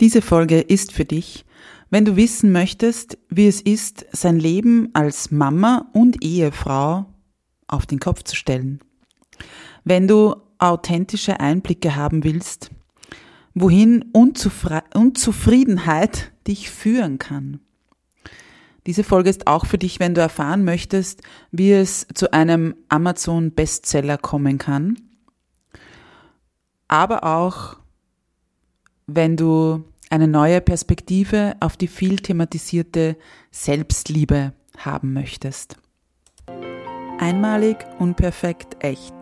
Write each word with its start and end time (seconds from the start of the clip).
Diese 0.00 0.22
Folge 0.22 0.60
ist 0.60 0.92
für 0.92 1.04
dich, 1.04 1.44
wenn 1.90 2.04
du 2.04 2.16
wissen 2.16 2.52
möchtest, 2.52 3.18
wie 3.28 3.48
es 3.48 3.60
ist, 3.60 4.06
sein 4.12 4.38
Leben 4.38 4.90
als 4.92 5.30
Mama 5.30 5.88
und 5.92 6.22
Ehefrau 6.22 7.06
auf 7.66 7.86
den 7.86 7.98
Kopf 7.98 8.22
zu 8.22 8.36
stellen. 8.36 8.80
Wenn 9.84 10.06
du 10.06 10.36
authentische 10.58 11.40
Einblicke 11.40 11.96
haben 11.96 12.22
willst, 12.22 12.70
wohin 13.54 14.04
Unzufri 14.12 14.80
Unzufriedenheit 14.94 16.32
dich 16.46 16.70
führen 16.70 17.18
kann. 17.18 17.60
Diese 18.86 19.04
Folge 19.04 19.30
ist 19.30 19.46
auch 19.46 19.66
für 19.66 19.78
dich, 19.78 19.98
wenn 20.00 20.14
du 20.14 20.20
erfahren 20.20 20.64
möchtest, 20.64 21.22
wie 21.50 21.72
es 21.72 22.06
zu 22.14 22.32
einem 22.32 22.74
Amazon 22.88 23.52
Bestseller 23.52 24.16
kommen 24.16 24.58
kann, 24.58 24.96
aber 26.86 27.24
auch 27.24 27.78
wenn 29.08 29.36
du 29.36 29.84
eine 30.10 30.28
neue 30.28 30.60
Perspektive 30.60 31.56
auf 31.60 31.76
die 31.76 31.88
viel 31.88 32.16
thematisierte 32.16 33.16
Selbstliebe 33.50 34.52
haben 34.76 35.12
möchtest. 35.14 35.76
Einmalig, 37.18 37.78
unperfekt, 37.98 38.76
echt. 38.80 39.14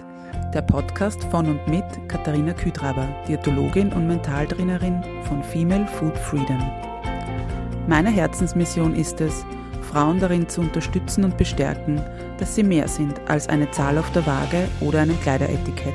Der 0.53 0.63
Podcast 0.63 1.23
von 1.25 1.47
und 1.47 1.69
mit 1.69 1.85
Katharina 2.09 2.53
Küdraber, 2.53 3.09
Diätologin 3.29 3.93
und 3.93 4.07
Mentaltrainerin 4.07 5.03
von 5.23 5.43
Female 5.43 5.87
Food 5.87 6.19
Freedom. 6.19 6.61
Meine 7.87 8.11
Herzensmission 8.11 8.95
ist 8.95 9.21
es, 9.21 9.47
Frauen 9.83 10.19
darin 10.19 10.49
zu 10.49 10.63
unterstützen 10.63 11.25
und 11.25 11.39
bestärken, 11.39 12.03
dass 12.39 12.57
sie 12.57 12.65
mehr 12.65 12.89
sind 12.89 13.21
als 13.29 13.49
eine 13.49 13.71
Zahl 13.71 13.99
auf 13.99 14.11
der 14.13 14.27
Waage 14.27 14.69
oder 14.81 15.03
ein 15.03 15.21
Kleideretikett 15.21 15.95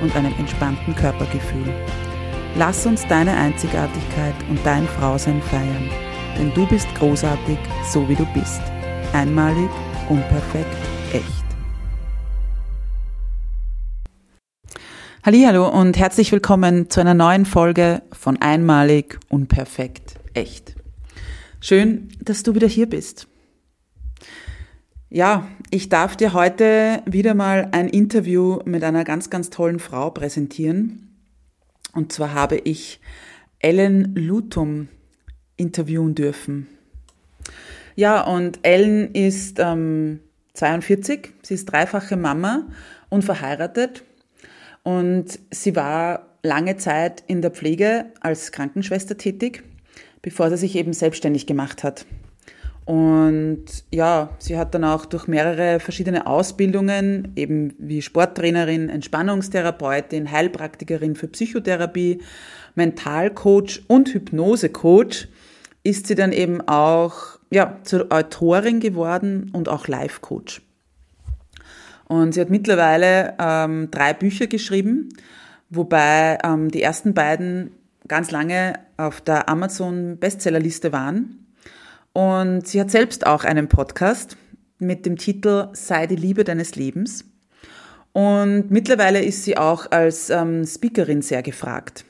und 0.00 0.14
einem 0.16 0.34
entspannten 0.38 0.94
Körpergefühl. 0.94 1.74
Lass 2.56 2.86
uns 2.86 3.06
deine 3.06 3.36
Einzigartigkeit 3.36 4.34
und 4.48 4.58
dein 4.64 4.86
Frausein 4.86 5.40
feiern, 5.42 5.88
denn 6.36 6.52
du 6.54 6.66
bist 6.66 6.88
großartig, 6.96 7.58
so 7.90 8.08
wie 8.08 8.16
du 8.16 8.26
bist. 8.34 8.60
Einmalig, 9.12 9.70
unperfekt, 10.08 10.76
echt. 11.12 11.44
Hallo 15.22 15.68
und 15.68 15.98
herzlich 15.98 16.32
willkommen 16.32 16.88
zu 16.90 17.00
einer 17.00 17.14
neuen 17.14 17.44
Folge 17.44 18.02
von 18.10 18.40
Einmalig, 18.40 19.18
unperfekt, 19.28 20.14
echt. 20.34 20.74
Schön, 21.60 22.08
dass 22.20 22.42
du 22.42 22.54
wieder 22.54 22.66
hier 22.66 22.88
bist. 22.88 23.28
Ja, 25.12 25.48
ich 25.70 25.88
darf 25.88 26.16
dir 26.16 26.34
heute 26.34 27.02
wieder 27.04 27.34
mal 27.34 27.70
ein 27.72 27.88
Interview 27.88 28.60
mit 28.64 28.84
einer 28.84 29.02
ganz, 29.02 29.28
ganz 29.28 29.50
tollen 29.50 29.80
Frau 29.80 30.10
präsentieren. 30.10 31.16
Und 31.92 32.12
zwar 32.12 32.32
habe 32.32 32.58
ich 32.58 33.00
Ellen 33.58 34.14
Lutum 34.14 34.86
interviewen 35.56 36.14
dürfen. 36.14 36.68
Ja, 37.96 38.22
und 38.22 38.60
Ellen 38.62 39.12
ist 39.12 39.58
ähm, 39.58 40.20
42, 40.54 41.32
sie 41.42 41.54
ist 41.54 41.66
dreifache 41.66 42.16
Mama 42.16 42.68
und 43.08 43.24
verheiratet. 43.24 44.04
Und 44.84 45.40
sie 45.50 45.74
war 45.74 46.36
lange 46.44 46.76
Zeit 46.76 47.24
in 47.26 47.42
der 47.42 47.50
Pflege 47.50 48.12
als 48.20 48.52
Krankenschwester 48.52 49.18
tätig, 49.18 49.64
bevor 50.22 50.50
sie 50.50 50.56
sich 50.56 50.76
eben 50.76 50.92
selbstständig 50.92 51.48
gemacht 51.48 51.82
hat. 51.82 52.06
Und 52.90 53.66
ja, 53.92 54.30
sie 54.40 54.58
hat 54.58 54.74
dann 54.74 54.82
auch 54.82 55.06
durch 55.06 55.28
mehrere 55.28 55.78
verschiedene 55.78 56.26
Ausbildungen, 56.26 57.30
eben 57.36 57.72
wie 57.78 58.02
Sporttrainerin, 58.02 58.88
Entspannungstherapeutin, 58.88 60.32
Heilpraktikerin 60.32 61.14
für 61.14 61.28
Psychotherapie, 61.28 62.20
Mentalcoach 62.74 63.84
und 63.86 64.12
Hypnosecoach, 64.12 65.28
ist 65.84 66.08
sie 66.08 66.16
dann 66.16 66.32
eben 66.32 66.62
auch 66.62 67.38
ja, 67.52 67.78
zur 67.84 68.10
Autorin 68.10 68.80
geworden 68.80 69.52
und 69.52 69.68
auch 69.68 69.86
Life-Coach. 69.86 70.60
Und 72.08 72.34
sie 72.34 72.40
hat 72.40 72.50
mittlerweile 72.50 73.34
ähm, 73.38 73.92
drei 73.92 74.14
Bücher 74.14 74.48
geschrieben, 74.48 75.10
wobei 75.68 76.38
ähm, 76.42 76.72
die 76.72 76.82
ersten 76.82 77.14
beiden 77.14 77.70
ganz 78.08 78.32
lange 78.32 78.80
auf 78.96 79.20
der 79.20 79.48
Amazon 79.48 80.16
Bestsellerliste 80.18 80.90
waren. 80.90 81.36
Und 82.12 82.66
sie 82.66 82.80
hat 82.80 82.90
selbst 82.90 83.26
auch 83.26 83.44
einen 83.44 83.68
Podcast 83.68 84.36
mit 84.78 85.06
dem 85.06 85.16
Titel 85.16 85.68
Sei 85.72 86.06
die 86.06 86.16
Liebe 86.16 86.44
deines 86.44 86.74
Lebens. 86.74 87.24
Und 88.12 88.70
mittlerweile 88.70 89.22
ist 89.22 89.44
sie 89.44 89.56
auch 89.56 89.90
als 89.90 90.30
ähm, 90.30 90.66
Speakerin 90.66 91.22
sehr 91.22 91.42
gefragt. 91.42 92.04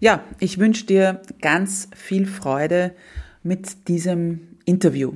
Ja, 0.00 0.24
ich 0.40 0.58
wünsche 0.58 0.86
dir 0.86 1.22
ganz 1.40 1.88
viel 1.94 2.26
Freude 2.26 2.94
mit 3.42 3.88
diesem 3.88 4.58
Interview. 4.64 5.12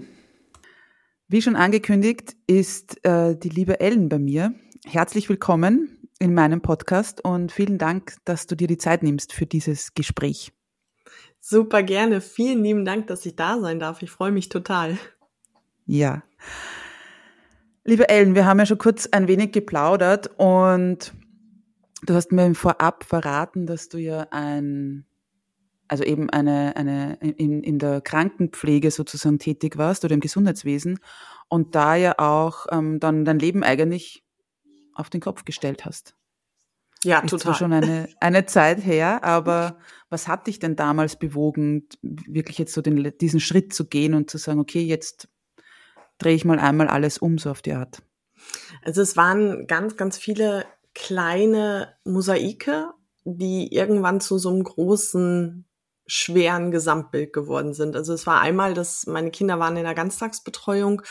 Wie 1.27 1.43
schon 1.43 1.57
angekündigt, 1.57 2.37
ist 2.47 3.05
äh, 3.05 3.35
die 3.35 3.49
liebe 3.49 3.81
Ellen 3.81 4.09
bei 4.09 4.19
mir. 4.19 4.55
Herzlich 4.87 5.29
willkommen 5.29 5.99
in 6.21 6.35
meinem 6.35 6.61
Podcast 6.61 7.25
und 7.25 7.51
vielen 7.51 7.79
Dank, 7.79 8.17
dass 8.25 8.47
du 8.47 8.55
dir 8.55 8.69
die 8.69 8.79
Zeit 8.79 9.03
nimmst 9.03 9.33
für 9.33 9.47
dieses 9.47 9.95
Gespräch. 9.95 10.53
Super 11.47 11.83
gerne. 11.83 12.23
Vielen 12.23 12.65
lieben 12.65 12.87
Dank, 12.87 13.07
dass 13.09 13.27
ich 13.27 13.37
da 13.37 13.61
sein 13.61 13.79
darf. 13.79 14.01
Ich 14.01 14.11
freue 14.11 14.33
mich 14.33 14.49
total. 14.49 14.97
Ja. 15.85 16.23
Liebe 17.85 18.09
Ellen, 18.09 18.35
wir 18.35 18.47
haben 18.47 18.59
ja 18.61 18.65
schon 18.65 18.79
kurz 18.79 19.07
ein 19.13 19.29
wenig 19.29 19.53
geplaudert 19.53 20.31
und 20.39 21.13
du 22.07 22.15
hast 22.15 22.33
mir 22.33 22.55
vorab 22.55 23.05
verraten, 23.05 23.67
dass 23.67 23.91
du 23.91 23.99
ja 23.99 24.27
ein, 24.31 25.05
also 25.87 26.03
eben 26.03 26.31
eine, 26.31 26.77
eine 26.77 27.19
in, 27.21 27.63
in 27.63 27.79
der 27.79 28.01
Krankenpflege 28.01 28.91
sozusagen 28.91 29.39
tätig 29.39 29.77
warst 29.77 30.03
oder 30.07 30.15
im 30.15 30.21
Gesundheitswesen 30.21 30.99
und 31.49 31.75
da 31.75 31.95
ja 31.95 32.19
auch 32.19 32.69
ähm, 32.71 33.01
dann 33.01 33.27
dein 33.27 33.39
Leben 33.39 33.63
eigentlich 33.63 34.25
auf 34.95 35.11
den 35.11 35.21
Kopf 35.21 35.45
gestellt 35.45 35.85
hast. 35.85 36.17
Ja, 37.05 37.21
ist 37.21 37.31
total. 37.31 37.41
Zwar 37.41 37.55
schon 37.55 37.73
eine, 37.73 38.09
eine 38.21 38.47
Zeit 38.47 38.85
her, 38.85 39.23
aber 39.25 39.79
was 40.11 40.29
hat 40.29 40.47
dich 40.47 40.59
denn 40.59 40.77
damals 40.77 41.17
bewogen, 41.17 41.89
wirklich 42.03 42.59
jetzt 42.59 42.73
so 42.73 42.83
den, 42.83 43.13
diesen 43.21 43.41
Schritt 43.41 43.73
zu 43.73 43.87
gehen 43.87 44.15
und 44.15 44.31
zu 44.31 44.39
sagen, 44.39 44.61
okay, 44.61 44.83
jetzt 44.83 45.29
drehe 46.19 46.35
ich 46.35 46.45
mal 46.45 46.59
einmal 46.59 46.89
alles 46.89 47.19
um, 47.19 47.39
so 47.39 47.51
auf 47.51 47.63
die 47.63 47.73
Art? 47.73 48.03
Also 48.83 49.03
es 49.03 49.17
waren 49.17 49.67
ganz, 49.67 49.97
ganz 49.97 50.19
viele 50.19 50.65
kleine 50.95 51.95
Mosaike, 52.05 52.93
die 53.25 53.73
irgendwann 53.73 54.21
zu 54.21 54.39
so 54.39 54.51
einem 54.51 54.65
großen, 54.65 55.67
schweren 56.07 56.71
Gesamtbild 56.71 57.33
geworden 57.33 57.73
sind. 57.73 57.97
Also 57.97 58.13
es 58.13 58.27
war 58.27 58.41
einmal, 58.41 58.75
dass 58.75 59.07
meine 59.07 59.31
Kinder 59.31 59.59
waren 59.59 59.77
in 59.77 59.85
der 59.85 59.95
Ganztagsbetreuung 59.95 61.03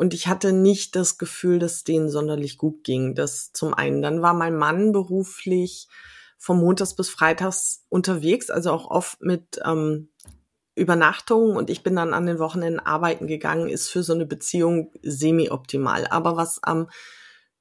und 0.00 0.14
ich 0.14 0.28
hatte 0.28 0.54
nicht 0.54 0.96
das 0.96 1.18
Gefühl, 1.18 1.58
dass 1.58 1.72
es 1.74 1.84
denen 1.84 2.08
sonderlich 2.08 2.56
gut 2.56 2.84
ging. 2.84 3.14
Das 3.14 3.52
zum 3.52 3.74
einen. 3.74 4.00
Dann 4.00 4.22
war 4.22 4.32
mein 4.32 4.56
Mann 4.56 4.92
beruflich 4.92 5.88
vom 6.38 6.58
Montags 6.60 6.96
bis 6.96 7.10
Freitags 7.10 7.84
unterwegs, 7.90 8.48
also 8.48 8.70
auch 8.70 8.90
oft 8.90 9.20
mit 9.20 9.60
ähm, 9.62 10.08
Übernachtungen 10.74 11.54
und 11.54 11.68
ich 11.68 11.82
bin 11.82 11.96
dann 11.96 12.14
an 12.14 12.24
den 12.24 12.38
Wochenenden 12.38 12.80
arbeiten 12.80 13.26
gegangen, 13.26 13.68
ist 13.68 13.90
für 13.90 14.02
so 14.02 14.14
eine 14.14 14.24
Beziehung 14.24 14.90
semi-optimal. 15.02 16.06
Aber 16.06 16.34
was 16.34 16.62
am 16.62 16.88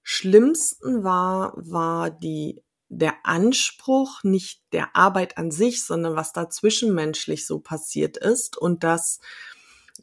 schlimmsten 0.02 1.04
war, 1.04 1.52
war 1.58 2.10
die 2.10 2.64
der 2.88 3.16
Anspruch, 3.24 4.24
nicht 4.24 4.64
der 4.72 4.96
Arbeit 4.96 5.38
an 5.38 5.52
sich, 5.52 5.84
sondern 5.84 6.16
was 6.16 6.32
da 6.32 6.50
zwischenmenschlich 6.50 7.46
so 7.46 7.60
passiert 7.60 8.16
ist 8.16 8.58
und 8.58 8.86
das 8.86 9.20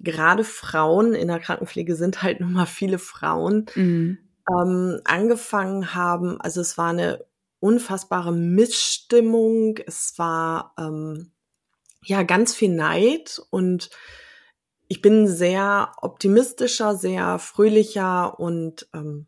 gerade 0.01 0.45
Frauen 0.45 1.15
in 1.15 1.29
der 1.29 1.41
Krankenpflege 1.41 1.97
sind 1.97 2.23
halt 2.23 2.41
nun 2.41 2.53
mal 2.53 2.67
viele 2.67 2.99
Frauen, 2.99 3.67
mhm. 3.75 4.19
ähm, 4.51 5.01
angefangen 5.05 5.95
haben. 5.95 6.41
Also 6.41 6.61
es 6.61 6.79
war 6.79 6.91
eine 6.91 7.25
unfassbare 7.61 8.33
Missstimmung. 8.33 9.79
Es 9.87 10.19
war 10.19 10.75
ähm, 10.79 11.33
ja 12.05 12.23
ganz 12.23 12.55
viel 12.55 12.75
Neid 12.75 13.41
und 13.51 13.91
ich 14.89 15.03
bin 15.03 15.27
sehr 15.27 15.93
optimistischer, 16.01 16.95
sehr 16.97 17.39
fröhlicher 17.39 18.39
und 18.39 18.89
ähm, 18.95 19.27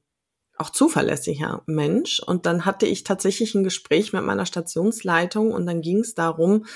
auch 0.57 0.71
zuverlässiger 0.71 1.63
Mensch. 1.67 2.21
Und 2.21 2.47
dann 2.47 2.65
hatte 2.65 2.87
ich 2.87 3.05
tatsächlich 3.05 3.55
ein 3.55 3.65
Gespräch 3.65 4.13
mit 4.13 4.23
meiner 4.23 4.47
Stationsleitung 4.47 5.53
und 5.53 5.67
dann 5.67 5.81
ging 5.81 5.99
es 5.99 6.15
darum, 6.15 6.67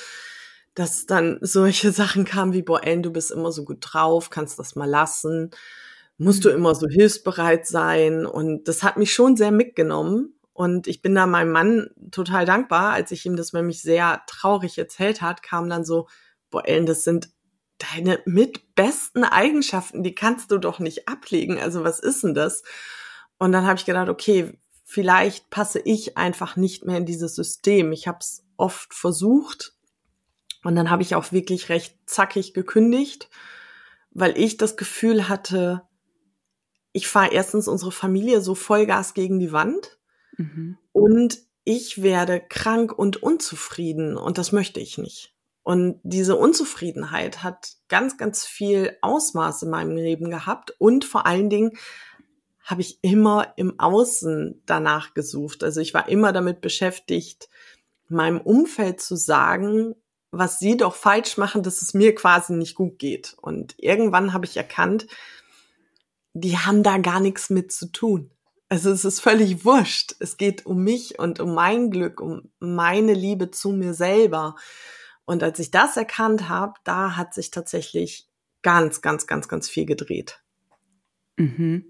dass 0.75 1.07
dann 1.07 1.39
solche 1.41 1.93
Sachen 1.93 2.25
kamen 2.25 2.53
wie, 2.53 2.63
boah, 2.63 2.83
Ellen, 2.83 3.03
du 3.03 3.11
bist 3.11 3.31
immer 3.31 3.53
so 3.53 3.65
gut 3.65 3.79
drauf, 3.81 4.31
kannst 4.31 4.59
das 4.59 4.75
mal 4.75 4.89
lassen, 4.89 5.51
musst 6.19 6.45
du 6.45 6.51
mhm. 6.51 6.57
immer 6.57 6.75
so 6.75 6.89
hilfsbereit 6.89 7.67
sein. 7.67 8.27
Und 8.27 8.69
das 8.69 8.83
hat 8.83 8.97
mich 8.97 9.13
schon 9.13 9.37
sehr 9.37 9.51
mitgenommen. 9.51 10.35
Und 10.55 10.87
ich 10.87 11.03
bin 11.03 11.15
da 11.15 11.27
meinem 11.27 11.53
Mann 11.53 11.91
total 12.11 12.45
dankbar, 12.45 12.93
als 12.93 13.11
ich 13.11 13.25
ihm 13.27 13.37
das 13.37 13.53
nämlich 13.53 13.81
sehr 13.83 14.23
traurig 14.27 14.77
erzählt 14.79 15.23
hat, 15.23 15.43
kam 15.43 15.69
dann 15.69 15.85
so, 15.85 16.09
boah, 16.51 16.67
Ellen, 16.67 16.87
das 16.87 17.05
sind 17.05 17.31
deine 17.95 18.21
mitbesten 18.27 19.25
Eigenschaften, 19.25 20.03
die 20.03 20.15
kannst 20.15 20.51
du 20.51 20.59
doch 20.59 20.79
nicht 20.79 21.09
ablegen. 21.09 21.59
Also 21.59 21.85
was 21.85 21.99
ist 21.99 22.23
denn 22.23 22.35
das? 22.35 22.63
Und 23.39 23.53
dann 23.53 23.67
habe 23.67 23.79
ich 23.79 23.87
gedacht, 23.87 24.09
okay, 24.09 24.59
vielleicht 24.85 25.51
passe 25.51 25.81
ich 25.81 26.17
einfach 26.17 26.57
nicht 26.57 26.85
mehr 26.85 26.99
in 26.99 27.07
dieses 27.07 27.35
System. 27.35 27.91
Ich 27.93 28.07
habe 28.07 28.19
es 28.21 28.45
oft 28.57 28.95
versucht 28.95 29.75
und 30.65 30.77
dann 30.77 30.91
habe 30.91 31.03
ich 31.03 31.15
auch 31.15 31.33
wirklich 31.33 31.69
recht 31.69 31.97
zackig 32.07 32.55
gekündigt, 32.55 33.29
weil 34.11 34.37
ich 34.39 34.57
das 34.57 34.77
Gefühl 34.77 35.29
hatte, 35.29 35.83
ich 36.93 37.09
fahre 37.09 37.33
erstens 37.33 37.69
unsere 37.69 37.93
Familie 37.93 38.41
so 38.41 38.55
Vollgas 38.55 39.15
gegen 39.15 39.39
die 39.41 39.53
Wand 39.53 39.99
mhm. 40.37 40.79
und 40.93 41.39
ich 41.65 42.03
werde 42.03 42.41
krank 42.41 42.97
und 42.97 43.23
unzufrieden 43.23 44.17
und 44.17 44.39
das 44.39 44.53
möchte 44.53 44.81
ich 44.81 44.99
nicht. 44.99 45.35
Und 45.65 46.01
diese 46.03 46.35
Unzufriedenheit 46.35 47.45
hat 47.45 47.77
ganz, 47.89 48.17
ganz 48.17 48.45
viel 48.45 48.97
Ausmaß 49.01 49.63
in 49.63 49.71
meinem 49.71 49.97
Leben 49.97 50.29
gehabt 50.29 50.75
und 50.79 51.05
vor 51.05 51.25
allen 51.25 51.51
Dingen 51.51 51.73
habe 52.65 52.81
ich 52.81 52.99
immer 53.03 53.55
im 53.57 53.79
Außen 53.79 54.63
danach 54.67 55.15
gesucht. 55.15 55.63
Also 55.65 55.81
ich 55.81 55.95
war 55.95 56.09
immer 56.09 56.33
damit 56.33 56.61
beschäftigt, 56.61 57.49
meinem 58.09 58.41
Umfeld 58.41 59.01
zu 59.01 59.17
sagen, 59.17 59.95
was 60.33 60.59
sie 60.59 60.79
doch 60.79 60.95
falsch 60.95 61.37
machen, 61.37 61.63
dass 61.63 61.83
es 61.83 61.95
mir 61.95 62.15
quasi 62.15 62.55
nicht 62.55 62.75
gut 62.75 62.99
geht. 62.99 63.37
Und 63.41 63.75
irgendwann 63.77 64.33
habe 64.33 64.47
ich 64.47 64.57
erkannt, 64.57 65.07
die 66.33 66.57
haben 66.57 66.83
da 66.83 66.97
gar 66.97 67.21
nichts 67.21 67.51
mit 67.51 67.71
zu 67.71 67.93
tun. 67.93 68.31
Also 68.71 68.91
es 68.91 69.05
ist 69.05 69.21
völlig 69.21 69.67
wurscht. 69.67 70.17
Es 70.19 70.39
geht 70.39 70.65
um 70.65 70.83
mich 70.83 71.19
und 71.19 71.39
um 71.39 71.55
mein 71.55 71.91
Glück, 71.91 72.23
um 72.23 72.51
meine 72.59 73.13
Liebe 73.13 73.51
zu 73.51 73.71
mir 73.73 73.93
selber. 73.93 74.57
Und 75.27 75.43
als 75.43 75.59
ich 75.59 75.71
das 75.71 75.99
erkannt 75.99 76.49
habe, 76.49 76.73
da 76.83 77.17
hat 77.17 77.35
sich 77.35 77.51
tatsächlich 77.51 78.31
ganz, 78.63 79.03
ganz, 79.03 79.27
ganz, 79.27 79.49
ganz 79.49 79.69
viel 79.69 79.85
gedreht. 79.85 80.43
Mhm. 81.37 81.85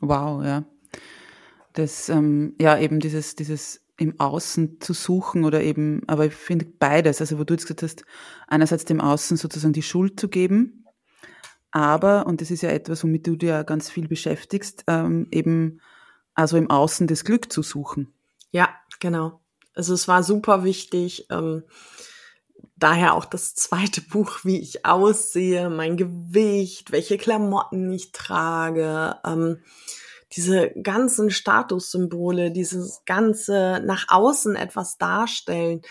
Wow, 0.00 0.42
ja. 0.42 0.64
Das, 1.74 2.08
ähm, 2.08 2.54
ja, 2.58 2.78
eben 2.78 3.00
dieses, 3.00 3.36
dieses 3.36 3.85
im 3.98 4.20
Außen 4.20 4.80
zu 4.80 4.92
suchen 4.92 5.44
oder 5.44 5.62
eben, 5.62 6.02
aber 6.06 6.26
ich 6.26 6.34
finde 6.34 6.66
beides, 6.66 7.20
also 7.20 7.38
wo 7.38 7.44
du 7.44 7.54
jetzt 7.54 7.64
gesagt 7.64 7.82
hast, 7.82 8.04
einerseits 8.46 8.84
dem 8.84 9.00
Außen 9.00 9.36
sozusagen 9.36 9.72
die 9.72 9.82
Schuld 9.82 10.20
zu 10.20 10.28
geben, 10.28 10.84
aber, 11.70 12.26
und 12.26 12.40
das 12.40 12.50
ist 12.50 12.62
ja 12.62 12.70
etwas, 12.70 13.04
womit 13.04 13.26
du 13.26 13.36
dir 13.36 13.48
ja 13.50 13.62
ganz 13.62 13.90
viel 13.90 14.08
beschäftigst, 14.08 14.84
ähm, 14.86 15.28
eben 15.30 15.80
also 16.34 16.56
im 16.56 16.70
Außen 16.70 17.06
das 17.06 17.24
Glück 17.24 17.52
zu 17.52 17.62
suchen. 17.62 18.12
Ja, 18.50 18.68
genau. 19.00 19.40
Also 19.74 19.92
es 19.92 20.08
war 20.08 20.22
super 20.22 20.64
wichtig, 20.64 21.26
ähm, 21.30 21.64
daher 22.76 23.14
auch 23.14 23.24
das 23.24 23.54
zweite 23.54 24.00
Buch, 24.10 24.40
wie 24.44 24.60
ich 24.60 24.84
aussehe, 24.86 25.68
mein 25.70 25.96
Gewicht, 25.96 26.92
welche 26.92 27.18
Klamotten 27.18 27.92
ich 27.92 28.12
trage, 28.12 29.16
ähm, 29.24 29.62
diese 30.32 30.70
ganzen 30.82 31.30
Statussymbole, 31.30 32.50
dieses 32.50 33.02
ganze 33.06 33.80
nach 33.84 34.06
außen 34.08 34.56
etwas 34.56 34.98
darstellen. 34.98 35.82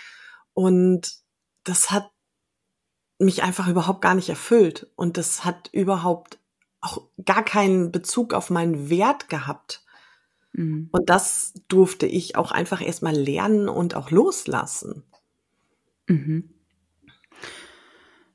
Und 0.54 1.14
das 1.64 1.92
hat 1.92 2.10
mich 3.18 3.44
einfach 3.44 3.68
überhaupt 3.68 4.02
gar 4.02 4.16
nicht 4.16 4.30
erfüllt. 4.30 4.88
Und 4.96 5.18
das 5.18 5.46
hat 5.46 5.70
überhaupt 5.72 6.40
auch 6.82 7.08
gar 7.24 7.44
keinen 7.44 7.92
Bezug 7.92 8.34
auf 8.34 8.50
meinen 8.50 8.90
Wert 8.90 9.30
gehabt. 9.30 9.84
Mhm. 10.52 10.90
Und 10.92 11.10
das 11.10 11.54
durfte 11.68 12.06
ich 12.06 12.36
auch 12.36 12.52
einfach 12.52 12.82
erstmal 12.82 13.16
lernen 13.16 13.70
und 13.70 13.96
auch 13.96 14.12
loslassen. 14.12 15.04
Mhm. 16.08 16.50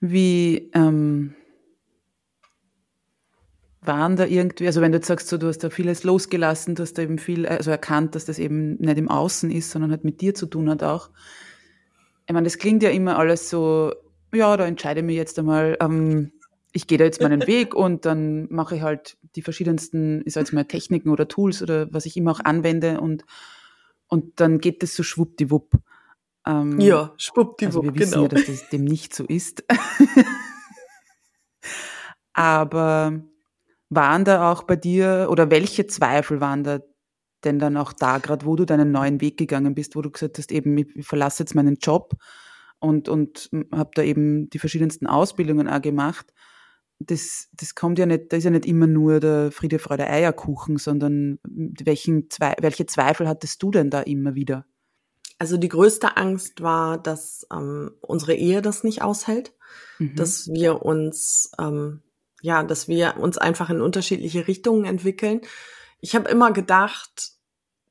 Wie, 0.01 0.71
ähm, 0.73 1.35
waren 3.83 4.17
da 4.17 4.27
irgendwie, 4.27 4.67
also 4.67 4.81
wenn 4.81 4.93
du 4.93 4.99
jetzt 4.99 5.07
sagst, 5.07 5.29
so, 5.29 5.39
du 5.39 5.47
hast 5.47 5.65
da 5.65 5.71
vieles 5.71 6.05
losgelassen, 6.05 6.75
du 6.75 6.83
hast 6.83 6.99
da 6.99 7.03
eben 7.03 7.19
viel, 7.19 7.47
also 7.47 7.71
erkannt, 7.71 8.15
dass 8.15 8.27
das 8.27 8.39
eben 8.39 8.77
nicht 8.77 8.99
im 8.99 9.09
Außen 9.09 9.51
ist, 9.51 9.71
sondern 9.71 9.91
halt 9.91 10.05
mit 10.05 10.21
dir 10.21 10.35
zu 10.35 10.47
tun 10.47 10.69
hat 10.69 10.83
auch. 10.83 11.11
Ich 12.27 12.35
meine, 12.35 12.45
das 12.45 12.59
klingt 12.59 12.83
ja 12.83 12.91
immer 12.91 13.19
alles 13.19 13.49
so, 13.49 13.93
ja, 14.35 14.57
da 14.57 14.67
entscheide 14.67 15.01
ich 15.01 15.07
mich 15.07 15.17
jetzt 15.17 15.39
einmal, 15.39 15.79
ähm, 15.81 16.33
ich 16.73 16.87
gehe 16.87 16.99
da 16.99 17.05
jetzt 17.05 17.23
meinen 17.23 17.41
Weg 17.47 17.75
und 17.75 18.05
dann 18.05 18.47
mache 18.51 18.77
ich 18.77 18.83
halt 18.83 19.17
die 19.35 19.43
verschiedensten, 19.43 20.23
ich 20.27 20.35
sag 20.35 20.43
jetzt 20.43 20.53
mal, 20.53 20.65
Techniken 20.65 21.09
oder 21.09 21.27
Tools 21.27 21.63
oder 21.63 21.93
was 21.93 22.05
ich 22.05 22.17
immer 22.17 22.33
auch 22.33 22.41
anwende 22.41 23.01
und, 23.01 23.25
und 24.09 24.41
dann 24.41 24.59
geht 24.59 24.83
das 24.83 24.95
so 24.95 25.03
schwuppdiwupp. 25.03 25.73
Ähm, 26.47 26.81
ja, 26.81 27.15
schwuppdiwupp, 27.17 27.85
also 27.85 27.95
wir 27.95 27.99
wissen 27.99 28.13
genau. 28.13 28.23
ja, 28.25 28.29
dass 28.29 28.45
das 28.45 28.69
dem 28.69 28.85
nicht 28.85 29.15
so 29.15 29.25
ist. 29.25 29.65
Aber 32.35 33.23
waren 33.91 34.25
da 34.25 34.51
auch 34.51 34.63
bei 34.63 34.77
dir 34.77 35.29
oder 35.31 35.51
welche 35.51 35.87
Zweifel 35.87 36.41
waren 36.41 36.65
da 36.65 36.81
denn 37.45 37.59
dann 37.59 37.77
auch 37.77 37.93
da, 37.93 38.19
gerade 38.19 38.47
wo 38.47 38.57
du 38.57 38.65
deinen 38.65 38.93
neuen 38.93 39.21
Weg 39.21 39.37
gegangen 39.37 39.75
bist, 39.75 39.97
wo 39.97 40.03
du 40.03 40.11
gesagt 40.11 40.39
hast, 40.39 40.53
eben, 40.53 40.77
ich 40.77 41.07
verlasse 41.07 41.43
jetzt 41.43 41.55
meinen 41.55 41.77
Job 41.77 42.15
und, 42.79 43.09
und 43.09 43.51
habe 43.73 43.91
da 43.95 44.03
eben 44.03 44.51
die 44.51 44.59
verschiedensten 44.59 45.07
Ausbildungen 45.07 45.69
auch 45.69 45.81
gemacht. 45.81 46.33
Das, 46.99 47.49
das 47.53 47.75
kommt 47.75 47.99
ja 47.99 48.05
nicht, 48.05 48.31
da 48.31 48.37
ist 48.37 48.45
ja 48.45 48.51
nicht 48.51 48.67
immer 48.67 48.87
nur 48.87 49.21
der 49.21 49.53
Friede, 49.53 49.79
Freude, 49.79 50.07
Eierkuchen, 50.07 50.77
sondern 50.77 51.39
welchen, 51.45 52.29
welche 52.61 52.87
Zweifel 52.87 53.27
hattest 53.27 53.63
du 53.63 53.71
denn 53.71 53.89
da 53.89 54.01
immer 54.03 54.35
wieder? 54.35 54.67
Also 55.39 55.57
die 55.57 55.69
größte 55.69 56.19
Angst 56.19 56.61
war, 56.61 56.99
dass 56.99 57.47
ähm, 57.51 57.93
unsere 58.03 58.35
Ehe 58.35 58.61
das 58.61 58.85
nicht 58.85 59.01
aushält, 59.01 59.55
mhm. 59.99 60.15
dass 60.15 60.49
wir 60.49 60.83
uns 60.83 61.53
ähm, 61.59 62.03
ja, 62.41 62.63
dass 62.63 62.89
wir 62.89 63.17
uns 63.19 63.39
einfach 63.39 63.71
in 63.71 63.81
unterschiedliche 63.81 64.47
Richtungen 64.47 64.85
entwickeln. 64.85 65.41
Ich 66.01 66.15
habe 66.15 66.31
immer 66.31 66.53
gedacht, 66.53 67.33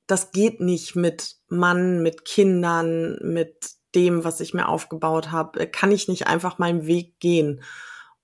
das 0.07 0.31
geht 0.31 0.59
nicht 0.59 0.95
mit 0.95 1.35
Mann, 1.47 2.01
mit 2.01 2.25
Kindern, 2.25 3.17
mit 3.21 3.71
dem, 3.95 4.23
was 4.23 4.39
ich 4.39 4.53
mir 4.53 4.67
aufgebaut 4.67 5.31
habe. 5.31 5.67
Kann 5.67 5.91
ich 5.91 6.07
nicht 6.07 6.27
einfach 6.27 6.57
meinen 6.57 6.85
Weg 6.85 7.19
gehen. 7.19 7.61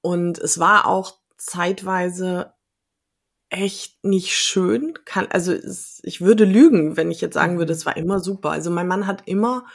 Und 0.02 0.38
es 0.40 0.60
war 0.60 0.88
auch 0.88 1.18
zeitweise 1.38 2.54
echt 3.50 4.04
nicht 4.04 4.36
schön. 4.36 4.94
Kann, 5.06 5.28
also 5.30 5.54
es, 5.54 6.00
ich 6.04 6.22
würde 6.22 6.46
lügen, 6.46 6.98
wenn 6.98 7.12
ich 7.12 7.22
jetzt 7.22 7.36
sagen 7.36 7.58
würde, 7.58 7.74
mhm. 7.74 7.78
es 7.78 7.86
war 7.86 7.98
immer 7.98 8.20
super. 8.20 8.52
Also 8.52 8.72
mein 8.72 8.88
Mann 8.88 9.08
hat 9.08 9.24
immer 9.28 9.66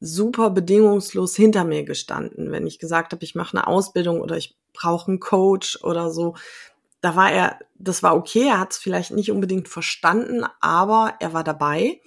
super 0.00 0.50
bedingungslos 0.50 1.36
hinter 1.36 1.64
mir 1.64 1.84
gestanden, 1.84 2.50
wenn 2.50 2.66
ich 2.66 2.78
gesagt 2.78 3.12
habe, 3.12 3.22
ich 3.22 3.34
mache 3.34 3.56
eine 3.56 3.66
Ausbildung 3.66 4.20
oder 4.20 4.36
ich 4.36 4.56
brauche 4.72 5.10
einen 5.10 5.20
Coach 5.20 5.78
oder 5.82 6.10
so. 6.10 6.34
Da 7.02 7.16
war 7.16 7.30
er, 7.30 7.58
das 7.78 8.02
war 8.02 8.16
okay, 8.16 8.48
er 8.48 8.60
hat 8.60 8.72
es 8.72 8.78
vielleicht 8.78 9.10
nicht 9.10 9.30
unbedingt 9.30 9.68
verstanden, 9.68 10.44
aber 10.60 11.14
er 11.20 11.32
war 11.32 11.44
dabei. 11.44 12.00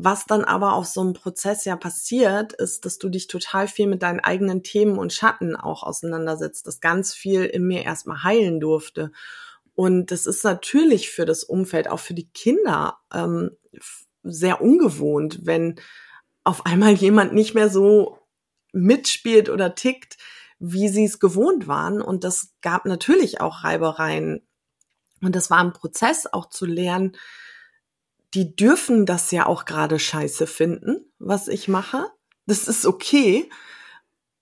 Was 0.00 0.26
dann 0.26 0.44
aber 0.44 0.74
auf 0.74 0.86
so 0.86 1.00
einem 1.00 1.12
Prozess 1.12 1.64
ja 1.64 1.76
passiert, 1.76 2.52
ist, 2.52 2.84
dass 2.84 2.98
du 2.98 3.08
dich 3.08 3.26
total 3.26 3.66
viel 3.66 3.88
mit 3.88 4.02
deinen 4.02 4.20
eigenen 4.20 4.62
Themen 4.62 4.96
und 4.96 5.12
Schatten 5.12 5.56
auch 5.56 5.82
auseinandersetzt, 5.82 6.66
dass 6.66 6.80
ganz 6.80 7.14
viel 7.14 7.44
in 7.44 7.66
mir 7.66 7.84
erstmal 7.84 8.22
heilen 8.22 8.60
durfte. 8.60 9.10
Und 9.74 10.12
das 10.12 10.26
ist 10.26 10.44
natürlich 10.44 11.10
für 11.10 11.24
das 11.24 11.42
Umfeld, 11.42 11.90
auch 11.90 11.98
für 11.98 12.14
die 12.14 12.28
Kinder, 12.28 12.98
ähm, 13.12 13.56
sehr 14.22 14.60
ungewohnt, 14.60 15.40
wenn 15.42 15.80
auf 16.48 16.64
einmal 16.64 16.94
jemand 16.94 17.34
nicht 17.34 17.54
mehr 17.54 17.68
so 17.68 18.18
mitspielt 18.72 19.50
oder 19.50 19.74
tickt, 19.74 20.16
wie 20.58 20.88
sie 20.88 21.04
es 21.04 21.20
gewohnt 21.20 21.68
waren. 21.68 22.00
Und 22.00 22.24
das 22.24 22.54
gab 22.62 22.86
natürlich 22.86 23.42
auch 23.42 23.64
Reibereien. 23.64 24.48
Und 25.20 25.36
das 25.36 25.50
war 25.50 25.58
ein 25.58 25.74
Prozess 25.74 26.26
auch 26.26 26.48
zu 26.48 26.64
lernen, 26.64 27.16
die 28.34 28.56
dürfen 28.56 29.04
das 29.04 29.30
ja 29.30 29.44
auch 29.46 29.66
gerade 29.66 29.98
scheiße 29.98 30.46
finden, 30.46 31.12
was 31.18 31.48
ich 31.48 31.68
mache. 31.68 32.06
Das 32.46 32.66
ist 32.66 32.86
okay. 32.86 33.50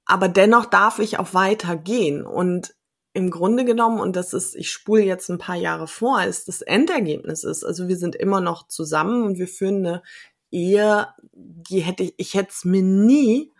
Aber 0.05 0.29
dennoch 0.29 0.67
darf 0.67 1.01
ich 1.01 1.19
auch 1.19 1.35
weitergehen. 1.35 2.25
Und 2.25 2.75
im 3.15 3.31
Grunde 3.31 3.65
genommen, 3.65 3.99
und 3.99 4.15
das 4.15 4.33
ist, 4.33 4.55
ich 4.55 4.71
spule 4.71 5.03
jetzt 5.03 5.29
ein 5.29 5.39
paar 5.39 5.57
Jahre 5.57 5.89
vor, 5.89 6.23
ist 6.23 6.47
das 6.47 6.63
Endergebnis 6.63 7.43
ist, 7.43 7.65
also 7.65 7.89
wir 7.89 7.97
sind 7.97 8.15
immer 8.15 8.41
noch 8.41 8.69
zusammen 8.69 9.25
und 9.25 9.39
wir 9.39 9.49
führen 9.49 9.85
eine 9.85 10.03
Ehe, 10.50 11.09
die 11.33 11.81
hätte 11.81 12.05
ich, 12.05 12.15
ich 12.17 12.35
hätte 12.35 12.50
es 12.50 12.65
mir 12.65 12.83
nie 12.83 13.53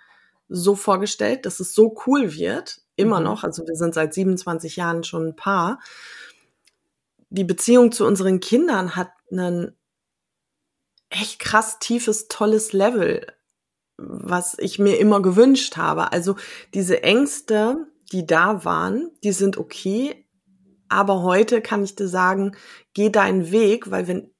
so 0.49 0.75
vorgestellt, 0.75 1.47
dass 1.47 1.61
es 1.61 1.75
so 1.75 1.97
cool 2.07 2.35
wird. 2.35 2.81
Immer 2.97 3.19
mhm. 3.19 3.27
noch. 3.27 3.45
Also 3.45 3.67
wir 3.67 3.75
sind 3.75 3.95
seit 3.95 4.15
27 4.15 4.77
Jahren 4.77 5.05
schon 5.05 5.29
ein 5.29 5.37
Paar. 5.37 5.81
Die 7.31 7.45
Beziehung 7.45 7.93
zu 7.93 8.07
unseren 8.07 8.41
Kindern 8.41 8.97
hat 8.97 9.11
einen 9.31 9.77
echt 11.11 11.39
krass 11.39 11.79
tiefes, 11.79 12.29
tolles 12.29 12.73
Level 12.73 13.27
was 13.97 14.57
ich 14.59 14.79
mir 14.79 14.99
immer 14.99 15.23
gewünscht 15.23 15.77
habe. 15.77 16.13
Also 16.13 16.37
diese 16.75 17.03
Ängste, 17.03 17.87
die 18.13 18.27
da 18.27 18.65
waren, 18.65 19.11
die 19.25 19.33
sind 19.33 19.57
okay. 19.57 20.27
Aber 20.89 21.23
heute 21.23 21.63
kann 21.63 21.83
ich 21.83 21.97
dir 21.97 22.09
sagen, 22.09 22.57
geh 22.95 23.11
deinen 23.11 23.51
Weg, 23.51 23.91
weil 23.91 24.07
wenn 24.07 24.31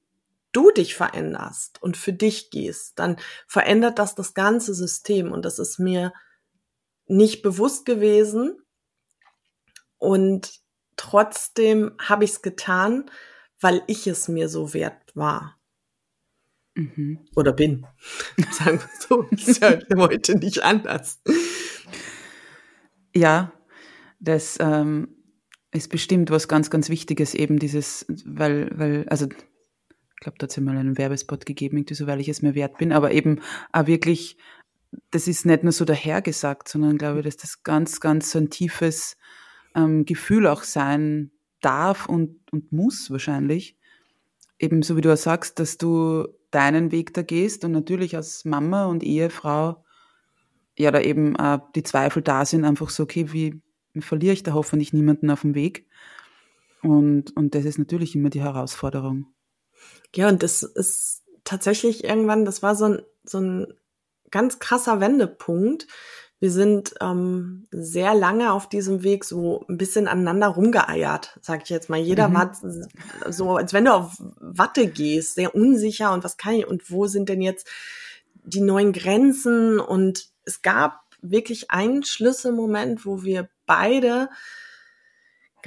du 0.57 0.71
dich 0.71 0.95
veränderst 0.95 1.79
und 1.83 1.97
für 1.97 2.13
dich 2.13 2.49
gehst, 2.49 2.97
dann 2.97 3.17
verändert 3.45 3.99
das 3.99 4.15
das 4.15 4.33
ganze 4.33 4.73
System. 4.73 5.31
Und 5.31 5.45
das 5.45 5.59
ist 5.59 5.77
mir 5.77 6.13
nicht 7.05 7.43
bewusst 7.43 7.85
gewesen. 7.85 8.57
Und 9.99 10.59
trotzdem 10.95 11.91
habe 11.99 12.23
ich 12.23 12.31
es 12.31 12.41
getan, 12.41 13.11
weil 13.61 13.83
ich 13.85 14.07
es 14.07 14.27
mir 14.27 14.49
so 14.49 14.73
wert 14.73 15.15
war. 15.15 15.59
Mhm. 16.73 17.19
Oder 17.35 17.53
bin. 17.53 17.85
Sagen 18.51 18.79
wir 18.79 18.89
so. 19.07 19.21
Ist 19.29 19.61
ja 19.61 19.77
heute 19.95 20.39
nicht 20.39 20.63
anders. 20.63 21.21
Ja, 23.13 23.53
das 24.19 24.57
ähm, 24.59 25.09
ist 25.71 25.91
bestimmt 25.91 26.31
was 26.31 26.47
ganz, 26.47 26.71
ganz 26.71 26.89
Wichtiges, 26.89 27.35
eben 27.35 27.59
dieses, 27.59 28.07
weil, 28.25 28.71
weil, 28.73 29.07
also 29.09 29.27
ich 30.17 30.21
glaube, 30.21 30.39
da 30.39 30.45
hat 30.45 30.49
es 30.49 30.55
ja 30.55 30.63
mal 30.63 30.75
einen 30.75 30.97
Werbespot 30.97 31.45
gegeben, 31.45 31.77
irgendwie 31.77 31.93
so, 31.93 32.07
weil 32.07 32.19
ich 32.19 32.27
es 32.27 32.41
mir 32.41 32.55
wert 32.55 32.79
bin, 32.79 32.91
aber 32.91 33.11
eben 33.11 33.39
auch 33.71 33.85
wirklich, 33.85 34.35
das 35.11 35.27
ist 35.27 35.45
nicht 35.45 35.61
nur 35.61 35.71
so 35.71 35.85
dahergesagt, 35.85 36.67
sondern 36.67 36.97
glaube 36.97 37.19
ich, 37.19 37.25
dass 37.25 37.37
das 37.37 37.61
ganz, 37.61 37.99
ganz 37.99 38.31
so 38.31 38.39
ein 38.39 38.49
tiefes 38.49 39.15
ähm, 39.75 40.05
Gefühl 40.05 40.47
auch 40.47 40.63
sein 40.63 41.29
darf 41.61 42.09
und, 42.09 42.39
und 42.51 42.71
muss 42.71 43.11
wahrscheinlich. 43.11 43.77
Eben 44.57 44.81
so 44.81 44.97
wie 44.97 45.01
du 45.01 45.13
auch 45.13 45.17
sagst, 45.17 45.59
dass 45.59 45.77
du 45.77 46.27
deinen 46.49 46.91
Weg 46.91 47.13
da 47.13 47.21
gehst 47.21 47.63
und 47.63 47.71
natürlich 47.71 48.15
als 48.15 48.43
Mama 48.43 48.87
und 48.87 49.03
Ehefrau 49.03 49.83
ja 50.79 50.89
da 50.89 50.99
eben 50.99 51.35
äh, 51.35 51.59
die 51.75 51.83
Zweifel 51.83 52.23
da 52.23 52.43
sind, 52.43 52.65
einfach 52.65 52.89
so, 52.89 53.03
okay, 53.03 53.31
wie 53.33 53.61
verliere 53.99 54.33
ich 54.33 54.41
da 54.41 54.53
hoffentlich 54.53 54.93
niemanden 54.93 55.29
auf 55.29 55.41
dem 55.41 55.53
Weg? 55.53 55.85
Und, 56.81 57.35
und 57.35 57.53
das 57.53 57.65
ist 57.65 57.77
natürlich 57.77 58.15
immer 58.15 58.31
die 58.31 58.41
Herausforderung. 58.41 59.27
Ja, 60.15 60.29
und 60.29 60.43
das 60.43 60.63
ist 60.63 61.23
tatsächlich 61.43 62.03
irgendwann, 62.03 62.45
das 62.45 62.63
war 62.63 62.75
so 62.75 62.85
ein, 62.85 63.01
so 63.23 63.39
ein 63.39 63.73
ganz 64.31 64.59
krasser 64.59 64.99
Wendepunkt. 64.99 65.87
Wir 66.39 66.51
sind 66.51 66.93
ähm, 67.01 67.67
sehr 67.71 68.13
lange 68.13 68.51
auf 68.51 68.69
diesem 68.69 69.01
Weg 69.01 69.25
so 69.25 69.65
ein 69.67 69.77
bisschen 69.77 70.07
aneinander 70.07 70.49
rumgeeiert, 70.49 71.39
sag 71.41 71.63
ich 71.63 71.69
jetzt 71.69 71.89
mal. 71.89 71.99
Jeder 71.99 72.29
mhm. 72.29 72.33
war 72.33 72.51
so, 73.31 73.55
als 73.55 73.73
wenn 73.73 73.85
du 73.85 73.93
auf 73.93 74.13
Watte 74.39 74.87
gehst, 74.87 75.35
sehr 75.35 75.55
unsicher 75.55 76.13
und 76.13 76.23
was 76.23 76.37
kann 76.37 76.53
ich 76.53 76.67
und 76.67 76.91
wo 76.91 77.07
sind 77.07 77.29
denn 77.29 77.41
jetzt 77.41 77.67
die 78.43 78.61
neuen 78.61 78.93
Grenzen? 78.93 79.79
Und 79.79 80.27
es 80.45 80.61
gab 80.61 81.01
wirklich 81.21 81.71
einen 81.71 82.03
Schlüsselmoment, 82.03 83.05
wo 83.05 83.23
wir 83.23 83.49
beide 83.65 84.29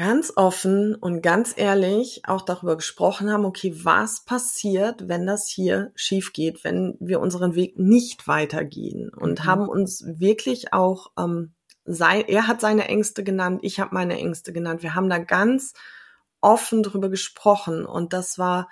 ganz 0.00 0.32
offen 0.34 0.94
und 0.94 1.20
ganz 1.20 1.52
ehrlich 1.54 2.22
auch 2.24 2.40
darüber 2.40 2.76
gesprochen 2.76 3.30
haben, 3.30 3.44
okay, 3.44 3.74
was 3.84 4.24
passiert, 4.24 5.08
wenn 5.08 5.26
das 5.26 5.46
hier 5.46 5.92
schief 5.94 6.32
geht, 6.32 6.64
wenn 6.64 6.96
wir 7.00 7.20
unseren 7.20 7.54
Weg 7.54 7.78
nicht 7.78 8.26
weitergehen 8.26 9.10
und 9.10 9.40
mhm. 9.40 9.44
haben 9.44 9.68
uns 9.68 10.02
wirklich 10.06 10.72
auch, 10.72 11.12
ähm, 11.18 11.52
sei, 11.84 12.22
er 12.22 12.46
hat 12.46 12.62
seine 12.62 12.88
Ängste 12.88 13.22
genannt, 13.22 13.60
ich 13.62 13.78
habe 13.78 13.94
meine 13.94 14.16
Ängste 14.16 14.54
genannt. 14.54 14.82
Wir 14.82 14.94
haben 14.94 15.10
da 15.10 15.18
ganz 15.18 15.74
offen 16.40 16.82
drüber 16.82 17.10
gesprochen 17.10 17.84
und 17.84 18.14
das 18.14 18.38
war 18.38 18.70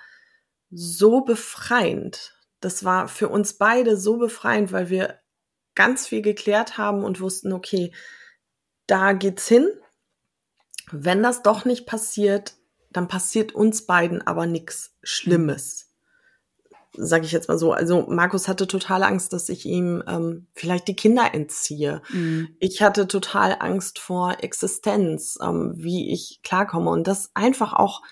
so 0.70 1.20
befreiend. 1.20 2.38
Das 2.60 2.84
war 2.84 3.06
für 3.06 3.28
uns 3.28 3.58
beide 3.58 3.98
so 3.98 4.16
befreiend, 4.16 4.72
weil 4.72 4.88
wir 4.88 5.20
ganz 5.74 6.06
viel 6.06 6.22
geklärt 6.22 6.78
haben 6.78 7.04
und 7.04 7.20
wussten, 7.20 7.52
okay, 7.52 7.92
da 8.86 9.12
geht's 9.12 9.46
hin, 9.46 9.68
wenn 10.92 11.22
das 11.22 11.42
doch 11.42 11.64
nicht 11.64 11.86
passiert, 11.86 12.54
dann 12.90 13.08
passiert 13.08 13.54
uns 13.54 13.86
beiden 13.86 14.26
aber 14.26 14.46
nichts 14.46 14.94
Schlimmes. 15.02 15.86
Sag 16.96 17.22
ich 17.22 17.32
jetzt 17.32 17.48
mal 17.48 17.58
so. 17.58 17.72
Also 17.72 18.06
Markus 18.08 18.48
hatte 18.48 18.66
total 18.66 19.02
Angst, 19.02 19.32
dass 19.32 19.48
ich 19.48 19.66
ihm 19.66 20.02
ähm, 20.08 20.46
vielleicht 20.54 20.88
die 20.88 20.96
Kinder 20.96 21.32
entziehe. 21.32 22.02
Mhm. 22.10 22.56
Ich 22.58 22.82
hatte 22.82 23.06
total 23.06 23.56
Angst 23.60 23.98
vor 23.98 24.38
Existenz, 24.40 25.38
ähm, 25.40 25.74
wie 25.76 26.12
ich 26.12 26.40
klarkomme. 26.42 26.90
Und 26.90 27.06
das 27.06 27.30
einfach 27.34 27.72
auch 27.72 28.02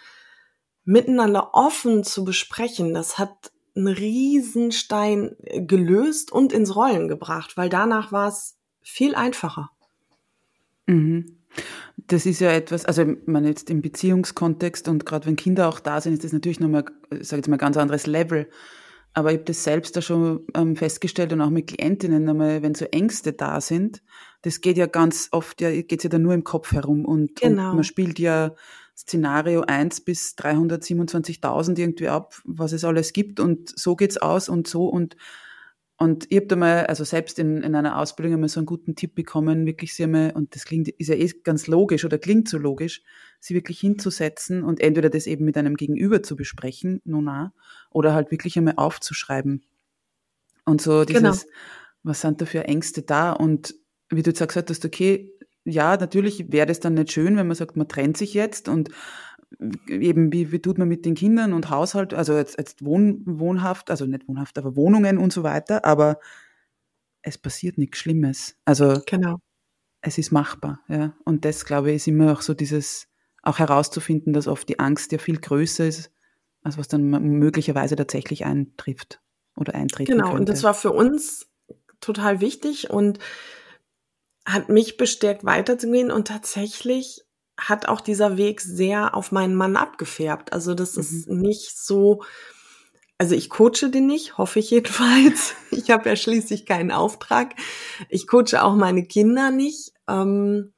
miteinander 0.85 1.51
offen 1.53 2.05
zu 2.05 2.25
besprechen, 2.25 2.95
das 2.95 3.19
hat 3.19 3.51
einen 3.75 3.89
Riesenstein 3.89 5.37
gelöst 5.57 6.33
und 6.33 6.53
ins 6.53 6.75
Rollen 6.77 7.09
gebracht, 7.09 7.57
weil 7.57 7.69
danach 7.69 8.13
war 8.13 8.29
es 8.29 8.57
viel 8.83 9.15
einfacher. 9.15 9.71
Mhm. 10.87 11.39
Das 12.09 12.27
ist 12.27 12.41
ja 12.41 12.53
etwas, 12.53 12.85
also 12.85 13.03
ich 13.03 13.19
meine 13.27 13.49
jetzt 13.49 13.69
im 13.69 13.83
Beziehungskontext 13.83 14.89
und 14.89 15.07
gerade 15.07 15.27
wenn 15.27 15.37
Kinder 15.37 15.69
auch 15.69 15.81
da 15.81 16.01
sind, 16.01 16.13
ist 16.13 16.25
das 16.25 16.33
natürlich 16.33 16.61
nochmal, 16.61 16.85
ich 17.11 17.27
sage 17.27 17.39
jetzt 17.41 17.49
mal, 17.49 17.57
ein 17.57 17.59
ganz 17.59 17.77
anderes 17.77 18.07
Level. 18.07 18.49
Aber 19.13 19.31
ich 19.33 19.39
habe 19.39 19.45
das 19.45 19.65
selbst 19.65 19.97
da 19.97 20.03
schon 20.03 20.47
ähm, 20.55 20.77
festgestellt 20.77 21.33
und 21.33 21.41
auch 21.41 21.51
mit 21.51 21.69
Klientinnen 21.69 22.25
nochmal, 22.25 22.63
wenn 22.63 22.75
so 22.75 22.85
Ängste 22.85 23.33
da 23.33 23.61
sind, 23.61 24.03
das 24.43 24.61
geht 24.61 24.77
ja 24.77 24.87
ganz 24.87 25.29
oft, 25.33 25.61
ja, 25.61 25.71
geht's 25.83 26.05
ja 26.05 26.11
da 26.11 26.19
nur 26.19 26.35
im 26.35 26.45
Kopf 26.45 26.73
herum 26.73 27.05
und, 27.05 27.41
genau. 27.41 27.71
und 27.71 27.77
man 27.77 27.85
spielt 27.85 28.19
ja 28.19 28.55
Szenario 28.97 29.63
1 29.63 30.03
bis 30.03 30.35
327.000 30.39 31.79
irgendwie 31.79 32.09
ab, 32.09 32.41
was 32.45 32.73
es 32.73 32.85
alles 32.85 33.13
gibt 33.13 33.41
und 33.41 33.77
so 33.77 33.97
geht's 33.97 34.19
aus 34.19 34.49
und 34.49 34.69
so 34.69 34.87
und 34.87 35.17
und 35.99 36.27
ich 36.31 36.37
habe 36.37 36.47
da 36.47 36.57
mal, 36.57 36.87
also 36.87 37.05
selbst 37.05 37.39
in, 37.39 37.63
in 37.63 37.75
einer 37.75 37.99
Ausbildung 37.99 38.35
einmal 38.35 38.51
so 38.51 38.61
einen 38.61 38.67
guten 38.67 38.97
Tipp 38.97 39.15
bekommen, 39.15 39.65
wirklich 39.65 39.95
sie 39.95 40.05
einmal, 40.05 40.33
und 40.33 40.55
das 40.55 40.67
klingt, 40.67 40.89
ist 40.89 41.09
ja 41.09 41.15
eh 41.15 41.31
ganz 41.43 41.67
logisch 41.69 42.05
oder 42.05 42.19
klingt 42.19 42.49
so 42.49 42.59
logisch, 42.59 43.03
sie 43.41 43.55
wirklich 43.55 43.81
hinzusetzen 43.81 44.63
und 44.63 44.81
entweder 44.81 45.09
das 45.09 45.27
eben 45.27 45.47
mit 45.47 45.57
einem 45.57 45.75
Gegenüber 45.75 46.23
zu 46.23 46.37
besprechen, 46.37 47.01
nona, 47.05 47.55
oder 47.91 48.15
halt 48.15 48.31
wirklich 48.31 48.59
einmal 48.59 48.75
aufzuschreiben. 48.77 49.65
Und 50.67 50.83
so 50.83 51.05
dieses, 51.07 51.23
genau. 51.23 51.55
was 52.03 52.21
sind 52.21 52.43
da 52.43 52.45
für 52.45 52.65
Ängste 52.65 53.01
da? 53.01 53.33
Und 53.33 53.75
wie 54.11 54.23
du 54.23 54.31
jetzt 54.31 54.47
gesagt 54.47 54.69
hast, 54.69 54.85
okay, 54.85 55.33
ja, 55.65 55.97
natürlich 55.97 56.53
wäre 56.53 56.67
das 56.67 56.81
dann 56.81 56.95
nicht 56.95 57.11
schön, 57.11 57.37
wenn 57.37 57.47
man 57.47 57.57
sagt, 57.57 57.77
man 57.77 57.89
trennt 57.89 58.19
sich 58.19 58.35
jetzt 58.35 58.69
und 58.69 58.91
eben, 59.89 60.33
wie, 60.33 60.53
wie 60.53 60.61
tut 60.61 60.79
man 60.79 60.89
mit 60.89 61.05
den 61.05 61.15
Kindern 61.15 61.53
und 61.53 61.71
Haushalt, 61.71 62.15
also 62.15 62.37
jetzt, 62.37 62.59
jetzt 62.59 62.85
Wohn, 62.85 63.23
wohnhaft, 63.27 63.91
also 63.91 64.07
nicht 64.07 64.29
wohnhaft, 64.29 64.59
aber 64.59 64.77
Wohnungen 64.77 65.19
und 65.19 65.33
so 65.33 65.43
weiter, 65.43 65.85
aber 65.85 66.19
es 67.23 67.39
passiert 67.39 67.79
nichts 67.79 67.99
Schlimmes. 67.99 68.57
Also 68.65 69.01
genau. 69.07 69.39
es 70.01 70.19
ist 70.19 70.31
machbar, 70.31 70.81
ja. 70.89 71.15
Und 71.25 71.45
das, 71.45 71.65
glaube 71.65 71.91
ich, 71.91 71.97
ist 71.97 72.09
immer 72.09 72.33
auch 72.33 72.43
so 72.43 72.55
dieses, 72.55 73.09
auch 73.43 73.59
herauszufinden, 73.59 74.33
dass 74.33 74.47
oft 74.47 74.69
die 74.69 74.79
Angst 74.79 75.13
ja 75.13 75.19
viel 75.19 75.39
größer 75.39 75.87
ist, 75.87 76.11
als 76.63 76.79
was 76.79 76.89
dann 76.89 77.09
möglicherweise 77.09 77.97
tatsächlich 77.97 78.45
eintrifft 78.45 79.21
oder 79.57 79.75
eintreten 79.75 80.13
Genau, 80.13 80.27
könnte. 80.27 80.41
und 80.41 80.49
das 80.49 80.63
war 80.63 80.75
für 80.75 80.93
uns 80.93 81.49
total 82.01 82.41
wichtig 82.41 82.91
und 82.91 83.19
hat 84.45 84.69
mich 84.69 84.97
bestärkt, 84.97 85.45
weiterzugehen 85.45 86.11
und 86.11 86.29
tatsächlich 86.29 87.26
hat 87.59 87.89
auch 87.89 88.01
dieser 88.01 88.37
Weg 88.37 88.61
sehr 88.61 89.15
auf 89.15 89.33
meinen 89.33 89.55
Mann 89.55 89.77
abgefärbt. 89.77 90.53
Also 90.53 90.75
das 90.75 90.97
mhm. 90.97 91.01
ist 91.01 91.29
nicht 91.29 91.79
so, 91.79 92.23
also 93.19 93.35
ich 93.35 93.49
coache 93.49 93.91
den 93.91 94.07
nicht, 94.07 94.39
hoffe 94.39 94.59
ich 94.59 94.71
jedenfalls. 94.71 95.55
Ich 95.71 95.91
habe 95.91 96.09
ja 96.09 96.17
schließlich 96.17 96.67
keinen 96.67 96.91
Auftrag. 96.91 97.55
Ich 98.09 98.27
coache 98.27 98.63
auch 98.63 98.75
meine 98.75 99.05
Kinder 99.05 99.51
nicht. 99.51 99.93
Ähm, 100.09 100.73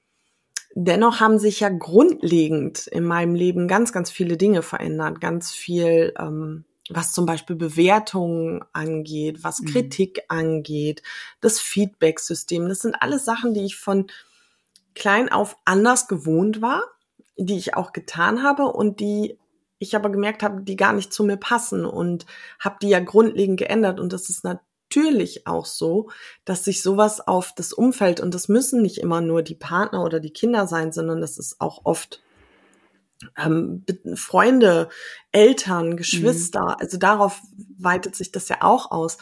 dennoch 0.75 1.21
haben 1.21 1.39
sich 1.39 1.61
ja 1.61 1.69
grundlegend 1.69 2.87
in 2.89 3.05
meinem 3.05 3.35
Leben 3.35 3.69
ganz, 3.69 3.93
ganz 3.93 4.11
viele 4.11 4.37
Dinge 4.37 4.63
verändert. 4.63 5.21
Ganz 5.21 5.53
viel, 5.53 6.13
ähm, 6.19 6.65
was 6.91 7.13
zum 7.13 7.27
Beispiel 7.27 7.57
Bewertungen 7.57 8.63
angeht, 8.73 9.45
was 9.45 9.61
mhm. 9.61 9.67
Kritik 9.67 10.23
angeht, 10.29 11.03
das 11.41 11.59
Feedback-System. 11.61 12.69
Das 12.69 12.81
sind 12.81 12.95
alles 13.01 13.25
Sachen, 13.25 13.55
die 13.55 13.65
ich 13.65 13.77
von 13.77 14.09
klein 14.95 15.31
auf 15.31 15.57
anders 15.65 16.09
gewohnt 16.09 16.63
war, 16.63 16.83
die 17.37 17.57
ich 17.57 17.75
auch 17.75 17.93
getan 17.93 18.43
habe 18.43 18.65
und 18.65 19.01
die 19.01 19.39
ich 19.79 19.95
aber 19.95 20.11
gemerkt 20.11 20.43
habe, 20.43 20.63
die 20.63 20.77
gar 20.77 20.93
nicht 20.93 21.13
zu 21.13 21.23
mir 21.23 21.37
passen 21.37 21.85
und 21.85 22.27
habe 22.59 22.79
die 22.83 22.89
ja 22.89 23.01
grundlegend 23.01 23.59
geändert 23.59 24.01
und 24.01 24.13
das 24.13 24.29
ist 24.29 24.45
natürlich 24.45 25.47
auch 25.47 25.67
so, 25.67 26.11
dass 26.45 26.65
sich 26.65 26.83
sowas 26.83 27.21
auf 27.21 27.55
das 27.55 27.73
Umfeld 27.73 28.21
und 28.21 28.35
das 28.35 28.49
müssen 28.49 28.83
nicht 28.83 28.99
immer 28.99 29.21
nur 29.21 29.43
die 29.43 29.55
Partner 29.55 30.05
oder 30.05 30.19
die 30.19 30.33
Kinder 30.33 30.67
sein, 30.67 30.93
sondern 30.93 31.21
das 31.21 31.39
ist 31.39 31.61
auch 31.61 31.85
oft 31.85 32.23
ähm, 33.37 33.85
Freunde, 34.15 34.89
Eltern, 35.33 35.97
Geschwister, 35.97 36.63
mhm. 36.63 36.77
also 36.79 36.99
darauf 36.99 37.41
weitet 37.79 38.17
sich 38.17 38.33
das 38.33 38.49
ja 38.49 38.59
auch 38.63 38.91
aus. 38.91 39.19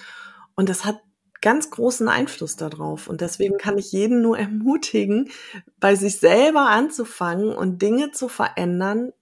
Und 0.55 0.69
das 0.69 0.85
hat 0.85 1.01
ganz 1.41 1.71
großen 1.71 2.09
Einfluss 2.09 2.57
darauf. 2.57 3.09
Und 3.09 3.21
deswegen 3.21 3.59
kann 3.59 3.79
ich 3.79 3.93
jeden 3.93 4.23
nur 4.23 4.39
ermutigen, 4.39 5.31
bei 5.79 5.95
sich 5.95 6.19
selber 6.19 6.69
anzufangen 6.71 7.55
und 7.55 7.83
Dinge 7.83 8.11
zu 8.13 8.29
verändern, 8.29 9.13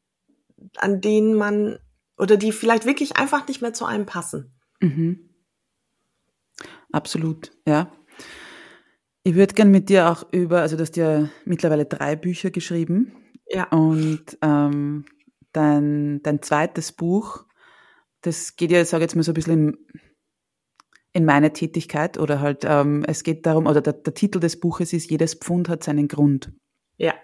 an 0.77 1.01
denen 1.01 1.35
man 1.35 1.79
oder 2.17 2.37
die 2.37 2.53
vielleicht 2.53 2.87
wirklich 2.87 3.17
einfach 3.17 3.47
nicht 3.49 3.61
mehr 3.61 3.73
zu 3.73 3.85
einem 3.85 4.07
passen. 4.07 4.53
Mhm. 4.81 5.31
absolut, 6.93 7.53
ja. 7.67 7.91
Ich 9.23 9.35
würde 9.35 9.55
gern 9.55 9.71
mit 9.71 9.89
dir 9.89 10.11
auch 10.11 10.27
über, 10.33 10.61
also 10.61 10.77
du 10.77 10.83
hast 10.83 10.97
ja 10.97 11.31
mittlerweile 11.47 11.87
drei 11.87 12.15
Bücher 12.15 12.51
geschrieben. 12.51 13.13
Ja. 13.49 13.65
Und 13.71 14.39
ähm, 14.43 15.07
dein, 15.53 16.23
dein 16.23 16.43
zweites 16.43 16.93
Buch, 16.93 17.47
das 18.21 18.57
geht 18.57 18.71
ja, 18.71 18.83
ich 18.83 18.89
sage 18.89 19.05
jetzt 19.05 19.17
mal 19.17 19.23
so 19.23 19.33
ein 19.33 19.35
bisschen 19.35 19.69
in, 19.69 19.79
in 21.15 21.25
meine 21.25 21.53
Tätigkeit 21.53 22.19
oder 22.19 22.41
halt, 22.41 22.65
ähm, 22.65 23.05
es 23.07 23.23
geht 23.23 23.47
darum, 23.47 23.67
oder 23.67 23.81
der, 23.81 23.95
der 23.95 24.15
Titel 24.15 24.41
des 24.41 24.59
Buches 24.59 24.93
ist, 24.93 25.11
jedes 25.11 25.35
Pfund 25.35 25.69
hat 25.69 25.85
seinen 25.85 26.09
Grund. 26.09 26.53
Ja. 26.99 27.15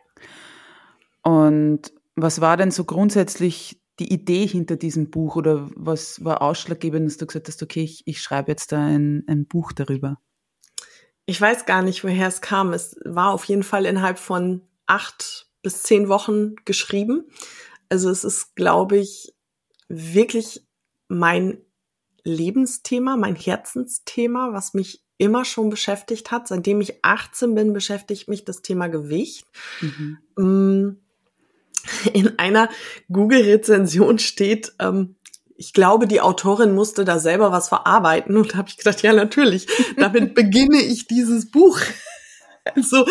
Und 1.22 1.92
was 2.14 2.40
war 2.40 2.56
denn 2.56 2.70
so 2.70 2.84
grundsätzlich 2.84 3.82
die 3.98 4.12
Idee 4.12 4.46
hinter 4.46 4.76
diesem 4.76 5.10
Buch 5.10 5.36
oder 5.36 5.68
was 5.74 6.24
war 6.24 6.40
ausschlaggebend, 6.40 7.06
dass 7.06 7.18
du 7.18 7.26
gesagt 7.26 7.48
hast, 7.48 7.62
okay, 7.62 7.82
ich, 7.82 8.02
ich 8.06 8.22
schreibe 8.22 8.52
jetzt 8.52 8.72
da 8.72 8.78
ein, 8.86 9.24
ein 9.26 9.46
Buch 9.46 9.72
darüber? 9.72 10.18
Ich 11.26 11.40
weiß 11.40 11.66
gar 11.66 11.82
nicht, 11.82 12.02
woher 12.04 12.28
es 12.28 12.40
kam. 12.40 12.72
Es 12.72 12.96
war 13.04 13.32
auf 13.32 13.44
jeden 13.44 13.64
Fall 13.64 13.86
innerhalb 13.86 14.18
von 14.18 14.62
acht 14.86 15.48
bis 15.62 15.82
zehn 15.82 16.08
Wochen 16.08 16.54
geschrieben. 16.64 17.24
Also 17.88 18.08
es 18.08 18.22
ist, 18.22 18.54
glaube 18.54 18.98
ich, 18.98 19.34
wirklich 19.88 20.64
mein 21.08 21.58
Lebensthema, 22.24 23.16
mein 23.16 23.36
Herzensthema, 23.36 24.52
was 24.52 24.74
mich 24.74 25.04
immer 25.18 25.44
schon 25.44 25.70
beschäftigt 25.70 26.30
hat. 26.30 26.48
Seitdem 26.48 26.80
ich 26.80 27.04
18 27.04 27.54
bin, 27.54 27.72
beschäftigt 27.72 28.28
mich 28.28 28.44
das 28.44 28.62
Thema 28.62 28.88
Gewicht. 28.88 29.46
Mhm. 29.80 30.18
Mm, 30.36 30.96
in 32.12 32.38
einer 32.38 32.68
Google-Rezension 33.10 34.18
steht, 34.18 34.72
ähm, 34.78 35.16
ich 35.56 35.74
glaube, 35.74 36.06
die 36.06 36.22
Autorin 36.22 36.74
musste 36.74 37.04
da 37.04 37.18
selber 37.18 37.52
was 37.52 37.68
verarbeiten 37.68 38.38
und 38.38 38.54
habe 38.54 38.70
ich 38.70 38.78
gedacht, 38.78 39.02
ja 39.02 39.12
natürlich, 39.12 39.66
damit 39.98 40.34
beginne 40.34 40.80
ich 40.80 41.06
dieses 41.06 41.50
Buch. 41.50 41.78
so 42.76 43.06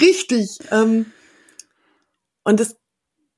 richtig. 0.00 0.58
Ähm, 0.70 1.12
und 2.42 2.58
es 2.58 2.76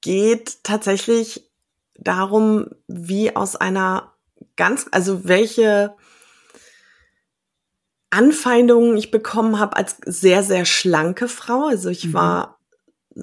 geht 0.00 0.62
tatsächlich 0.62 1.50
darum, 1.96 2.68
wie 2.86 3.34
aus 3.34 3.56
einer 3.56 4.11
ganz, 4.56 4.86
also 4.90 5.24
welche 5.24 5.94
Anfeindungen 8.10 8.96
ich 8.96 9.10
bekommen 9.10 9.58
habe 9.58 9.76
als 9.76 9.96
sehr, 10.04 10.42
sehr 10.42 10.64
schlanke 10.64 11.28
Frau. 11.28 11.66
Also 11.66 11.88
ich 11.88 12.06
mhm. 12.06 12.14
war 12.14 12.58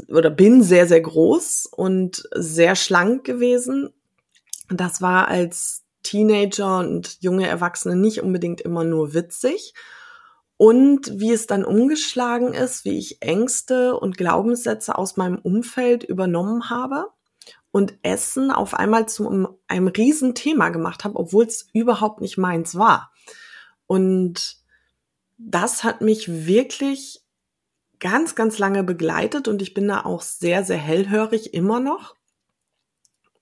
oder 0.07 0.29
bin 0.29 0.63
sehr, 0.63 0.87
sehr 0.87 1.01
groß 1.01 1.67
und 1.67 2.23
sehr 2.33 2.75
schlank 2.75 3.23
gewesen. 3.23 3.93
Das 4.69 5.01
war 5.01 5.27
als 5.27 5.83
Teenager 6.03 6.79
und 6.79 7.17
junge 7.21 7.47
Erwachsene 7.47 7.95
nicht 7.95 8.21
unbedingt 8.21 8.61
immer 8.61 8.83
nur 8.83 9.13
witzig. 9.13 9.73
Und 10.57 11.19
wie 11.19 11.31
es 11.31 11.47
dann 11.47 11.63
umgeschlagen 11.63 12.53
ist, 12.53 12.83
wie 12.83 12.97
ich 12.97 13.21
Ängste 13.21 13.95
und 13.95 14.17
Glaubenssätze 14.17 14.97
aus 14.97 15.17
meinem 15.17 15.37
Umfeld 15.37 16.03
übernommen 16.03 16.69
habe 16.69 17.07
und 17.71 17.97
Essen 18.01 18.51
auf 18.51 18.73
einmal 18.73 19.07
zu 19.07 19.57
einem 19.67 19.87
Riesenthema 19.87 20.69
gemacht 20.69 21.03
habe, 21.03 21.17
obwohl 21.17 21.45
es 21.45 21.67
überhaupt 21.73 22.21
nicht 22.21 22.37
meins 22.37 22.75
war. 22.75 23.11
Und 23.85 24.57
das 25.37 25.83
hat 25.83 26.01
mich 26.01 26.45
wirklich 26.47 27.23
ganz, 27.99 28.35
ganz 28.35 28.57
lange 28.59 28.83
begleitet 28.83 29.47
und 29.47 29.61
ich 29.61 29.73
bin 29.73 29.87
da 29.87 30.05
auch 30.05 30.21
sehr, 30.21 30.63
sehr 30.63 30.77
hellhörig 30.77 31.53
immer 31.53 31.79
noch, 31.79 32.15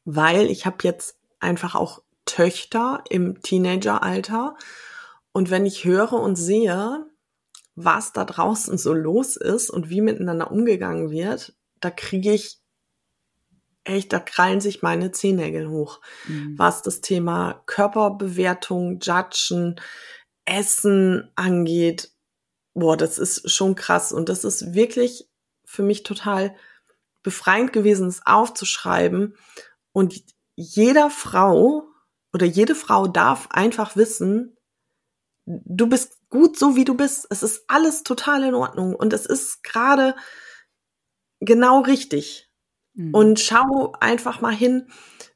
weil 0.04 0.50
ich 0.50 0.66
habe 0.66 0.78
jetzt 0.84 1.18
einfach 1.40 1.76
auch 1.76 2.02
Töchter 2.26 3.04
im 3.10 3.42
Teenageralter 3.42 4.56
und 5.32 5.50
wenn 5.52 5.66
ich 5.66 5.86
höre 5.86 6.14
und 6.14 6.36
sehe, 6.36 7.06
was 7.76 8.12
da 8.14 8.26
draußen 8.26 8.78
so 8.78 8.94
los 8.94 9.38
ist 9.38 9.70
und 9.70 9.90
wie 9.90 10.02
miteinander 10.02 10.52
umgegangen 10.52 11.12
wird, 11.12 11.56
da 11.80 11.92
kriege 11.92 12.34
ich 12.34 12.60
echt, 13.88 14.14
da 14.14 14.20
krallen 14.20 14.62
sich 14.62 14.82
meine 14.82 15.12
Zehennägel 15.12 15.70
hoch, 15.70 16.02
mhm. 16.28 16.56
was 16.58 16.82
das 16.82 17.02
Thema 17.02 17.64
Körperbewertung, 17.66 19.00
Judgen, 19.00 19.80
Essen 20.46 21.32
angeht 21.36 22.12
boah, 22.78 22.96
das 22.96 23.18
ist 23.18 23.50
schon 23.50 23.76
krass. 23.76 24.12
Und 24.12 24.30
das 24.30 24.44
ist 24.44 24.74
wirklich 24.74 25.28
für 25.66 25.82
mich 25.82 26.04
total 26.04 26.56
befreiend 27.24 27.74
gewesen, 27.74 28.08
es 28.08 28.26
aufzuschreiben. 28.26 29.36
Und 29.92 30.24
jeder 30.56 31.10
Frau 31.10 31.88
oder 32.34 32.46
jede 32.46 32.76
Frau 32.76 33.08
darf 33.08 33.48
einfach 33.50 33.96
wissen, 33.96 34.56
du 35.46 35.88
bist 35.88 36.20
gut 36.30 36.58
so, 36.58 36.76
wie 36.76 36.86
du 36.86 36.94
bist. 36.94 37.26
Es 37.32 37.42
ist 37.42 37.64
alles 37.68 38.04
total 38.04 38.44
in 38.44 38.54
Ordnung. 38.54 38.96
Und 38.96 39.12
es 39.12 39.26
ist 39.26 39.64
gerade 39.64 40.16
genau 41.40 41.82
richtig. 41.82 42.47
Mhm. 42.98 43.14
Und 43.14 43.40
schau 43.40 43.94
einfach 44.00 44.42
mal 44.42 44.54
hin, 44.54 44.88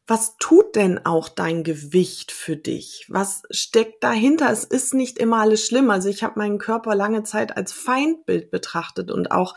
was 0.08 0.36
tut 0.40 0.76
denn 0.76 1.06
auch 1.06 1.30
dein 1.30 1.64
Gewicht 1.64 2.32
für 2.32 2.58
dich? 2.58 3.06
Was 3.08 3.44
steckt 3.52 4.04
dahinter? 4.04 4.52
Es 4.52 4.66
ist 4.66 4.94
nicht 4.94 5.18
immer 5.20 5.38
alles 5.38 5.66
schlimm. 5.66 5.90
Also 5.90 6.10
ich 6.10 6.24
habe 6.24 6.40
meinen 6.40 6.58
Körper 6.58 6.96
lange 6.96 7.24
Zeit 7.24 7.56
als 7.56 7.72
Feindbild 7.72 8.52
betrachtet 8.52 9.12
und 9.12 9.32
auch 9.32 9.56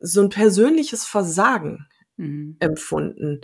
so 0.00 0.20
ein 0.20 0.30
persönliches 0.30 1.06
Versagen 1.06 1.86
mhm. 2.16 2.56
empfunden, 2.58 3.40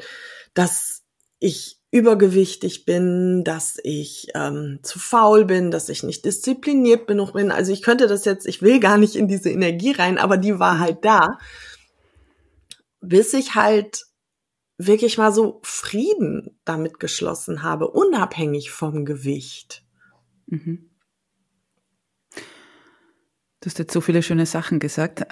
dass 0.53 1.05
ich 1.39 1.79
übergewichtig 1.93 2.85
bin, 2.85 3.45
dass 3.45 3.79
ich 3.83 4.29
ähm, 4.35 4.81
zu 4.83 4.99
faul 4.99 5.45
bin, 5.45 5.71
dass 5.71 5.89
ich 5.89 6.03
nicht 6.03 6.25
diszipliniert 6.25 7.07
genug 7.07 7.33
bin. 7.33 7.51
Also 7.51 7.73
ich 7.73 7.83
könnte 7.83 8.07
das 8.07 8.25
jetzt, 8.25 8.47
ich 8.47 8.61
will 8.61 8.81
gar 8.81 8.99
nicht 8.99 9.15
in 9.15 9.29
diese 9.29 9.51
Energie 9.51 9.93
rein, 9.93 10.19
aber 10.19 10.37
die 10.37 10.59
war 10.59 10.79
halt 10.79 11.05
da, 11.05 11.39
bis 13.09 13.35
ich 13.35 13.55
halt 13.55 14.07
wirklich 14.79 15.19
mal 15.19 15.33
so 15.33 15.61
Frieden 15.63 16.59
damit 16.65 17.01
geschlossen 17.01 17.63
habe, 17.63 17.89
unabhängig 17.89 18.71
vom 18.71 19.05
Gewicht. 19.05 19.85
Mhm. 20.47 20.91
Du 23.61 23.71
hast 23.71 23.79
jetzt 23.79 23.93
so 23.93 24.01
viele 24.01 24.23
schöne 24.23 24.47
Sachen 24.47 24.79
gesagt. 24.79 25.27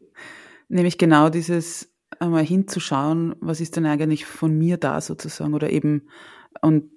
Nämlich 0.68 0.98
genau 0.98 1.28
dieses 1.28 1.92
einmal 2.18 2.44
hinzuschauen, 2.44 3.34
was 3.40 3.60
ist 3.60 3.76
denn 3.76 3.86
eigentlich 3.86 4.24
von 4.24 4.56
mir 4.56 4.76
da 4.76 5.00
sozusagen 5.00 5.54
oder 5.54 5.70
eben 5.70 6.08
und 6.62 6.90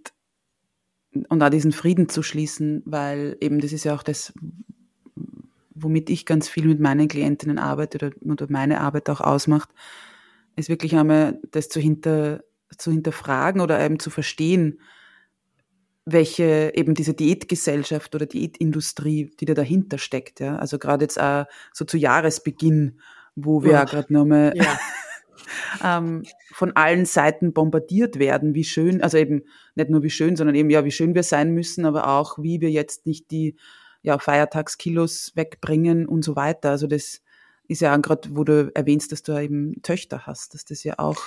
und 1.27 1.41
auch 1.41 1.49
diesen 1.49 1.71
Frieden 1.71 2.07
zu 2.07 2.21
schließen, 2.21 2.83
weil 2.85 3.35
eben 3.41 3.59
das 3.59 3.73
ist 3.73 3.83
ja 3.83 3.95
auch 3.95 4.03
das, 4.03 4.31
womit 5.71 6.09
ich 6.09 6.25
ganz 6.25 6.47
viel 6.47 6.67
mit 6.67 6.79
meinen 6.79 7.07
Klientinnen 7.07 7.57
arbeite 7.57 7.97
oder, 7.97 8.31
oder 8.31 8.45
meine 8.49 8.79
Arbeit 8.81 9.09
auch 9.09 9.19
ausmacht, 9.19 9.69
ist 10.59 10.69
wirklich 10.69 10.95
einmal 10.95 11.39
das 11.51 11.69
zu, 11.69 11.79
hinter, 11.79 12.41
zu 12.77 12.91
hinterfragen 12.91 13.61
oder 13.61 13.79
eben 13.79 13.99
zu 13.99 14.09
verstehen, 14.09 14.79
welche 16.05 16.71
eben 16.75 16.95
diese 16.95 17.13
Diätgesellschaft 17.13 18.15
oder 18.15 18.25
Diätindustrie, 18.25 19.31
die 19.39 19.45
da 19.45 19.53
dahinter 19.53 19.97
steckt. 19.97 20.39
Ja? 20.39 20.57
Also 20.57 20.79
gerade 20.79 21.03
jetzt 21.03 21.19
auch 21.19 21.45
so 21.73 21.85
zu 21.85 21.97
Jahresbeginn, 21.97 22.99
wo 23.35 23.63
wir 23.63 23.73
ja 23.73 23.83
gerade 23.83 24.11
nochmal 24.11 24.53
ja. 24.55 24.79
ähm, 25.97 26.23
von 26.53 26.75
allen 26.75 27.05
Seiten 27.05 27.53
bombardiert 27.53 28.19
werden, 28.19 28.55
wie 28.55 28.63
schön, 28.63 29.01
also 29.01 29.17
eben 29.17 29.43
nicht 29.75 29.89
nur 29.89 30.03
wie 30.03 30.09
schön, 30.09 30.35
sondern 30.35 30.55
eben 30.55 30.69
ja, 30.69 30.83
wie 30.83 30.91
schön 30.91 31.15
wir 31.15 31.23
sein 31.23 31.51
müssen, 31.51 31.85
aber 31.85 32.07
auch 32.07 32.37
wie 32.39 32.59
wir 32.59 32.71
jetzt 32.71 33.05
nicht 33.05 33.31
die 33.31 33.55
ja, 34.01 34.17
Feiertagskilos 34.17 35.33
wegbringen 35.35 36.07
und 36.07 36.23
so 36.23 36.35
weiter. 36.35 36.71
Also 36.71 36.87
das 36.87 37.21
ist 37.69 37.81
ja 37.81 37.95
gerade, 37.97 38.35
wo 38.35 38.43
du 38.43 38.71
erwähnst, 38.73 39.11
dass 39.11 39.23
du 39.23 39.39
eben 39.39 39.81
Töchter 39.83 40.25
hast, 40.25 40.53
dass 40.53 40.65
das 40.65 40.83
ja 40.83 40.95
auch, 40.97 41.17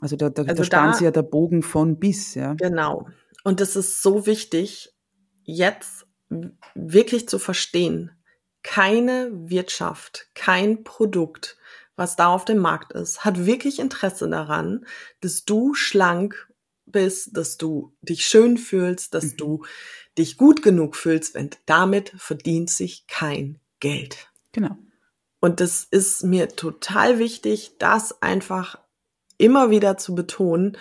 also 0.00 0.16
da, 0.16 0.30
da, 0.30 0.42
also 0.42 0.54
da 0.54 0.64
stand 0.64 1.00
da, 1.00 1.04
ja 1.04 1.10
der 1.10 1.22
Bogen 1.22 1.62
von 1.62 1.98
bis, 1.98 2.34
ja. 2.34 2.54
Genau. 2.54 3.06
Und 3.44 3.60
es 3.60 3.76
ist 3.76 4.02
so 4.02 4.26
wichtig, 4.26 4.92
jetzt 5.44 6.06
wirklich 6.74 7.28
zu 7.28 7.38
verstehen, 7.38 8.10
keine 8.62 9.30
Wirtschaft, 9.32 10.28
kein 10.34 10.82
Produkt, 10.82 11.58
was 11.94 12.16
da 12.16 12.28
auf 12.28 12.46
dem 12.46 12.58
Markt 12.58 12.92
ist, 12.92 13.24
hat 13.24 13.44
wirklich 13.44 13.78
Interesse 13.78 14.28
daran, 14.28 14.86
dass 15.20 15.44
du 15.44 15.74
schlank 15.74 16.50
bist, 16.86 17.36
dass 17.36 17.58
du 17.58 17.92
dich 18.00 18.24
schön 18.24 18.56
fühlst, 18.56 19.12
dass 19.12 19.32
mhm. 19.32 19.36
du 19.36 19.64
dich 20.16 20.38
gut 20.38 20.62
genug 20.62 20.96
fühlst, 20.96 21.34
wenn 21.34 21.50
damit 21.66 22.14
verdient 22.16 22.70
sich 22.70 23.06
kein 23.06 23.60
Geld. 23.80 24.30
Genau. 24.52 24.76
Und 25.40 25.60
das 25.60 25.84
ist 25.90 26.22
mir 26.22 26.48
total 26.48 27.18
wichtig, 27.18 27.76
das 27.78 28.22
einfach 28.22 28.78
immer 29.38 29.70
wieder 29.70 29.96
zu 29.96 30.14
betonen. 30.14 30.76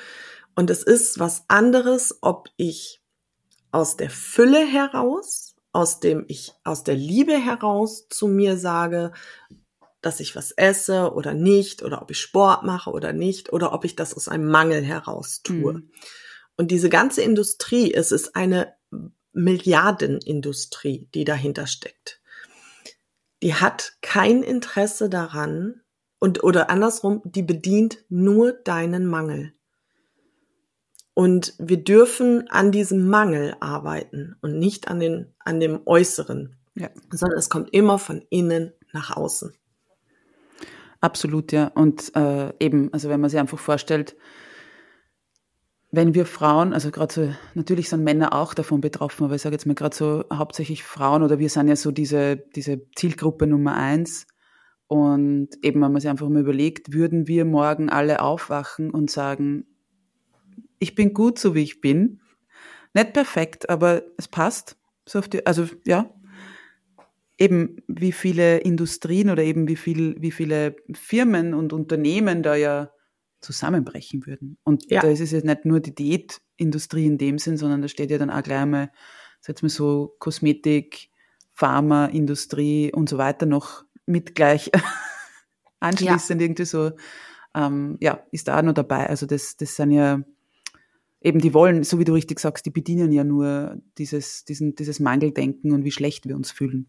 Und 0.56 0.70
es 0.70 0.84
ist 0.84 1.18
was 1.20 1.46
anderes, 1.48 2.18
ob 2.22 2.50
ich 2.58 3.02
aus 3.72 3.96
der 3.96 4.10
Fülle 4.10 4.66
heraus, 4.66 5.56
aus 5.72 6.00
dem 6.00 6.26
ich, 6.28 6.54
aus 6.64 6.84
der 6.84 6.96
Liebe 6.96 7.38
heraus 7.38 8.08
zu 8.10 8.28
mir 8.28 8.58
sage, 8.58 9.14
dass 10.02 10.20
ich 10.20 10.36
was 10.36 10.52
esse 10.52 11.14
oder 11.14 11.34
nicht, 11.34 11.84
oder 11.84 12.02
ob 12.02 12.12
ich 12.12 12.20
Sport 12.20 12.64
mache 12.64 12.92
oder 12.92 13.14
nicht, 13.14 13.54
oder 13.54 13.74
ob 13.74 13.86
ich 13.86 13.96
das 13.96 14.14
aus 14.14 14.28
einem 14.28 14.50
Mangel 14.50 14.82
heraus 14.82 15.42
tue. 15.44 15.74
Mhm. 15.74 15.92
Und 16.58 16.72
diese 16.72 16.90
ganze 16.90 17.22
Industrie, 17.22 17.94
es 17.94 18.12
ist 18.12 18.36
eine 18.36 18.74
Milliardenindustrie, 19.32 21.08
die 21.14 21.24
dahinter 21.24 21.68
steckt. 21.68 22.19
Die 23.42 23.56
hat 23.56 23.94
kein 24.02 24.44
Interesse 24.44 25.10
daran 25.10 25.82
und 26.20 26.44
oder 26.44 26.70
andersrum, 26.70 27.22
die 27.24 27.44
bedient 27.44 28.04
nur 28.10 28.54
deinen 28.54 29.06
Mangel. 29.06 29.54
Und 31.14 31.54
wir 31.58 31.84
dürfen 31.84 32.48
an 32.50 32.72
diesem 32.72 33.08
Mangel 33.08 33.56
arbeiten 33.60 34.36
und 34.42 34.58
nicht 34.58 34.88
an 34.88 35.00
den 35.00 35.34
an 35.40 35.60
dem 35.60 35.82
Äußeren, 35.86 36.58
ja. 36.76 36.90
sondern 37.12 37.40
es 37.40 37.50
kommt 37.50 37.74
immer 37.74 38.00
von 38.00 38.26
innen 38.30 38.74
nach 38.94 39.16
außen. 39.16 39.54
Absolut, 41.02 41.52
ja. 41.52 41.68
Und 41.68 42.16
äh, 42.16 42.54
eben, 42.60 42.92
also 42.94 43.10
wenn 43.10 43.22
man 43.22 43.30
sich 43.30 43.40
einfach 43.40 43.60
vorstellt, 43.60 44.16
wenn 45.92 46.14
wir 46.14 46.26
Frauen, 46.26 46.74
also 46.74 46.92
gerade 46.92 47.14
so, 47.14 47.34
natürlich 47.56 47.90
sind 47.90 48.04
Männer 48.04 48.34
auch 48.34 48.54
davon 48.54 48.80
betroffen, 48.80 49.24
aber 49.24 49.36
ich 49.36 49.42
sage 49.42 49.56
jetzt 49.56 49.66
mal 49.66 49.74
gerade 49.74 49.96
so 49.96 50.24
hauptsächlich 50.32 50.84
Frauen 50.84 51.24
oder 51.24 51.40
wir 51.40 51.50
sind 51.50 51.68
ja 51.68 51.76
so 51.76 51.92
diese, 51.92 52.38
diese 52.38 52.82
Zielgruppe 52.96 53.48
Nummer 53.48 53.76
eins. 53.76 54.28
Und 54.88 55.50
eben, 55.62 55.82
wenn 55.82 55.92
man 55.92 56.02
sich 56.02 56.10
einfach 56.10 56.30
mal 56.30 56.42
überlegt, 56.42 56.94
würden 56.94 57.28
wir 57.28 57.46
morgen 57.46 57.90
alle 57.90 58.22
aufwachen 58.22 58.92
und 58.92 59.10
sagen, 59.10 59.66
ich 60.80 60.96
bin 60.96 61.14
gut 61.14 61.40
so 61.40 61.56
wie 61.56 61.64
ich 61.64 61.82
bin. 61.82 62.22
Nicht 62.94 63.14
perfekt, 63.14 63.70
aber 63.70 64.04
es 64.18 64.28
passt. 64.28 64.78
So 65.08 65.20
auf 65.20 65.28
die, 65.28 65.46
also 65.46 65.68
ja, 65.86 66.12
eben 67.38 67.78
wie 67.88 68.12
viele 68.12 68.60
Industrien 68.60 69.30
oder 69.30 69.44
eben 69.44 69.68
wie 69.68 69.76
viel, 69.76 70.16
wie 70.20 70.32
viele 70.32 70.76
Firmen 70.94 71.54
und 71.54 71.74
Unternehmen 71.74 72.44
da 72.44 72.56
ja 72.56 72.92
zusammenbrechen 73.42 74.26
würden. 74.26 74.58
Und 74.64 74.90
ja. 74.90 75.02
da 75.02 75.10
ist 75.10 75.22
es 75.22 75.32
jetzt 75.32 75.46
nicht 75.46 75.66
nur 75.66 75.80
die 75.80 75.96
Diätindustrie 75.96 77.06
in 77.06 77.18
dem 77.18 77.38
Sinn, 77.38 77.58
sondern 77.58 77.82
da 77.82 77.88
steht 77.88 78.12
ja 78.12 78.18
dann 78.18 78.30
auch 78.30 78.44
gleich 78.44 78.66
mal, 78.66 78.92
sagen 79.42 79.62
wir 79.62 79.70
so, 79.70 80.16
Kosmetik, 80.20 81.10
Pharmaindustrie 81.54 82.94
und 82.94 83.10
so 83.10 83.18
weiter 83.18 83.46
noch 83.46 83.84
mit 84.06 84.36
gleich 84.36 84.72
anschließend 85.80 86.42
ja. 86.42 86.46
irgendwie 86.46 86.66
so, 86.66 86.92
ähm, 87.56 87.98
ja, 88.00 88.24
ist 88.32 88.48
da 88.48 88.58
auch 88.58 88.64
noch 88.64 88.74
dabei. 88.74 89.08
Also 89.08 89.26
das, 89.26 89.58
das 89.58 89.76
sind 89.76 89.92
ja 89.92 90.22
eben, 91.22 91.40
die 91.40 91.54
wollen, 91.54 91.84
so 91.84 92.00
wie 92.00 92.06
du 92.06 92.14
richtig 92.14 92.40
sagst, 92.40 92.66
die 92.66 92.72
bedienen 92.72 93.12
ja 93.12 93.24
nur 93.24 93.78
dieses, 93.98 94.46
diesen, 94.46 94.76
dieses 94.76 95.00
Mangeldenken 95.00 95.72
und 95.72 95.84
wie 95.84 95.92
schlecht 95.92 96.28
wir 96.28 96.36
uns 96.36 96.52
fühlen. 96.52 96.88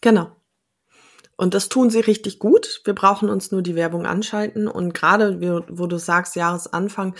Genau. 0.00 0.30
Und 1.36 1.52
das 1.52 1.68
tun 1.68 1.90
sie 1.90 2.00
richtig 2.00 2.38
gut. 2.38 2.80
Wir 2.84 2.94
brauchen 2.94 3.28
uns 3.28 3.52
nur 3.52 3.60
die 3.60 3.74
Werbung 3.74 4.06
anschalten. 4.06 4.68
Und 4.68 4.94
gerade, 4.94 5.64
wo 5.68 5.86
du 5.86 5.98
sagst, 5.98 6.34
Jahresanfang, 6.34 7.14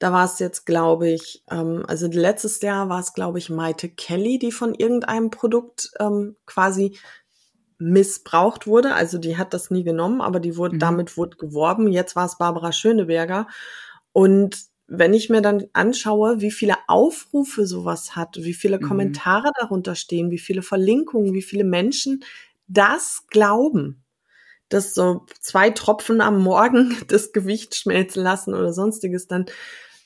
da 0.00 0.12
war 0.12 0.24
es 0.24 0.40
jetzt, 0.40 0.66
glaube 0.66 1.08
ich, 1.08 1.44
ähm, 1.50 1.84
also 1.86 2.08
letztes 2.08 2.60
Jahr 2.62 2.88
war 2.88 2.98
es, 2.98 3.14
glaube 3.14 3.38
ich, 3.38 3.48
Maite 3.48 3.88
Kelly, 3.88 4.40
die 4.40 4.50
von 4.50 4.74
irgendeinem 4.74 5.30
Produkt 5.30 5.90
ähm, 6.00 6.36
quasi 6.46 6.98
missbraucht 7.78 8.66
wurde. 8.66 8.94
Also 8.94 9.18
die 9.18 9.38
hat 9.38 9.54
das 9.54 9.70
nie 9.70 9.84
genommen, 9.84 10.20
aber 10.20 10.40
die 10.40 10.56
wurde, 10.56 10.74
mhm. 10.74 10.80
damit 10.80 11.16
wurde 11.16 11.36
geworben. 11.36 11.86
Jetzt 11.88 12.16
war 12.16 12.26
es 12.26 12.38
Barbara 12.38 12.72
Schöneberger. 12.72 13.46
Und 14.12 14.58
wenn 14.88 15.14
ich 15.14 15.30
mir 15.30 15.40
dann 15.40 15.66
anschaue, 15.72 16.40
wie 16.40 16.50
viele 16.50 16.74
Aufrufe 16.88 17.64
sowas 17.64 18.16
hat, 18.16 18.38
wie 18.38 18.54
viele 18.54 18.78
mhm. 18.78 18.82
Kommentare 18.82 19.52
darunter 19.58 19.94
stehen, 19.94 20.32
wie 20.32 20.38
viele 20.38 20.62
Verlinkungen, 20.62 21.32
wie 21.32 21.42
viele 21.42 21.62
Menschen 21.62 22.24
das 22.70 23.24
glauben, 23.28 24.04
dass 24.68 24.94
so 24.94 25.26
zwei 25.40 25.70
Tropfen 25.70 26.20
am 26.20 26.42
Morgen 26.42 26.96
das 27.08 27.32
Gewicht 27.32 27.74
schmelzen 27.74 28.22
lassen 28.22 28.54
oder 28.54 28.72
sonstiges, 28.72 29.26
dann 29.26 29.46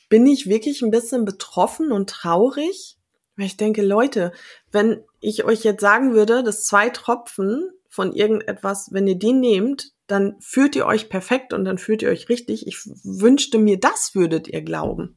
bin 0.09 0.27
ich 0.27 0.49
wirklich 0.49 0.83
ein 0.83 0.91
bisschen 0.91 1.25
betroffen 1.25 1.93
und 1.93 2.11
traurig, 2.11 2.97
weil 3.37 3.47
ich 3.47 3.57
denke, 3.57 3.83
Leute, 3.83 4.33
wenn 4.71 5.05
ich 5.21 5.45
euch 5.45 5.65
jetzt 5.65 5.81
sagen 5.81 6.15
würde, 6.15 6.43
dass 6.43 6.65
zwei 6.65 6.91
Tropfen 6.91 7.71
von 7.89 8.13
irgendetwas, 8.13 8.89
wenn 8.93 9.07
ihr 9.07 9.17
die 9.17 9.33
nehmt, 9.33 9.93
dann 10.07 10.37
fühlt 10.41 10.77
ihr 10.77 10.87
euch 10.87 11.09
perfekt 11.09 11.53
und 11.53 11.65
dann 11.65 11.79
fühlt 11.79 12.03
ihr 12.03 12.11
euch 12.11 12.29
richtig. 12.29 12.67
Ich 12.67 12.85
wünschte 12.85 13.59
mir, 13.59 13.79
das 13.79 14.15
würdet 14.15 14.49
ihr 14.49 14.63
glauben. 14.63 15.17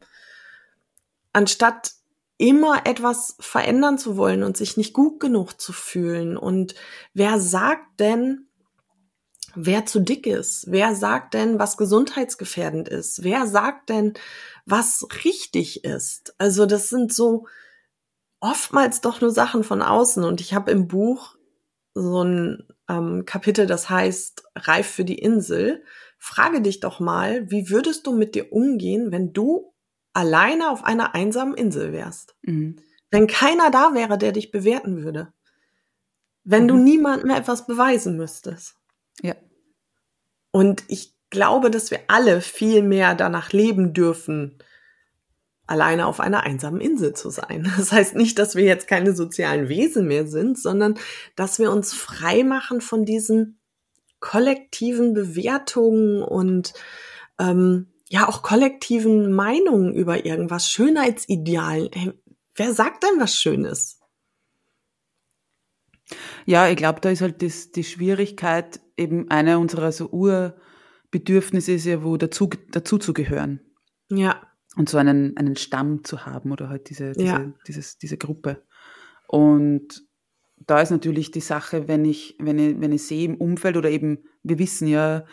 Anstatt 1.33 1.91
immer 2.37 2.85
etwas 2.85 3.35
verändern 3.39 3.97
zu 3.97 4.15
wollen 4.17 4.43
und 4.43 4.57
sich 4.57 4.77
nicht 4.77 4.93
gut 4.93 5.19
genug 5.19 5.59
zu 5.59 5.73
fühlen. 5.73 6.37
Und 6.37 6.75
wer 7.13 7.39
sagt 7.39 7.99
denn, 7.99 8.47
wer 9.55 9.85
zu 9.85 9.99
dick 9.99 10.27
ist? 10.27 10.65
Wer 10.67 10.95
sagt 10.95 11.33
denn, 11.33 11.57
was 11.57 11.77
gesundheitsgefährdend 11.77 12.89
ist? 12.89 13.23
Wer 13.23 13.47
sagt 13.47 13.89
denn, 13.89 14.13
was 14.65 15.07
richtig 15.25 15.83
ist? 15.83 16.35
Also 16.37 16.65
das 16.65 16.89
sind 16.89 17.11
so 17.11 17.47
oftmals 18.39 19.01
doch 19.01 19.19
nur 19.19 19.31
Sachen 19.31 19.63
von 19.63 19.81
außen. 19.81 20.23
Und 20.23 20.39
ich 20.39 20.53
habe 20.53 20.69
im 20.71 20.87
Buch 20.87 21.35
so 21.95 22.23
ein 22.23 22.67
ähm, 22.87 23.25
Kapitel, 23.25 23.65
das 23.65 23.89
heißt 23.89 24.43
Reif 24.55 24.87
für 24.87 25.05
die 25.05 25.17
Insel. 25.17 25.83
Frage 26.19 26.61
dich 26.61 26.79
doch 26.79 26.99
mal, 26.99 27.49
wie 27.49 27.69
würdest 27.71 28.05
du 28.05 28.15
mit 28.15 28.35
dir 28.35 28.53
umgehen, 28.53 29.11
wenn 29.11 29.33
du 29.33 29.73
alleine 30.17 30.71
auf 30.71 30.83
einer 30.83 31.13
einsamen 31.13 31.53
Insel 31.53 31.93
wärst. 31.93 32.35
Mhm. 32.41 32.77
Wenn 33.11 33.27
keiner 33.27 33.69
da 33.69 33.93
wäre, 33.93 34.17
der 34.17 34.31
dich 34.31 34.49
bewerten 34.49 35.03
würde. 35.03 35.31
Wenn 36.43 36.63
mhm. 36.63 36.67
du 36.67 36.77
niemandem 36.77 37.29
etwas 37.29 37.67
beweisen 37.67 38.17
müsstest. 38.17 38.75
Ja. 39.21 39.35
Und 40.49 40.83
ich 40.87 41.13
glaube, 41.29 41.69
dass 41.69 41.91
wir 41.91 41.99
alle 42.07 42.41
viel 42.41 42.81
mehr 42.81 43.13
danach 43.13 43.51
leben 43.51 43.93
dürfen, 43.93 44.57
alleine 45.67 46.07
auf 46.07 46.19
einer 46.19 46.41
einsamen 46.41 46.81
Insel 46.81 47.13
zu 47.13 47.29
sein. 47.29 47.71
Das 47.77 47.91
heißt 47.91 48.15
nicht, 48.15 48.39
dass 48.39 48.55
wir 48.55 48.63
jetzt 48.63 48.87
keine 48.87 49.15
sozialen 49.15 49.69
Wesen 49.69 50.07
mehr 50.07 50.25
sind, 50.25 50.57
sondern 50.57 50.97
dass 51.35 51.59
wir 51.59 51.71
uns 51.71 51.93
frei 51.93 52.43
machen 52.43 52.81
von 52.81 53.05
diesen 53.05 53.59
kollektiven 54.19 55.13
Bewertungen 55.13 56.23
und 56.23 56.73
ähm, 57.37 57.93
ja 58.09 58.27
auch 58.27 58.41
kollektiven 58.41 59.33
Meinungen 59.33 59.93
über 59.93 60.25
irgendwas, 60.25 60.69
Schönheitsidealen. 60.69 61.89
Hey, 61.93 62.13
wer 62.55 62.73
sagt 62.73 63.03
denn 63.03 63.19
was 63.19 63.39
Schönes? 63.39 63.99
Ja, 66.45 66.69
ich 66.69 66.77
glaube, 66.77 67.01
da 67.01 67.09
ist 67.09 67.21
halt 67.21 67.41
das, 67.41 67.71
die 67.71 67.83
Schwierigkeit, 67.83 68.79
eben 68.95 69.29
einer 69.29 69.59
unserer 69.59 69.91
so 69.91 70.09
Urbedürfnisse 70.09 71.73
ist 71.73 71.85
ja, 71.85 72.03
wo 72.03 72.15
dazu, 72.17 72.49
dazu 72.71 72.97
zu 72.97 73.13
gehören. 73.13 73.59
Ja. 74.09 74.41
Und 74.77 74.89
so 74.89 74.97
einen, 74.97 75.35
einen 75.35 75.55
Stamm 75.55 76.03
zu 76.03 76.25
haben 76.25 76.51
oder 76.51 76.69
halt 76.69 76.89
diese, 76.89 77.11
diese, 77.11 77.25
ja. 77.25 77.53
dieses, 77.67 77.97
diese 77.97 78.17
Gruppe. 78.17 78.63
Und 79.27 80.05
da 80.55 80.81
ist 80.81 80.91
natürlich 80.91 81.31
die 81.31 81.41
Sache, 81.41 81.87
wenn 81.87 82.05
ich, 82.05 82.35
wenn 82.39 82.57
ich, 82.57 82.79
wenn 82.79 82.91
ich 82.91 83.03
sehe 83.03 83.25
im 83.25 83.35
Umfeld 83.35 83.75
oder 83.75 83.89
eben, 83.89 84.23
wir 84.43 84.59
wissen 84.59 84.87
ja, 84.87 85.25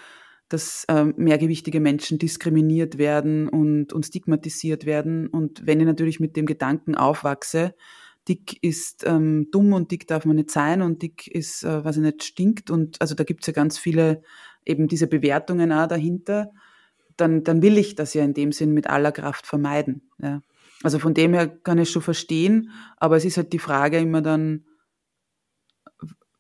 dass 0.49 0.85
ähm, 0.89 1.15
mehrgewichtige 1.17 1.81
Menschen 1.81 2.19
diskriminiert 2.19 2.99
werden 2.99 3.49
und, 3.49 3.93
und 3.93 4.07
stigmatisiert 4.07 4.85
werden. 4.85 5.27
Und 5.27 5.67
wenn 5.67 5.81
ich 5.81 5.87
natürlich 5.87 6.21
mit 6.21 6.37
dem 6.37 6.47
Gedanken 6.47 6.95
aufwachse, 6.95 7.75
dick 8.29 8.63
ist 8.63 9.05
ähm, 9.07 9.49
dumm 9.51 9.73
und 9.73 9.91
dick 9.91 10.07
darf 10.07 10.25
man 10.25 10.37
nicht 10.37 10.51
sein 10.51 10.83
und 10.83 11.03
dick 11.03 11.27
ist, 11.27 11.65
äh, 11.65 11.85
was 11.85 11.97
ich 11.97 12.03
nicht, 12.03 12.25
stinkt 12.25 12.71
und 12.71 13.01
also 13.01 13.15
da 13.15 13.25
gibt's 13.25 13.47
ja 13.47 13.53
ganz 13.53 13.79
viele 13.79 14.23
eben 14.65 14.89
diese 14.89 15.07
Bewertungen 15.07 15.73
auch 15.73 15.87
dahinter, 15.87 16.51
dann, 17.17 17.45
dann 17.45 17.63
will 17.63 17.79
ich 17.79 17.95
das 17.95 18.15
ja 18.15 18.25
in 18.25 18.35
dem 18.35 18.53
Sinn 18.53 18.73
mit 18.73 18.89
aller 18.89 19.13
Kraft 19.13 19.47
vermeiden. 19.47 20.11
Ja. 20.19 20.43
Also 20.83 20.99
von 20.99 21.15
dem 21.15 21.33
her 21.33 21.49
kann 21.49 21.79
ich 21.79 21.91
schon 21.91 22.03
verstehen, 22.03 22.71
aber 22.97 23.17
es 23.17 23.25
ist 23.25 23.37
halt 23.37 23.53
die 23.53 23.59
Frage 23.59 23.99
immer 23.99 24.23
dann, 24.23 24.65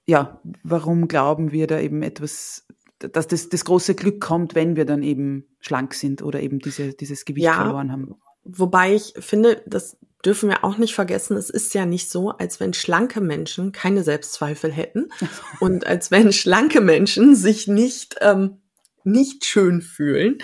ja, 0.06 0.40
warum 0.62 1.08
glauben 1.08 1.52
wir 1.52 1.66
da 1.66 1.80
eben 1.80 2.02
etwas 2.02 2.66
dass 2.98 3.28
das, 3.28 3.48
das 3.48 3.64
große 3.64 3.94
Glück 3.94 4.20
kommt, 4.20 4.54
wenn 4.54 4.76
wir 4.76 4.84
dann 4.84 5.02
eben 5.02 5.46
schlank 5.60 5.94
sind 5.94 6.22
oder 6.22 6.40
eben 6.40 6.58
diese, 6.58 6.94
dieses 6.94 7.24
Gewicht 7.24 7.46
ja, 7.46 7.54
verloren 7.54 7.92
haben. 7.92 8.14
Wobei 8.44 8.94
ich 8.94 9.14
finde, 9.18 9.62
das 9.66 9.96
dürfen 10.24 10.48
wir 10.48 10.64
auch 10.64 10.78
nicht 10.78 10.94
vergessen, 10.94 11.36
es 11.36 11.50
ist 11.50 11.74
ja 11.74 11.86
nicht 11.86 12.10
so, 12.10 12.30
als 12.30 12.60
wenn 12.60 12.72
schlanke 12.72 13.20
Menschen 13.20 13.72
keine 13.72 14.02
Selbstzweifel 14.02 14.72
hätten 14.72 15.08
und 15.60 15.86
als 15.86 16.10
wenn 16.10 16.32
schlanke 16.32 16.80
Menschen 16.80 17.34
sich 17.34 17.68
nicht 17.68 18.16
ähm, 18.20 18.58
nicht 19.06 19.44
schön 19.44 19.82
fühlen. 19.82 20.38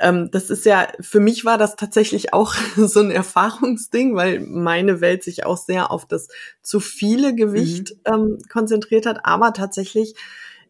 Ähm, 0.00 0.30
das 0.32 0.48
ist 0.48 0.64
ja, 0.64 0.88
für 1.00 1.20
mich 1.20 1.44
war 1.44 1.58
das 1.58 1.76
tatsächlich 1.76 2.32
auch 2.32 2.54
so 2.76 3.00
ein 3.00 3.10
Erfahrungsding, 3.10 4.16
weil 4.16 4.40
meine 4.40 5.00
Welt 5.00 5.22
sich 5.22 5.44
auch 5.44 5.58
sehr 5.58 5.90
auf 5.90 6.06
das 6.06 6.28
zu 6.62 6.80
viele 6.80 7.34
Gewicht 7.34 7.94
mhm. 8.06 8.14
ähm, 8.14 8.38
konzentriert 8.50 9.06
hat. 9.06 9.24
Aber 9.24 9.52
tatsächlich 9.52 10.14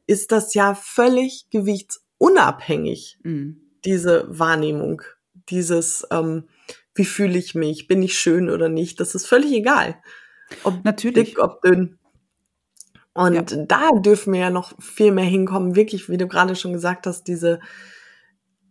ist 0.07 0.33
das 0.33 0.55
ja 0.55 0.75
völlig 0.75 1.49
gewichtsunabhängig, 1.51 3.19
mhm. 3.23 3.61
diese 3.85 4.27
Wahrnehmung, 4.29 5.03
dieses, 5.49 6.07
ähm, 6.11 6.49
wie 6.95 7.05
fühle 7.05 7.39
ich 7.39 7.55
mich, 7.55 7.87
bin 7.89 8.03
ich 8.03 8.19
schön 8.19 8.49
oder 8.51 8.69
nicht, 8.69 9.01
das 9.01 9.15
ist 9.15 9.27
völlig 9.27 9.53
egal. 9.53 9.97
Ob 10.63 10.85
Natürlich. 10.85 11.31
dick, 11.31 11.39
ob 11.39 11.61
dünn. 11.63 11.99
Und 13.15 13.51
ja. 13.51 13.65
da 13.65 13.91
dürfen 13.99 14.33
wir 14.35 14.41
ja 14.41 14.51
noch 14.51 14.73
viel 14.81 15.11
mehr 15.11 15.25
hinkommen, 15.25 15.75
wirklich, 15.75 16.09
wie 16.09 16.19
du 16.19 16.29
gerade 16.29 16.55
schon 16.55 16.73
gesagt 16.73 17.07
hast, 17.07 17.25
diese 17.25 17.61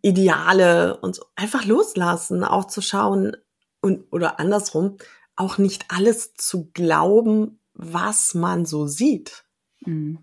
Ideale 0.02 0.98
und 0.98 1.16
so 1.16 1.26
einfach 1.36 1.66
loslassen, 1.66 2.44
auch 2.44 2.68
zu 2.68 2.82
schauen 2.82 3.36
und 3.82 4.06
oder 4.12 4.40
andersrum, 4.40 4.98
auch 5.36 5.58
nicht 5.58 5.86
alles 5.90 6.36
zu 6.36 6.70
glauben, 6.74 7.60
was 7.74 8.36
man 8.36 8.66
so 8.66 8.86
sieht. 8.86 9.46
Mhm. 9.84 10.20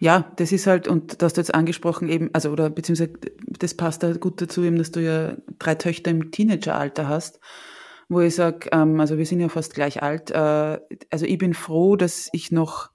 Ja, 0.00 0.32
das 0.36 0.52
ist 0.52 0.66
halt, 0.66 0.88
und 0.88 1.22
das 1.22 1.28
hast 1.28 1.36
du 1.36 1.40
jetzt 1.40 1.54
angesprochen 1.54 2.08
eben, 2.08 2.30
also 2.32 2.50
oder 2.50 2.70
beziehungsweise 2.70 3.12
das 3.46 3.74
passt 3.74 4.02
da 4.02 4.12
gut 4.12 4.40
dazu, 4.40 4.62
eben, 4.62 4.76
dass 4.76 4.90
du 4.90 5.00
ja 5.00 5.36
drei 5.58 5.74
Töchter 5.74 6.10
im 6.10 6.30
Teenageralter 6.30 7.08
hast, 7.08 7.40
wo 8.08 8.20
ich 8.20 8.34
sag, 8.34 8.68
ähm, 8.72 9.00
also 9.00 9.18
wir 9.18 9.26
sind 9.26 9.40
ja 9.40 9.48
fast 9.48 9.74
gleich 9.74 10.02
alt, 10.02 10.30
äh, 10.30 10.78
also 11.10 11.26
ich 11.26 11.38
bin 11.38 11.54
froh, 11.54 11.96
dass 11.96 12.28
ich 12.32 12.50
noch 12.50 12.90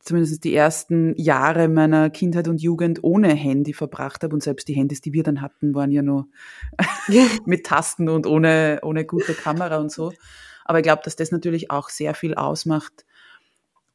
zumindest 0.00 0.44
die 0.44 0.54
ersten 0.54 1.14
Jahre 1.16 1.68
meiner 1.68 2.10
Kindheit 2.10 2.48
und 2.48 2.62
Jugend 2.62 3.02
ohne 3.02 3.34
Handy 3.34 3.72
verbracht 3.72 4.22
habe 4.22 4.34
und 4.34 4.42
selbst 4.42 4.68
die 4.68 4.74
Handys, 4.74 5.00
die 5.00 5.12
wir 5.12 5.22
dann 5.22 5.42
hatten, 5.42 5.74
waren 5.74 5.90
ja 5.90 6.02
nur 6.02 6.28
mit 7.44 7.66
Tasten 7.66 8.08
und 8.08 8.26
ohne, 8.26 8.80
ohne 8.82 9.04
gute 9.04 9.34
Kamera 9.34 9.76
und 9.76 9.92
so. 9.92 10.12
Aber 10.64 10.78
ich 10.78 10.82
glaube, 10.82 11.02
dass 11.04 11.16
das 11.16 11.30
natürlich 11.30 11.70
auch 11.70 11.88
sehr 11.88 12.14
viel 12.14 12.34
ausmacht, 12.34 13.04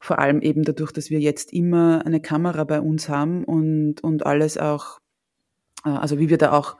vor 0.03 0.19
allem 0.19 0.41
eben 0.41 0.63
dadurch, 0.63 0.91
dass 0.91 1.09
wir 1.09 1.21
jetzt 1.21 1.53
immer 1.53 2.05
eine 2.05 2.19
Kamera 2.19 2.65
bei 2.65 2.81
uns 2.81 3.07
haben 3.07 3.45
und, 3.45 4.03
und 4.03 4.25
alles 4.25 4.57
auch, 4.57 4.99
äh, 5.85 5.89
also 5.91 6.19
wie 6.19 6.27
wir 6.27 6.37
da 6.37 6.51
auch 6.51 6.75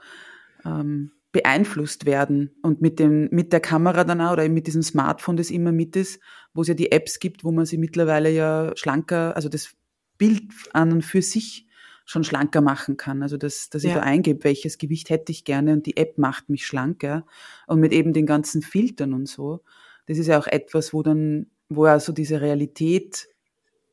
ähm, 0.66 1.10
beeinflusst 1.32 2.04
werden 2.04 2.54
und 2.62 2.82
mit 2.82 2.98
dem, 2.98 3.30
mit 3.30 3.54
der 3.54 3.60
Kamera 3.60 4.04
dann 4.04 4.20
auch 4.20 4.34
oder 4.34 4.44
eben 4.44 4.52
mit 4.52 4.66
diesem 4.66 4.82
Smartphone, 4.82 5.38
das 5.38 5.50
immer 5.50 5.72
mit 5.72 5.96
ist, 5.96 6.20
wo 6.52 6.60
es 6.60 6.68
ja 6.68 6.74
die 6.74 6.92
Apps 6.92 7.18
gibt, 7.18 7.44
wo 7.44 7.50
man 7.50 7.64
sie 7.64 7.78
mittlerweile 7.78 8.30
ja 8.30 8.72
schlanker, 8.76 9.34
also 9.36 9.48
das 9.48 9.72
Bild 10.18 10.52
an 10.74 10.92
und 10.92 11.02
für 11.02 11.22
sich 11.22 11.66
schon 12.04 12.24
schlanker 12.24 12.60
machen 12.60 12.98
kann. 12.98 13.22
Also 13.22 13.38
dass, 13.38 13.70
dass 13.70 13.84
ich 13.84 13.90
ja. 13.90 13.96
da 13.96 14.02
eingebe, 14.02 14.44
welches 14.44 14.76
Gewicht 14.76 15.08
hätte 15.08 15.32
ich 15.32 15.46
gerne 15.46 15.72
und 15.72 15.86
die 15.86 15.96
App 15.96 16.18
macht 16.18 16.50
mich 16.50 16.66
schlanker. 16.66 17.24
Und 17.66 17.80
mit 17.80 17.94
eben 17.94 18.12
den 18.12 18.26
ganzen 18.26 18.60
Filtern 18.60 19.14
und 19.14 19.26
so. 19.26 19.62
Das 20.04 20.18
ist 20.18 20.26
ja 20.26 20.38
auch 20.38 20.46
etwas, 20.46 20.92
wo 20.92 21.02
dann 21.02 21.46
wo 21.68 21.86
ja 21.86 21.98
so 22.00 22.12
diese 22.12 22.40
Realität 22.40 23.28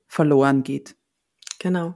verloren 0.07 0.63
geht. 0.63 0.95
Genau. 1.59 1.95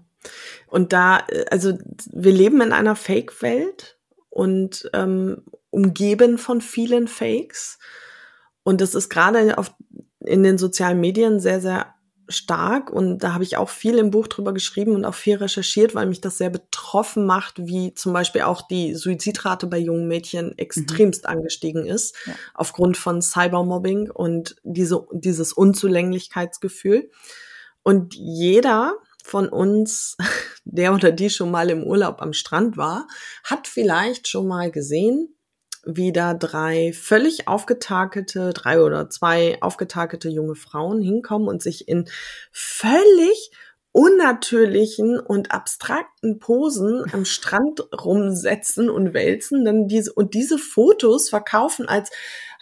Und 0.68 0.94
da, 0.94 1.26
also 1.52 1.78
wir 2.12 2.32
leben 2.32 2.62
in 2.62 2.72
einer 2.72 2.96
Fake-Welt 2.96 3.98
und 4.30 4.90
ähm, 4.94 5.44
umgeben 5.70 6.38
von 6.38 6.62
vielen 6.62 7.08
Fakes. 7.08 7.80
Und 8.64 8.82
das 8.82 8.96
ist 8.96 9.10
gerade 9.10 9.58
auf, 9.58 9.74
in 10.20 10.44
den 10.44 10.58
sozialen 10.58 11.00
Medien 11.00 11.40
sehr, 11.40 11.62
sehr 11.62 11.95
stark 12.28 12.90
und 12.90 13.20
da 13.20 13.34
habe 13.34 13.44
ich 13.44 13.58
auch 13.58 13.70
viel 13.70 13.98
im 13.98 14.12
Buch 14.12 14.28
drüber 14.28 14.54
geschrieben 14.54 14.96
und 14.96 15.06
auch 15.06 15.14
viel 15.14 15.36
recherchiert, 15.36 15.96
weil 15.96 16.08
mich 16.08 16.22
das 16.22 16.38
sehr 16.38 16.50
betroffen 16.50 17.26
macht, 17.26 17.68
wie 17.68 17.94
zum 17.94 18.14
Beispiel 18.14 18.42
auch 18.42 18.62
die 18.68 18.96
Suizidrate 18.96 19.68
bei 19.68 19.78
jungen 19.78 20.08
Mädchen 20.08 20.58
extremst 20.58 21.24
mhm. 21.26 21.30
angestiegen 21.30 21.86
ist, 21.86 22.16
ja. 22.26 22.34
aufgrund 22.54 22.98
von 22.98 23.22
Cybermobbing 23.22 24.10
und 24.10 24.56
diese, 24.64 25.06
dieses 25.12 25.54
Unzulänglichkeitsgefühl. 25.54 27.10
Und 27.84 28.16
jeder 28.16 28.96
von 29.24 29.50
uns, 29.50 30.18
der 30.66 30.94
oder 30.94 31.12
die 31.12 31.30
schon 31.30 31.52
mal 31.52 31.70
im 31.70 31.84
Urlaub 31.84 32.22
am 32.22 32.34
Strand 32.34 32.78
war, 32.78 33.08
hat 33.44 33.68
vielleicht 33.68 34.28
schon 34.28 34.48
mal 34.48 34.72
gesehen, 34.72 35.35
wie 35.86 36.12
da 36.12 36.34
drei 36.34 36.94
völlig 36.94 37.48
aufgetakelte, 37.48 38.52
drei 38.54 38.82
oder 38.82 39.10
zwei 39.10 39.58
aufgetakelte 39.62 40.30
junge 40.30 40.56
Frauen 40.56 41.02
hinkommen 41.02 41.48
und 41.48 41.62
sich 41.62 41.88
in 41.88 42.06
völlig 42.52 43.52
unnatürlichen 43.92 45.20
und 45.22 45.52
abstrakten 45.52 46.38
Posen 46.40 47.06
am 47.14 47.24
Strand 47.24 47.82
rumsetzen 47.94 48.90
und 48.90 49.14
wälzen, 49.14 49.64
dann 49.64 49.88
diese 49.88 50.12
und 50.12 50.34
diese 50.34 50.58
Fotos 50.58 51.30
verkaufen 51.30 51.88
als 51.88 52.12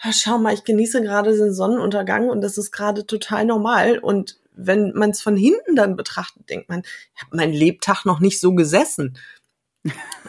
ah, 0.00 0.12
schau 0.12 0.38
mal, 0.38 0.54
ich 0.54 0.62
genieße 0.62 1.02
gerade 1.02 1.36
den 1.36 1.52
Sonnenuntergang 1.52 2.28
und 2.28 2.40
das 2.40 2.56
ist 2.56 2.70
gerade 2.70 3.04
total 3.04 3.46
normal 3.46 3.98
und 3.98 4.38
wenn 4.56 4.92
man 4.92 5.10
es 5.10 5.22
von 5.22 5.36
hinten 5.36 5.74
dann 5.74 5.96
betrachtet, 5.96 6.48
denkt 6.48 6.68
man, 6.68 6.82
ich 7.16 7.22
habe 7.22 7.36
meinen 7.36 7.52
Lebtag 7.52 8.04
noch 8.04 8.20
nicht 8.20 8.38
so 8.38 8.54
gesessen. 8.54 9.18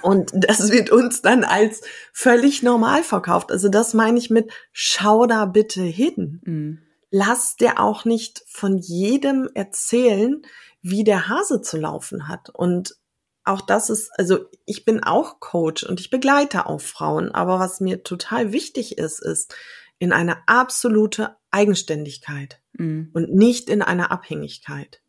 Und 0.01 0.31
das 0.33 0.71
wird 0.71 0.89
uns 0.89 1.21
dann 1.21 1.43
als 1.43 1.81
völlig 2.11 2.61
normal 2.61 3.03
verkauft. 3.03 3.51
Also 3.51 3.69
das 3.69 3.93
meine 3.93 4.17
ich 4.17 4.29
mit, 4.29 4.51
schau 4.71 5.25
da 5.25 5.45
bitte 5.45 5.81
hin. 5.81 6.41
Mhm. 6.43 6.81
Lass 7.09 7.55
dir 7.55 7.79
auch 7.79 8.05
nicht 8.05 8.43
von 8.47 8.77
jedem 8.77 9.49
erzählen, 9.53 10.41
wie 10.81 11.03
der 11.03 11.29
Hase 11.29 11.61
zu 11.61 11.77
laufen 11.77 12.27
hat. 12.27 12.49
Und 12.49 12.97
auch 13.45 13.61
das 13.61 13.89
ist, 13.89 14.11
also 14.17 14.45
ich 14.65 14.85
bin 14.85 15.03
auch 15.03 15.39
Coach 15.39 15.83
und 15.83 15.99
ich 15.99 16.09
begleite 16.09 16.65
auch 16.65 16.81
Frauen. 16.81 17.31
Aber 17.31 17.59
was 17.59 17.79
mir 17.79 18.03
total 18.03 18.51
wichtig 18.51 18.97
ist, 18.97 19.21
ist 19.21 19.55
in 19.97 20.11
eine 20.11 20.47
absolute 20.47 21.37
Eigenständigkeit 21.51 22.59
mhm. 22.73 23.11
und 23.13 23.33
nicht 23.33 23.69
in 23.69 23.81
einer 23.81 24.11
Abhängigkeit. 24.11 25.01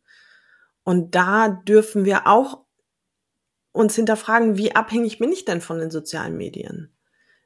Und 0.83 1.15
da 1.15 1.49
dürfen 1.49 2.05
wir 2.05 2.27
auch 2.27 2.63
uns 3.77 3.95
hinterfragen, 3.95 4.57
wie 4.57 4.75
abhängig 4.75 5.19
bin 5.19 5.31
ich 5.31 5.45
denn 5.45 5.61
von 5.61 5.79
den 5.79 5.91
sozialen 5.91 6.35
Medien? 6.35 6.91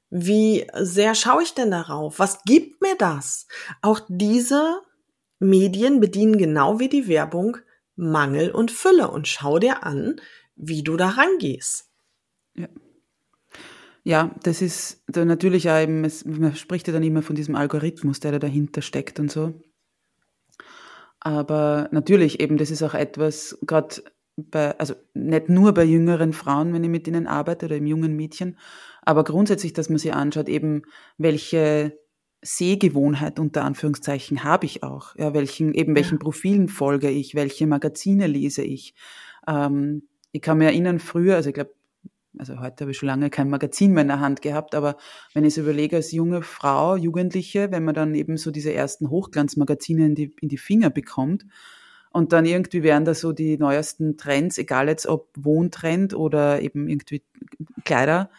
Wie 0.09 0.67
sehr 0.73 1.15
schaue 1.15 1.43
ich 1.43 1.53
denn 1.53 1.71
darauf? 1.71 2.19
Was 2.19 2.43
gibt 2.43 2.81
mir 2.81 2.95
das? 2.97 3.47
Auch 3.81 3.99
diese 4.09 4.81
Medien 5.39 5.99
bedienen 5.99 6.37
genau 6.37 6.79
wie 6.79 6.89
die 6.89 7.07
Werbung 7.07 7.57
Mangel 7.95 8.51
und 8.51 8.71
Fülle 8.71 9.11
und 9.11 9.27
schau 9.27 9.59
dir 9.59 9.83
an, 9.83 10.19
wie 10.55 10.83
du 10.83 10.97
da 10.97 11.09
rangehst. 11.09 11.89
Ja. 12.55 12.67
Ja, 14.03 14.35
das 14.41 14.61
ist 14.61 15.03
da 15.07 15.25
natürlich 15.25 15.69
auch 15.69 15.79
eben, 15.79 16.03
es, 16.03 16.25
man 16.25 16.55
spricht 16.55 16.87
ja 16.87 16.93
dann 16.93 17.03
immer 17.03 17.21
von 17.21 17.35
diesem 17.35 17.55
Algorithmus, 17.55 18.19
der 18.19 18.31
da 18.31 18.39
dahinter 18.39 18.81
steckt 18.81 19.19
und 19.19 19.31
so. 19.31 19.53
Aber 21.19 21.87
natürlich 21.91 22.39
eben, 22.39 22.57
das 22.57 22.71
ist 22.71 22.81
auch 22.81 22.95
etwas, 22.95 23.59
gerade 23.61 24.03
bei, 24.37 24.77
also 24.79 24.95
nicht 25.13 25.49
nur 25.49 25.73
bei 25.73 25.83
jüngeren 25.83 26.33
Frauen, 26.33 26.73
wenn 26.73 26.83
ich 26.83 26.89
mit 26.89 27.07
ihnen 27.07 27.27
arbeite 27.27 27.65
oder 27.65 27.77
im 27.77 27.85
jungen 27.85 28.15
Mädchen, 28.15 28.57
aber 29.03 29.23
grundsätzlich, 29.23 29.73
dass 29.73 29.89
man 29.89 29.97
sich 29.97 30.13
anschaut, 30.13 30.49
eben 30.49 30.83
welche 31.17 31.97
Sehgewohnheit 32.41 33.39
unter 33.39 33.63
Anführungszeichen 33.63 34.43
habe 34.43 34.65
ich 34.65 34.83
auch, 34.83 35.15
ja, 35.15 35.33
welchen, 35.33 35.73
eben 35.73 35.95
welchen 35.95 36.15
ja. 36.15 36.19
Profilen 36.19 36.69
folge 36.69 37.09
ich, 37.09 37.35
welche 37.35 37.67
Magazine 37.67 38.27
lese 38.27 38.63
ich. 38.63 38.95
Ähm, 39.47 40.07
ich 40.31 40.41
kann 40.41 40.57
mir 40.57 40.65
erinnern, 40.65 40.99
früher, 40.99 41.35
also 41.35 41.49
ich 41.49 41.55
glaube, 41.55 41.73
also 42.37 42.59
heute 42.59 42.83
habe 42.83 42.91
ich 42.91 42.97
schon 42.97 43.07
lange 43.07 43.29
kein 43.29 43.49
Magazin 43.49 43.91
mehr 43.91 44.03
in 44.03 44.07
der 44.07 44.21
Hand 44.21 44.41
gehabt, 44.41 44.73
aber 44.73 44.95
wenn 45.33 45.43
ich 45.43 45.53
es 45.53 45.57
überlege, 45.57 45.97
als 45.97 46.11
junge 46.11 46.41
Frau, 46.41 46.95
Jugendliche, 46.95 47.71
wenn 47.71 47.83
man 47.83 47.93
dann 47.93 48.15
eben 48.15 48.37
so 48.37 48.51
diese 48.51 48.73
ersten 48.73 49.09
Hochglanzmagazine 49.09 50.05
in 50.05 50.15
die, 50.15 50.33
in 50.39 50.47
die 50.47 50.57
Finger 50.57 50.89
bekommt, 50.89 51.45
und 52.11 52.33
dann 52.33 52.45
irgendwie 52.45 52.83
werden 52.83 53.05
da 53.05 53.13
so 53.13 53.31
die 53.31 53.57
neuesten 53.57 54.17
Trends, 54.17 54.57
egal 54.57 54.87
jetzt 54.87 55.07
ob 55.07 55.29
Wohntrend 55.35 56.13
oder 56.13 56.61
eben 56.61 56.87
irgendwie 56.87 57.23
Kleider, 57.85 58.29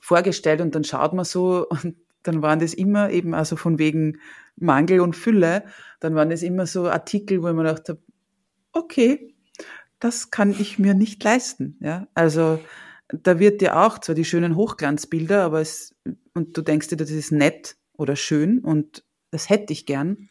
vorgestellt 0.00 0.60
und 0.60 0.74
dann 0.74 0.84
schaut 0.84 1.12
man 1.12 1.24
so 1.24 1.66
und 1.70 1.96
dann 2.22 2.42
waren 2.42 2.58
das 2.58 2.74
immer 2.74 3.10
eben 3.10 3.34
also 3.34 3.56
von 3.56 3.78
wegen 3.78 4.18
Mangel 4.56 5.00
und 5.00 5.16
Fülle, 5.16 5.64
dann 6.00 6.14
waren 6.14 6.30
das 6.30 6.42
immer 6.42 6.66
so 6.66 6.88
Artikel, 6.88 7.42
wo 7.42 7.52
man 7.52 7.64
dachte, 7.64 7.98
okay, 8.72 9.34
das 10.00 10.30
kann 10.30 10.50
ich 10.50 10.78
mir 10.78 10.94
nicht 10.94 11.22
leisten, 11.22 11.76
ja. 11.80 12.08
Also, 12.14 12.58
da 13.12 13.38
wird 13.38 13.60
dir 13.60 13.76
auch 13.76 13.98
zwar 13.98 14.14
die 14.14 14.24
schönen 14.24 14.56
Hochglanzbilder, 14.56 15.42
aber 15.42 15.60
es, 15.60 15.94
und 16.34 16.56
du 16.56 16.62
denkst 16.62 16.88
dir, 16.88 16.96
das 16.96 17.10
ist 17.10 17.32
nett 17.32 17.76
oder 17.92 18.16
schön 18.16 18.60
und 18.60 19.04
das 19.30 19.48
hätte 19.50 19.72
ich 19.72 19.84
gern. 19.84 20.29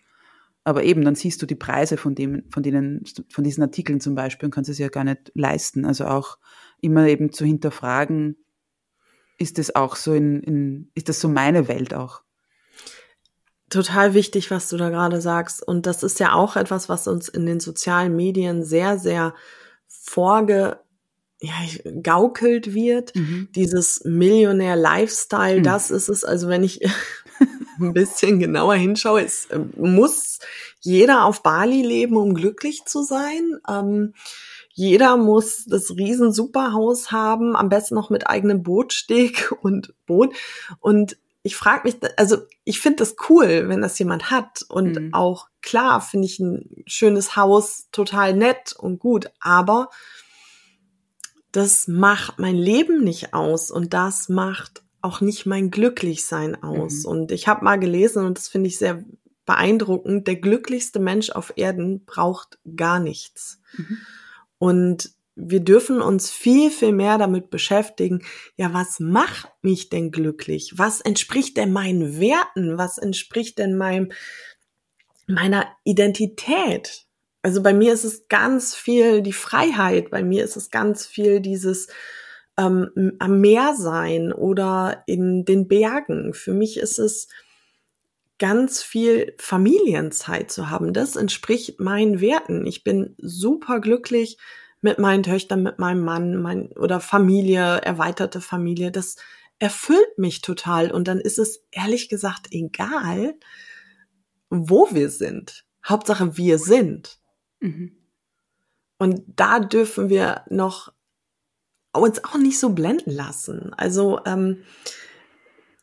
Aber 0.70 0.84
eben, 0.84 1.04
dann 1.04 1.16
siehst 1.16 1.42
du 1.42 1.48
die 1.48 1.56
Preise 1.56 1.98
von 1.98 2.14
dem, 2.14 2.44
von 2.52 2.62
denen, 2.62 3.04
von 3.32 3.44
diesen 3.44 3.64
Artikeln 3.64 4.00
zum 4.00 4.14
Beispiel 4.14 4.46
und 4.46 4.54
kannst 4.54 4.70
es 4.70 4.78
ja 4.78 4.88
gar 4.90 5.04
nicht 5.04 5.32
leisten. 5.34 5.84
Also 5.84 6.06
auch 6.06 6.38
immer 6.80 7.08
eben 7.08 7.32
zu 7.32 7.44
hinterfragen, 7.44 8.38
ist 9.40 9.58
das 9.58 9.74
auch 9.74 9.96
so 9.96 10.14
in, 10.14 10.44
in 10.44 10.92
ist 10.94 11.10
das 11.10 11.20
so 11.20 11.28
meine 11.28 11.68
Welt 11.68 11.96
auch? 11.96 12.22
Total 13.72 14.14
wichtig, 14.14 14.52
was 14.52 14.70
du 14.70 14.78
da 14.78 14.90
gerade 14.90 15.22
sagst. 15.22 15.68
Und 15.68 15.88
das 15.88 16.04
ist 16.04 16.20
ja 16.20 16.34
auch 16.34 16.56
etwas, 16.56 16.88
was 16.88 17.08
uns 17.08 17.30
in 17.30 17.48
den 17.48 17.60
sozialen 17.60 18.16
Medien 18.16 18.64
sehr, 18.64 19.00
sehr 19.00 19.34
vorge, 19.88 20.80
ja, 21.42 21.54
gaukelt 22.02 22.74
wird. 22.74 23.16
Mhm. 23.16 23.50
Dieses 23.56 24.04
Millionär-Lifestyle, 24.04 25.60
mhm. 25.60 25.64
das 25.64 25.92
ist 25.92 26.10
es. 26.10 26.24
Also 26.24 26.50
wenn 26.50 26.64
ich 26.64 26.82
ein 27.80 27.94
bisschen 27.94 28.40
genauer 28.40 28.76
hinschaue, 28.76 29.24
es 29.24 29.46
äh, 29.46 29.60
muss 29.78 30.40
jeder 30.82 31.26
auf 31.26 31.44
Bali 31.44 31.82
leben, 31.82 32.18
um 32.18 32.34
glücklich 32.34 32.86
zu 32.86 33.04
sein. 33.04 33.58
Ähm, 33.68 34.14
jeder 34.74 35.18
muss 35.18 35.66
das 35.66 35.92
riesen 35.92 36.32
Superhaus 36.32 37.12
haben, 37.12 37.56
am 37.56 37.70
besten 37.70 37.96
noch 37.96 38.10
mit 38.10 38.28
eigenem 38.28 38.64
Bootsteg 38.64 39.54
und 39.62 39.94
Boot. 40.06 40.34
Und 40.80 41.18
ich 41.42 41.56
frage 41.56 41.84
mich, 41.86 41.96
also 42.18 42.38
ich 42.66 42.82
finde 42.82 42.98
das 42.98 43.16
cool, 43.30 43.70
wenn 43.70 43.82
das 43.82 43.98
jemand 43.98 44.30
hat. 44.30 44.66
Und 44.68 45.00
mhm. 45.00 45.14
auch 45.14 45.48
klar 45.62 46.02
finde 46.02 46.28
ich 46.28 46.40
ein 46.40 46.84
schönes 46.86 47.38
Haus 47.38 47.88
total 47.92 48.34
nett 48.34 48.74
und 48.78 49.00
gut, 49.00 49.32
aber 49.40 49.90
das 51.52 51.88
macht 51.88 52.40
mein 52.40 52.56
Leben 52.56 53.04
nicht 53.04 53.34
aus 53.34 53.72
und 53.72 53.94
das 53.94 54.30
macht 54.30 54.84
auch 55.02 55.22
nicht 55.22 55.46
mein 55.46 55.72
Glücklichsein 55.72 56.62
aus. 56.62 57.04
Mhm. 57.04 57.10
Und 57.10 57.32
ich 57.32 57.48
habe 57.48 57.64
mal 57.64 57.80
gelesen, 57.80 58.26
und 58.26 58.38
das 58.38 58.48
finde 58.48 58.68
ich 58.68 58.78
sehr 58.78 59.04
beeindruckend, 59.46 60.28
der 60.28 60.36
glücklichste 60.36 61.00
Mensch 61.00 61.32
auf 61.32 61.54
Erden 61.56 62.06
braucht 62.06 62.60
gar 62.76 63.00
nichts. 63.00 63.62
Mhm. 63.78 63.98
Und 64.58 65.12
wir 65.36 65.62
dürfen 65.62 66.02
uns 66.02 66.30
viel, 66.30 66.70
viel 66.70 66.92
mehr 66.92 67.18
damit 67.18 67.50
beschäftigen, 67.50 68.24
ja, 68.58 68.74
was 68.74 69.00
macht 69.00 69.50
mich 69.62 69.90
denn 69.90 70.12
glücklich? 70.12 70.74
Was 70.76 71.02
entspricht 71.02 71.58
denn 71.58 71.72
meinen 71.72 72.20
Werten? 72.20 72.78
Was 72.78 72.98
entspricht 72.98 73.58
denn 73.58 73.78
meinem, 73.78 74.12
meiner 75.28 75.66
Identität? 75.86 77.08
Also 77.42 77.64
bei 77.64 77.74
mir 77.74 77.94
ist 77.94 78.04
es 78.04 78.28
ganz 78.28 78.76
viel 78.76 79.22
die 79.22 79.34
Freiheit, 79.34 80.10
bei 80.10 80.24
mir 80.24 80.44
ist 80.44 80.58
es 80.58 80.72
ganz 80.72 81.06
viel 81.06 81.40
dieses 81.40 81.88
ähm, 82.58 83.14
am 83.20 83.40
Meer 83.40 83.76
sein 83.78 84.34
oder 84.34 85.04
in 85.08 85.46
den 85.46 85.68
Bergen. 85.68 86.34
Für 86.34 86.54
mich 86.54 86.78
ist 86.78 87.00
es 87.00 87.30
ganz 88.40 88.82
viel 88.82 89.36
Familienzeit 89.38 90.52
zu 90.52 90.70
haben. 90.70 90.94
Das 90.94 91.16
entspricht 91.16 91.80
meinen 91.80 92.20
Werten. 92.22 92.66
Ich 92.66 92.84
bin 92.84 93.16
super 93.18 93.80
glücklich 93.80 94.38
mit 94.82 94.98
meinen 94.98 95.24
Töchtern, 95.24 95.64
mit 95.64 95.78
meinem 95.80 96.04
Mann, 96.04 96.42
mein, 96.42 96.72
oder 96.72 97.00
Familie, 97.00 97.78
erweiterte 97.82 98.42
Familie. 98.42 98.92
Das 98.92 99.18
erfüllt 99.60 100.18
mich 100.18 100.42
total. 100.42 100.92
Und 100.92 101.08
dann 101.08 101.20
ist 101.20 101.38
es 101.38 101.66
ehrlich 101.72 102.10
gesagt 102.10 102.48
egal, 102.52 103.36
wo 104.50 104.88
wir 104.92 105.10
sind. 105.10 105.66
Hauptsache 105.88 106.38
wir 106.38 106.58
sind. 106.58 107.19
Mhm. 107.60 107.96
Und 108.98 109.24
da 109.36 109.60
dürfen 109.60 110.10
wir 110.10 110.44
noch 110.50 110.92
uns 111.94 112.24
auch 112.24 112.38
nicht 112.38 112.60
so 112.60 112.70
blenden 112.70 113.12
lassen. 113.12 113.74
Also 113.76 114.20
ähm, 114.26 114.64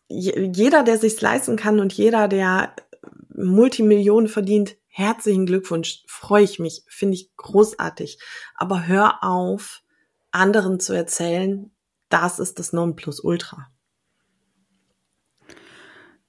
jeder, 0.09 0.85
der 0.85 0.99
sich's 0.99 1.21
leisten 1.21 1.57
kann 1.57 1.81
und 1.81 1.93
jeder, 1.93 2.29
der 2.29 2.75
Multimillionen 3.35 4.29
verdient, 4.29 4.77
herzlichen 4.87 5.47
Glückwunsch, 5.47 6.05
freue 6.07 6.45
ich 6.45 6.59
mich, 6.59 6.85
finde 6.89 7.15
ich 7.15 7.35
großartig. 7.37 8.19
Aber 8.55 8.87
hör 8.87 9.25
auf, 9.25 9.83
anderen 10.31 10.81
zu 10.81 10.93
erzählen, 10.93 11.71
das 12.09 12.39
ist 12.39 12.59
das 12.59 12.73
Nonplusultra. 12.73 13.69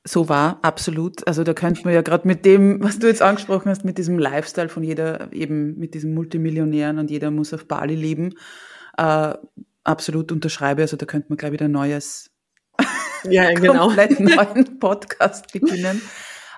So 0.08 0.30
war, 0.30 0.60
absolut. 0.62 1.28
Also 1.28 1.44
da 1.44 1.54
könnte 1.54 1.82
man 1.84 1.94
ja 1.94 2.02
gerade 2.02 2.26
mit 2.26 2.46
dem, 2.46 2.82
was 2.82 2.98
du 2.98 3.08
jetzt 3.08 3.22
angesprochen 3.22 3.70
hast, 3.70 3.84
mit 3.84 3.98
diesem 3.98 4.18
Lifestyle 4.18 4.70
von 4.70 4.82
jeder, 4.82 5.34
eben 5.34 5.78
mit 5.78 5.94
diesen 5.94 6.14
Multimillionären 6.14 6.98
und 6.98 7.12
jeder 7.12 7.30
muss 7.30 7.54
auf 7.54 7.68
Bali 7.68 7.96
leben, 7.96 8.34
äh, 8.98 9.34
absolut 9.84 10.32
unterschreibe. 10.32 10.82
Also 10.82 10.96
da 10.96 11.06
könnte 11.06 11.28
man 11.30 11.38
gleich 11.38 11.52
wieder 11.52 11.66
ein 11.66 11.72
neues, 11.72 12.32
ja, 13.26 13.52
genau. 13.54 13.88
komplett 13.88 14.18
neuen 14.22 14.80
Podcast 14.80 15.52
beginnen. 15.52 16.02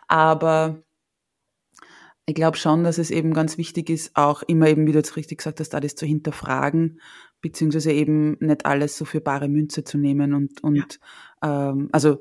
Aber 0.08 0.84
ich 2.28 2.36
glaube 2.36 2.58
schon, 2.58 2.84
dass 2.84 3.00
es 3.00 3.10
eben 3.10 3.34
ganz 3.34 3.58
wichtig 3.58 3.90
ist, 3.90 4.16
auch 4.16 4.44
immer 4.44 4.68
eben, 4.68 4.86
wie 4.86 4.92
du 4.92 5.00
jetzt 5.00 5.16
richtig 5.16 5.40
gesagt 5.40 5.60
hast, 5.60 5.74
alles 5.74 5.96
zu 5.96 6.06
hinterfragen, 6.06 7.02
beziehungsweise 7.42 7.92
eben 7.94 8.38
nicht 8.42 8.68
alles 8.68 8.96
so 8.96 9.06
für 9.06 9.22
bare 9.22 9.48
Münze 9.50 9.84
zu 9.84 9.98
nehmen 9.98 10.36
und, 10.36 10.64
und 10.64 11.00
ja. 11.42 11.72
ähm, 11.72 11.90
also 11.92 12.20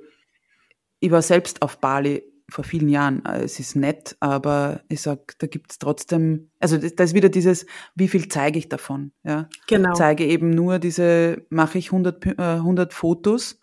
ich 1.01 1.11
war 1.11 1.23
selbst 1.23 1.63
auf 1.63 1.79
Bali 1.79 2.23
vor 2.51 2.65
vielen 2.65 2.89
Jahren. 2.89 3.25
Es 3.27 3.61
ist 3.61 3.77
nett, 3.77 4.17
aber 4.21 4.81
ich 4.89 5.03
sag, 5.03 5.39
da 5.39 5.47
gibt's 5.47 5.79
trotzdem, 5.79 6.51
also 6.59 6.79
da 6.79 7.05
ist 7.05 7.15
wieder 7.15 7.29
dieses, 7.29 7.67
wie 7.95 8.09
viel 8.09 8.29
zeige 8.29 8.59
ich 8.59 8.69
davon? 8.69 9.13
Ja, 9.23 9.49
genau. 9.67 9.93
zeige 9.95 10.25
eben 10.25 10.51
nur 10.51 10.79
diese, 10.79 11.47
mache 11.51 11.79
ich 11.79 11.93
100, 11.93 12.27
äh, 12.27 12.35
100 12.39 12.95
Fotos 12.95 13.61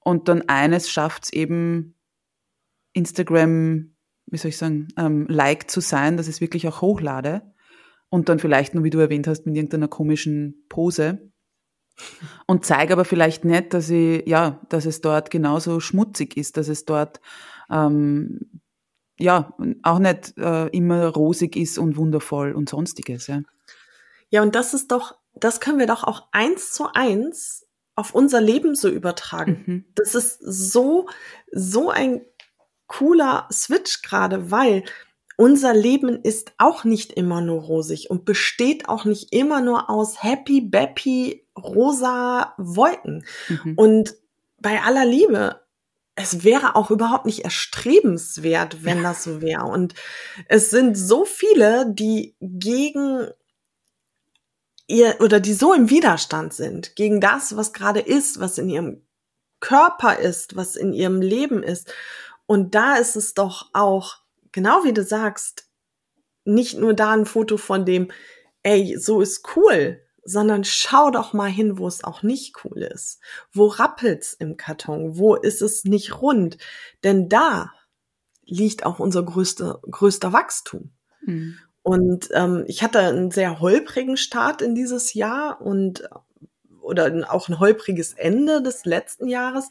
und 0.00 0.28
dann 0.28 0.42
eines 0.48 0.88
schafft's 0.88 1.32
eben 1.32 1.96
Instagram, 2.92 3.94
wie 4.26 4.36
soll 4.38 4.50
ich 4.50 4.56
sagen, 4.56 4.88
ähm, 4.96 5.26
Like 5.28 5.70
zu 5.70 5.80
sein, 5.80 6.16
dass 6.16 6.28
ich 6.28 6.36
es 6.36 6.40
wirklich 6.40 6.68
auch 6.68 6.80
hochlade 6.80 7.42
und 8.08 8.28
dann 8.28 8.38
vielleicht 8.38 8.74
nur, 8.74 8.84
wie 8.84 8.90
du 8.90 8.98
erwähnt 8.98 9.26
hast, 9.26 9.46
mit 9.46 9.56
irgendeiner 9.56 9.88
komischen 9.88 10.64
Pose 10.68 11.32
und 12.46 12.64
zeige 12.64 12.92
aber 12.92 13.04
vielleicht 13.04 13.44
nicht, 13.44 13.74
dass 13.74 13.90
ich, 13.90 14.26
ja, 14.26 14.60
dass 14.68 14.86
es 14.86 15.00
dort 15.00 15.30
genauso 15.30 15.80
schmutzig 15.80 16.36
ist, 16.36 16.56
dass 16.56 16.68
es 16.68 16.84
dort 16.84 17.20
ähm, 17.70 18.60
ja 19.18 19.52
auch 19.82 19.98
nicht 19.98 20.36
äh, 20.38 20.68
immer 20.68 21.06
rosig 21.08 21.56
ist 21.56 21.78
und 21.78 21.96
wundervoll 21.96 22.52
und 22.52 22.68
sonstiges. 22.68 23.26
Ja. 23.26 23.40
ja, 24.30 24.42
und 24.42 24.54
das 24.54 24.74
ist 24.74 24.92
doch, 24.92 25.16
das 25.34 25.60
können 25.60 25.78
wir 25.78 25.86
doch 25.86 26.04
auch 26.04 26.28
eins 26.32 26.72
zu 26.72 26.92
eins 26.92 27.66
auf 27.94 28.14
unser 28.14 28.40
Leben 28.40 28.76
so 28.76 28.88
übertragen. 28.88 29.64
Mhm. 29.66 29.84
Das 29.96 30.14
ist 30.14 30.38
so, 30.40 31.08
so 31.50 31.90
ein 31.90 32.20
cooler 32.86 33.48
Switch 33.52 34.02
gerade, 34.02 34.50
weil 34.52 34.84
unser 35.38 35.72
Leben 35.72 36.20
ist 36.20 36.52
auch 36.58 36.82
nicht 36.82 37.12
immer 37.12 37.40
nur 37.40 37.62
rosig 37.62 38.10
und 38.10 38.24
besteht 38.24 38.88
auch 38.88 39.04
nicht 39.04 39.32
immer 39.32 39.60
nur 39.60 39.88
aus 39.88 40.20
happy, 40.20 40.60
bappy, 40.60 41.46
rosa 41.56 42.54
Wolken. 42.58 43.24
Mhm. 43.48 43.74
Und 43.76 44.16
bei 44.58 44.82
aller 44.82 45.06
Liebe, 45.06 45.60
es 46.16 46.42
wäre 46.42 46.74
auch 46.74 46.90
überhaupt 46.90 47.24
nicht 47.24 47.44
erstrebenswert, 47.44 48.84
wenn 48.84 49.04
das 49.04 49.22
so 49.22 49.40
wäre. 49.40 49.66
Und 49.66 49.94
es 50.48 50.70
sind 50.70 50.96
so 50.96 51.24
viele, 51.24 51.86
die 51.88 52.34
gegen 52.40 53.28
ihr 54.88 55.20
oder 55.20 55.38
die 55.38 55.54
so 55.54 55.72
im 55.72 55.88
Widerstand 55.88 56.52
sind 56.52 56.96
gegen 56.96 57.20
das, 57.20 57.56
was 57.56 57.72
gerade 57.72 58.00
ist, 58.00 58.40
was 58.40 58.58
in 58.58 58.68
ihrem 58.68 59.02
Körper 59.60 60.18
ist, 60.18 60.56
was 60.56 60.74
in 60.74 60.92
ihrem 60.92 61.22
Leben 61.22 61.62
ist. 61.62 61.92
Und 62.46 62.74
da 62.74 62.96
ist 62.96 63.14
es 63.14 63.34
doch 63.34 63.70
auch, 63.72 64.16
genau 64.52 64.84
wie 64.84 64.92
du 64.92 65.02
sagst, 65.02 65.68
nicht 66.44 66.78
nur 66.78 66.94
da 66.94 67.12
ein 67.12 67.26
Foto 67.26 67.56
von 67.56 67.84
dem, 67.84 68.10
ey, 68.62 68.96
so 68.98 69.20
ist 69.20 69.56
cool, 69.56 70.00
sondern 70.24 70.64
schau 70.64 71.10
doch 71.10 71.32
mal 71.32 71.50
hin, 71.50 71.78
wo 71.78 71.86
es 71.86 72.04
auch 72.04 72.22
nicht 72.22 72.64
cool 72.64 72.82
ist. 72.82 73.20
Wo 73.52 73.66
rappelt's 73.66 74.34
im 74.34 74.56
Karton? 74.56 75.18
Wo 75.18 75.34
ist 75.34 75.62
es 75.62 75.84
nicht 75.84 76.20
rund? 76.20 76.58
Denn 77.02 77.28
da 77.28 77.72
liegt 78.44 78.84
auch 78.84 78.98
unser 78.98 79.22
größter, 79.22 79.80
größter 79.90 80.32
Wachstum. 80.32 80.90
Mhm. 81.22 81.58
Und 81.82 82.28
ähm, 82.32 82.64
ich 82.66 82.82
hatte 82.82 82.98
einen 82.98 83.30
sehr 83.30 83.60
holprigen 83.60 84.16
Start 84.16 84.60
in 84.60 84.74
dieses 84.74 85.14
Jahr 85.14 85.60
und 85.60 86.08
oder 86.80 87.12
auch 87.30 87.48
ein 87.48 87.60
holpriges 87.60 88.14
Ende 88.14 88.62
des 88.62 88.84
letzten 88.84 89.28
Jahres 89.28 89.68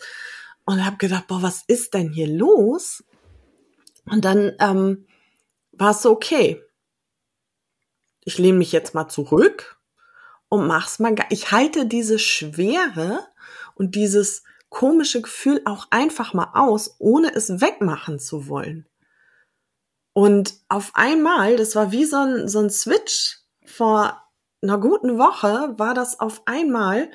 und 0.65 0.85
habe 0.85 0.97
gedacht, 0.97 1.27
boah, 1.27 1.41
was 1.41 1.63
ist 1.67 1.93
denn 1.93 2.09
hier 2.09 2.27
los? 2.27 3.03
Und 4.09 4.25
dann 4.25 4.53
ähm, 4.59 5.05
war 5.71 5.91
es 5.91 6.01
so, 6.01 6.11
okay, 6.11 6.61
ich 8.23 8.37
lehne 8.37 8.57
mich 8.57 8.71
jetzt 8.71 8.93
mal 8.93 9.07
zurück 9.07 9.79
und 10.49 10.67
mach's 10.67 10.99
mal. 10.99 11.15
Ich 11.29 11.51
halte 11.51 11.85
diese 11.85 12.19
Schwere 12.19 13.25
und 13.75 13.95
dieses 13.95 14.43
komische 14.69 15.21
Gefühl 15.21 15.61
auch 15.65 15.87
einfach 15.91 16.33
mal 16.33 16.51
aus, 16.53 16.95
ohne 16.99 17.33
es 17.33 17.61
wegmachen 17.61 18.19
zu 18.19 18.47
wollen. 18.47 18.85
Und 20.13 20.55
auf 20.67 20.91
einmal, 20.95 21.55
das 21.55 21.75
war 21.75 21.91
wie 21.91 22.05
so 22.05 22.17
ein, 22.17 22.47
so 22.47 22.59
ein 22.59 22.69
Switch 22.69 23.39
vor 23.65 24.21
einer 24.61 24.79
guten 24.79 25.17
Woche, 25.17 25.75
war 25.77 25.93
das 25.93 26.19
auf 26.19 26.41
einmal, 26.45 27.11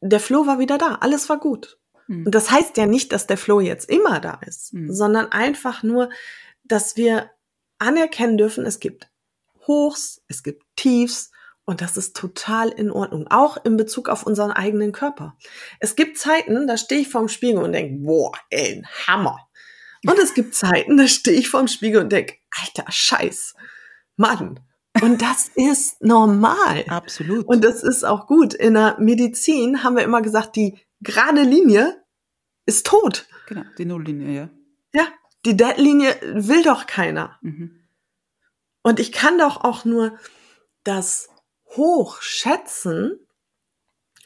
der 0.00 0.20
Flow 0.20 0.46
war 0.46 0.58
wieder 0.58 0.78
da, 0.78 0.96
alles 0.96 1.28
war 1.28 1.38
gut. 1.38 1.79
Mhm. 2.10 2.26
Und 2.26 2.34
das 2.34 2.50
heißt 2.50 2.76
ja 2.76 2.86
nicht, 2.86 3.12
dass 3.12 3.26
der 3.26 3.38
Flow 3.38 3.60
jetzt 3.60 3.88
immer 3.88 4.18
da 4.20 4.40
ist, 4.44 4.74
mhm. 4.74 4.92
sondern 4.92 5.30
einfach 5.30 5.82
nur, 5.82 6.10
dass 6.64 6.96
wir 6.96 7.30
anerkennen 7.78 8.36
dürfen, 8.36 8.66
es 8.66 8.80
gibt 8.80 9.08
Hochs, 9.66 10.20
es 10.26 10.42
gibt 10.42 10.64
Tiefs 10.74 11.30
und 11.64 11.80
das 11.80 11.96
ist 11.96 12.16
total 12.16 12.68
in 12.68 12.90
Ordnung, 12.90 13.28
auch 13.28 13.64
in 13.64 13.76
Bezug 13.76 14.08
auf 14.08 14.24
unseren 14.24 14.50
eigenen 14.50 14.90
Körper. 14.90 15.36
Es 15.78 15.94
gibt 15.94 16.18
Zeiten, 16.18 16.66
da 16.66 16.76
stehe 16.76 17.00
ich 17.00 17.08
vorm 17.08 17.28
Spiegel 17.28 17.62
und 17.62 17.72
denke, 17.72 18.04
boah, 18.04 18.32
ey, 18.50 18.78
ein 18.78 18.88
Hammer. 19.06 19.38
Und 20.04 20.18
es 20.18 20.34
gibt 20.34 20.54
Zeiten, 20.54 20.96
da 20.96 21.06
stehe 21.06 21.38
ich 21.38 21.48
vorm 21.48 21.68
Spiegel 21.68 22.02
und 22.02 22.10
denke, 22.10 22.34
alter 22.50 22.90
Scheiß, 22.90 23.54
Mann. 24.16 24.58
Und 25.00 25.22
das 25.22 25.48
ist 25.54 26.02
normal. 26.02 26.84
Absolut. 26.88 27.46
Und 27.46 27.62
das 27.62 27.84
ist 27.84 28.02
auch 28.02 28.26
gut. 28.26 28.52
In 28.54 28.74
der 28.74 28.96
Medizin 28.98 29.84
haben 29.84 29.94
wir 29.94 30.02
immer 30.02 30.22
gesagt, 30.22 30.56
die 30.56 30.80
gerade 31.00 31.42
Linie 31.42 31.99
ist 32.66 32.86
tot. 32.86 33.26
Genau, 33.46 33.64
die 33.78 33.84
Nulllinie, 33.84 34.30
ja. 34.30 34.50
Ja, 34.92 35.06
die 35.44 35.56
Deadlinie 35.56 36.16
will 36.34 36.62
doch 36.62 36.86
keiner. 36.86 37.38
Mhm. 37.42 37.80
Und 38.82 39.00
ich 39.00 39.12
kann 39.12 39.38
doch 39.38 39.62
auch 39.62 39.84
nur 39.84 40.18
das 40.84 41.28
hoch 41.76 42.20
schätzen, 42.22 43.18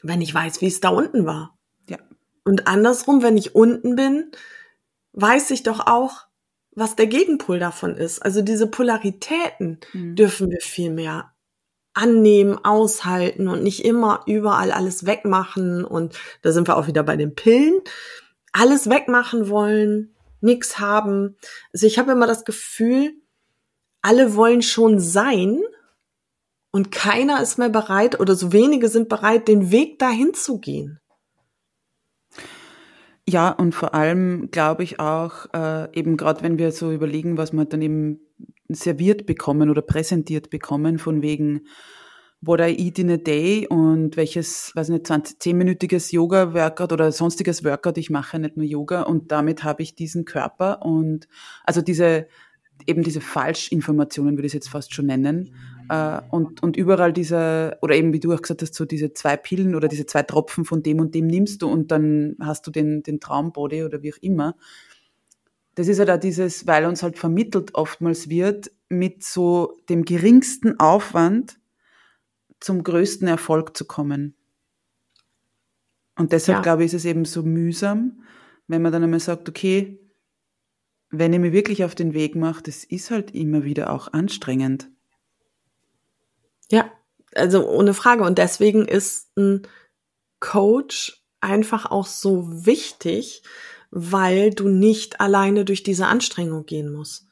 wenn 0.01 0.21
ich 0.21 0.33
weiß, 0.33 0.61
wie 0.61 0.67
es 0.67 0.79
da 0.79 0.89
unten 0.89 1.25
war. 1.25 1.57
Ja. 1.87 1.97
Und 2.43 2.67
andersrum, 2.67 3.21
wenn 3.21 3.37
ich 3.37 3.55
unten 3.55 3.95
bin, 3.95 4.31
weiß 5.13 5.51
ich 5.51 5.63
doch 5.63 5.87
auch, 5.87 6.27
was 6.71 6.95
der 6.95 7.07
Gegenpol 7.07 7.59
davon 7.59 7.95
ist. 7.95 8.19
Also 8.19 8.41
diese 8.41 8.67
Polaritäten 8.67 9.79
mhm. 9.93 10.15
dürfen 10.15 10.51
wir 10.51 10.59
viel 10.59 10.91
mehr 10.91 11.33
annehmen, 11.93 12.59
aushalten 12.63 13.47
und 13.47 13.63
nicht 13.63 13.85
immer 13.85 14.23
überall 14.27 14.71
alles 14.71 15.05
wegmachen. 15.05 15.85
Und 15.85 16.19
da 16.41 16.51
sind 16.51 16.67
wir 16.67 16.77
auch 16.77 16.87
wieder 16.87 17.03
bei 17.03 17.15
den 17.15 17.35
Pillen. 17.35 17.81
Alles 18.57 18.89
wegmachen 18.89 19.49
wollen, 19.49 20.15
nichts 20.39 20.79
haben. 20.79 21.35
Also 21.73 21.87
ich 21.87 21.99
habe 21.99 22.13
immer 22.13 22.25
das 22.25 22.45
Gefühl, 22.45 23.13
alle 24.01 24.35
wollen 24.35 24.61
schon 24.61 24.97
sein 24.97 25.61
und 26.71 26.89
keiner 26.89 27.41
ist 27.41 27.57
mehr 27.57 27.69
bereit 27.69 28.17
oder 28.17 28.33
so 28.33 28.53
wenige 28.53 28.87
sind 28.87 29.09
bereit, 29.09 29.49
den 29.49 29.71
Weg 29.71 29.99
dahin 29.99 30.33
zu 30.33 30.59
gehen. 30.59 31.01
Ja, 33.27 33.49
und 33.49 33.75
vor 33.75 33.93
allem 33.93 34.51
glaube 34.51 34.83
ich 34.83 35.01
auch, 35.01 35.47
äh, 35.53 35.91
eben 35.97 36.15
gerade 36.15 36.41
wenn 36.41 36.57
wir 36.57 36.71
so 36.71 36.93
überlegen, 36.93 37.37
was 37.37 37.51
wir 37.51 37.65
dann 37.65 37.81
eben 37.81 38.21
serviert 38.69 39.25
bekommen 39.25 39.69
oder 39.69 39.81
präsentiert 39.81 40.49
bekommen, 40.49 40.97
von 40.97 41.21
wegen 41.21 41.67
What 42.45 42.59
I 42.59 42.75
Eat 42.77 42.99
in 42.99 43.09
a 43.09 43.17
Day 43.17 43.67
und 43.67 44.17
welches, 44.17 44.71
weiß 44.75 44.89
nicht, 44.89 45.07
20, 45.07 45.39
10-minütiges 45.39 46.13
Yoga-Workout 46.13 46.93
oder 46.93 47.11
sonstiges 47.11 47.63
Workout 47.63 47.97
ich 47.97 48.11
mache, 48.11 48.37
nicht 48.37 48.55
nur 48.55 48.65
Yoga 48.65 49.01
und 49.01 49.31
damit 49.31 49.63
habe 49.63 49.81
ich 49.81 49.95
diesen 49.95 50.25
Körper 50.25 50.85
und 50.85 51.27
also 51.63 51.81
diese, 51.81 52.27
eben 52.85 53.03
diese 53.03 53.19
Falschinformationen 53.19 54.37
würde 54.37 54.45
ich 54.45 54.51
es 54.51 54.53
jetzt 54.53 54.69
fast 54.69 54.93
schon 54.93 55.07
nennen 55.07 55.55
äh, 55.89 56.21
und, 56.29 56.61
und 56.61 56.77
überall 56.77 57.13
diese, 57.13 57.77
oder 57.81 57.95
eben 57.95 58.13
wie 58.13 58.19
du 58.19 58.31
auch 58.31 58.41
gesagt 58.41 58.61
hast, 58.61 58.75
so 58.75 58.85
diese 58.85 59.13
zwei 59.13 59.37
Pillen 59.37 59.73
oder 59.73 59.87
diese 59.87 60.05
zwei 60.05 60.21
Tropfen 60.21 60.65
von 60.65 60.83
dem 60.83 60.99
und 60.99 61.15
dem 61.15 61.25
nimmst 61.25 61.63
du 61.63 61.67
und 61.67 61.91
dann 61.91 62.35
hast 62.39 62.67
du 62.67 62.71
den, 62.71 63.01
den 63.01 63.19
Traumbody 63.19 63.83
oder 63.83 64.03
wie 64.03 64.13
auch 64.13 64.21
immer. 64.21 64.55
Das 65.73 65.87
ist 65.87 65.97
ja 65.97 66.05
da 66.05 66.17
dieses, 66.17 66.67
weil 66.67 66.85
uns 66.85 67.01
halt 67.01 67.17
vermittelt 67.17 67.73
oftmals 67.73 68.29
wird, 68.29 68.71
mit 68.87 69.23
so 69.23 69.73
dem 69.89 70.05
geringsten 70.05 70.79
Aufwand 70.79 71.57
zum 72.65 72.83
größten 72.83 73.27
Erfolg 73.27 73.77
zu 73.77 73.85
kommen. 73.85 74.35
Und 76.17 76.31
deshalb 76.31 76.57
ja. 76.57 76.61
glaube 76.63 76.83
ich, 76.83 76.87
ist 76.87 77.01
es 77.01 77.05
eben 77.05 77.23
so 77.23 77.43
mühsam, 77.43 78.23
wenn 78.65 78.81
man 78.81 78.91
dann 78.91 79.03
einmal 79.03 79.19
sagt, 79.19 79.47
okay, 79.47 79.99
wenn 81.11 81.31
ich 81.31 81.39
mich 81.39 81.53
wirklich 81.53 81.83
auf 81.83 81.93
den 81.93 82.15
Weg 82.15 82.35
mache, 82.35 82.63
das 82.63 82.83
ist 82.83 83.11
halt 83.11 83.35
immer 83.35 83.65
wieder 83.65 83.91
auch 83.91 84.11
anstrengend. 84.13 84.89
Ja, 86.71 86.91
also 87.35 87.69
ohne 87.69 87.93
Frage. 87.93 88.23
Und 88.23 88.39
deswegen 88.39 88.87
ist 88.87 89.37
ein 89.37 89.67
Coach 90.39 91.23
einfach 91.41 91.85
auch 91.85 92.07
so 92.07 92.65
wichtig, 92.65 93.43
weil 93.91 94.49
du 94.49 94.69
nicht 94.69 95.21
alleine 95.21 95.65
durch 95.65 95.83
diese 95.83 96.07
Anstrengung 96.07 96.65
gehen 96.65 96.91
musst. 96.91 97.27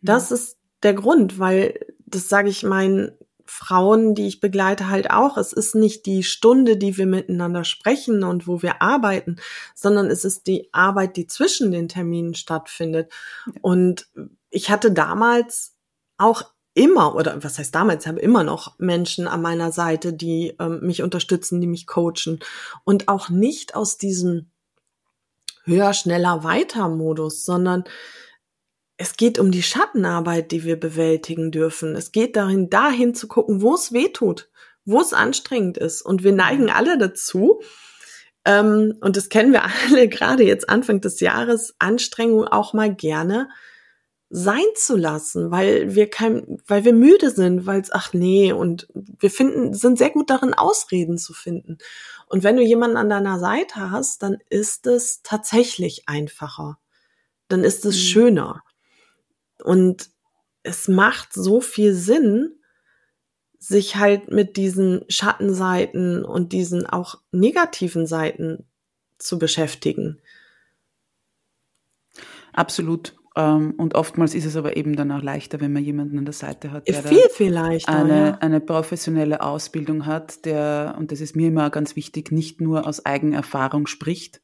Das 0.00 0.30
mhm. 0.30 0.36
ist 0.36 0.56
der 0.82 0.94
Grund, 0.94 1.38
weil 1.38 1.78
das 2.06 2.30
sage 2.30 2.48
ich 2.48 2.62
meinen 2.62 3.12
Frauen, 3.50 4.14
die 4.14 4.26
ich 4.26 4.40
begleite, 4.40 4.88
halt 4.88 5.10
auch. 5.10 5.36
Es 5.38 5.52
ist 5.52 5.74
nicht 5.74 6.06
die 6.06 6.22
Stunde, 6.22 6.76
die 6.76 6.96
wir 6.98 7.06
miteinander 7.06 7.64
sprechen 7.64 8.22
und 8.22 8.46
wo 8.46 8.62
wir 8.62 8.82
arbeiten, 8.82 9.36
sondern 9.74 10.10
es 10.10 10.24
ist 10.24 10.46
die 10.46 10.68
Arbeit, 10.72 11.16
die 11.16 11.26
zwischen 11.26 11.72
den 11.72 11.88
Terminen 11.88 12.34
stattfindet. 12.34 13.10
Und 13.62 14.08
ich 14.50 14.70
hatte 14.70 14.92
damals 14.92 15.74
auch 16.18 16.44
immer, 16.74 17.14
oder 17.14 17.42
was 17.42 17.58
heißt 17.58 17.74
damals, 17.74 18.04
ich 18.04 18.08
habe 18.08 18.20
immer 18.20 18.44
noch 18.44 18.78
Menschen 18.78 19.26
an 19.26 19.42
meiner 19.42 19.72
Seite, 19.72 20.12
die 20.12 20.54
ähm, 20.60 20.80
mich 20.80 21.02
unterstützen, 21.02 21.60
die 21.60 21.66
mich 21.66 21.86
coachen 21.86 22.40
und 22.84 23.08
auch 23.08 23.30
nicht 23.30 23.74
aus 23.74 23.98
diesem 23.98 24.50
höher, 25.64 25.92
schneller, 25.94 26.44
weiter 26.44 26.88
Modus, 26.88 27.44
sondern 27.44 27.84
es 28.98 29.16
geht 29.16 29.38
um 29.38 29.52
die 29.52 29.62
Schattenarbeit, 29.62 30.50
die 30.50 30.64
wir 30.64 30.78
bewältigen 30.78 31.52
dürfen. 31.52 31.94
Es 31.94 32.10
geht 32.10 32.34
dahin, 32.34 32.68
dahin 32.68 33.14
zu 33.14 33.28
gucken, 33.28 33.62
wo 33.62 33.74
es 33.74 33.92
weh 33.92 34.08
tut, 34.08 34.50
wo 34.84 35.00
es 35.00 35.12
anstrengend 35.12 35.78
ist. 35.78 36.02
Und 36.02 36.24
wir 36.24 36.32
neigen 36.32 36.68
alle 36.68 36.98
dazu, 36.98 37.62
ähm, 38.44 38.98
und 39.00 39.16
das 39.16 39.28
kennen 39.28 39.52
wir 39.52 39.62
alle 39.88 40.08
gerade 40.08 40.42
jetzt 40.42 40.68
Anfang 40.68 41.00
des 41.00 41.20
Jahres, 41.20 41.74
Anstrengung 41.78 42.44
auch 42.44 42.74
mal 42.74 42.92
gerne 42.92 43.48
sein 44.30 44.66
zu 44.74 44.96
lassen, 44.96 45.50
weil 45.50 45.94
wir 45.94 46.10
kein, 46.10 46.58
weil 46.66 46.84
wir 46.84 46.92
müde 46.92 47.30
sind, 47.30 47.66
weil 47.66 47.80
es, 47.80 47.90
ach 47.90 48.12
nee, 48.12 48.52
und 48.52 48.88
wir 48.92 49.30
finden, 49.30 49.72
sind 49.72 49.96
sehr 49.96 50.10
gut 50.10 50.28
darin, 50.28 50.52
Ausreden 50.52 51.16
zu 51.18 51.32
finden. 51.32 51.78
Und 52.26 52.42
wenn 52.42 52.56
du 52.56 52.62
jemanden 52.62 52.98
an 52.98 53.08
deiner 53.08 53.38
Seite 53.38 53.90
hast, 53.90 54.22
dann 54.22 54.36
ist 54.50 54.86
es 54.86 55.22
tatsächlich 55.22 56.08
einfacher. 56.08 56.78
Dann 57.46 57.64
ist 57.64 57.86
es 57.86 57.94
mhm. 57.94 58.00
schöner. 58.00 58.62
Und 59.62 60.10
es 60.62 60.88
macht 60.88 61.32
so 61.32 61.60
viel 61.60 61.94
Sinn, 61.94 62.54
sich 63.58 63.96
halt 63.96 64.30
mit 64.30 64.56
diesen 64.56 65.04
Schattenseiten 65.08 66.24
und 66.24 66.52
diesen 66.52 66.86
auch 66.86 67.16
negativen 67.32 68.06
Seiten 68.06 68.66
zu 69.18 69.38
beschäftigen. 69.38 70.20
Absolut. 72.52 73.14
Ähm, 73.36 73.74
und 73.76 73.94
oftmals 73.94 74.34
ist 74.34 74.44
es 74.44 74.56
aber 74.56 74.76
eben 74.76 74.96
dann 74.96 75.12
auch 75.12 75.22
leichter, 75.22 75.60
wenn 75.60 75.72
man 75.72 75.84
jemanden 75.84 76.18
an 76.18 76.24
der 76.24 76.34
Seite 76.34 76.72
hat, 76.72 76.88
der 76.88 77.02
viel, 77.02 77.28
viel 77.30 77.52
leichter, 77.52 77.92
eine, 77.92 78.26
ja. 78.26 78.38
eine 78.38 78.60
professionelle 78.60 79.42
Ausbildung 79.42 80.06
hat, 80.06 80.44
der, 80.44 80.96
und 80.98 81.12
das 81.12 81.20
ist 81.20 81.36
mir 81.36 81.48
immer 81.48 81.70
ganz 81.70 81.94
wichtig, 81.94 82.32
nicht 82.32 82.60
nur 82.60 82.86
aus 82.86 83.06
Eigenerfahrung 83.06 83.86
spricht, 83.86 84.40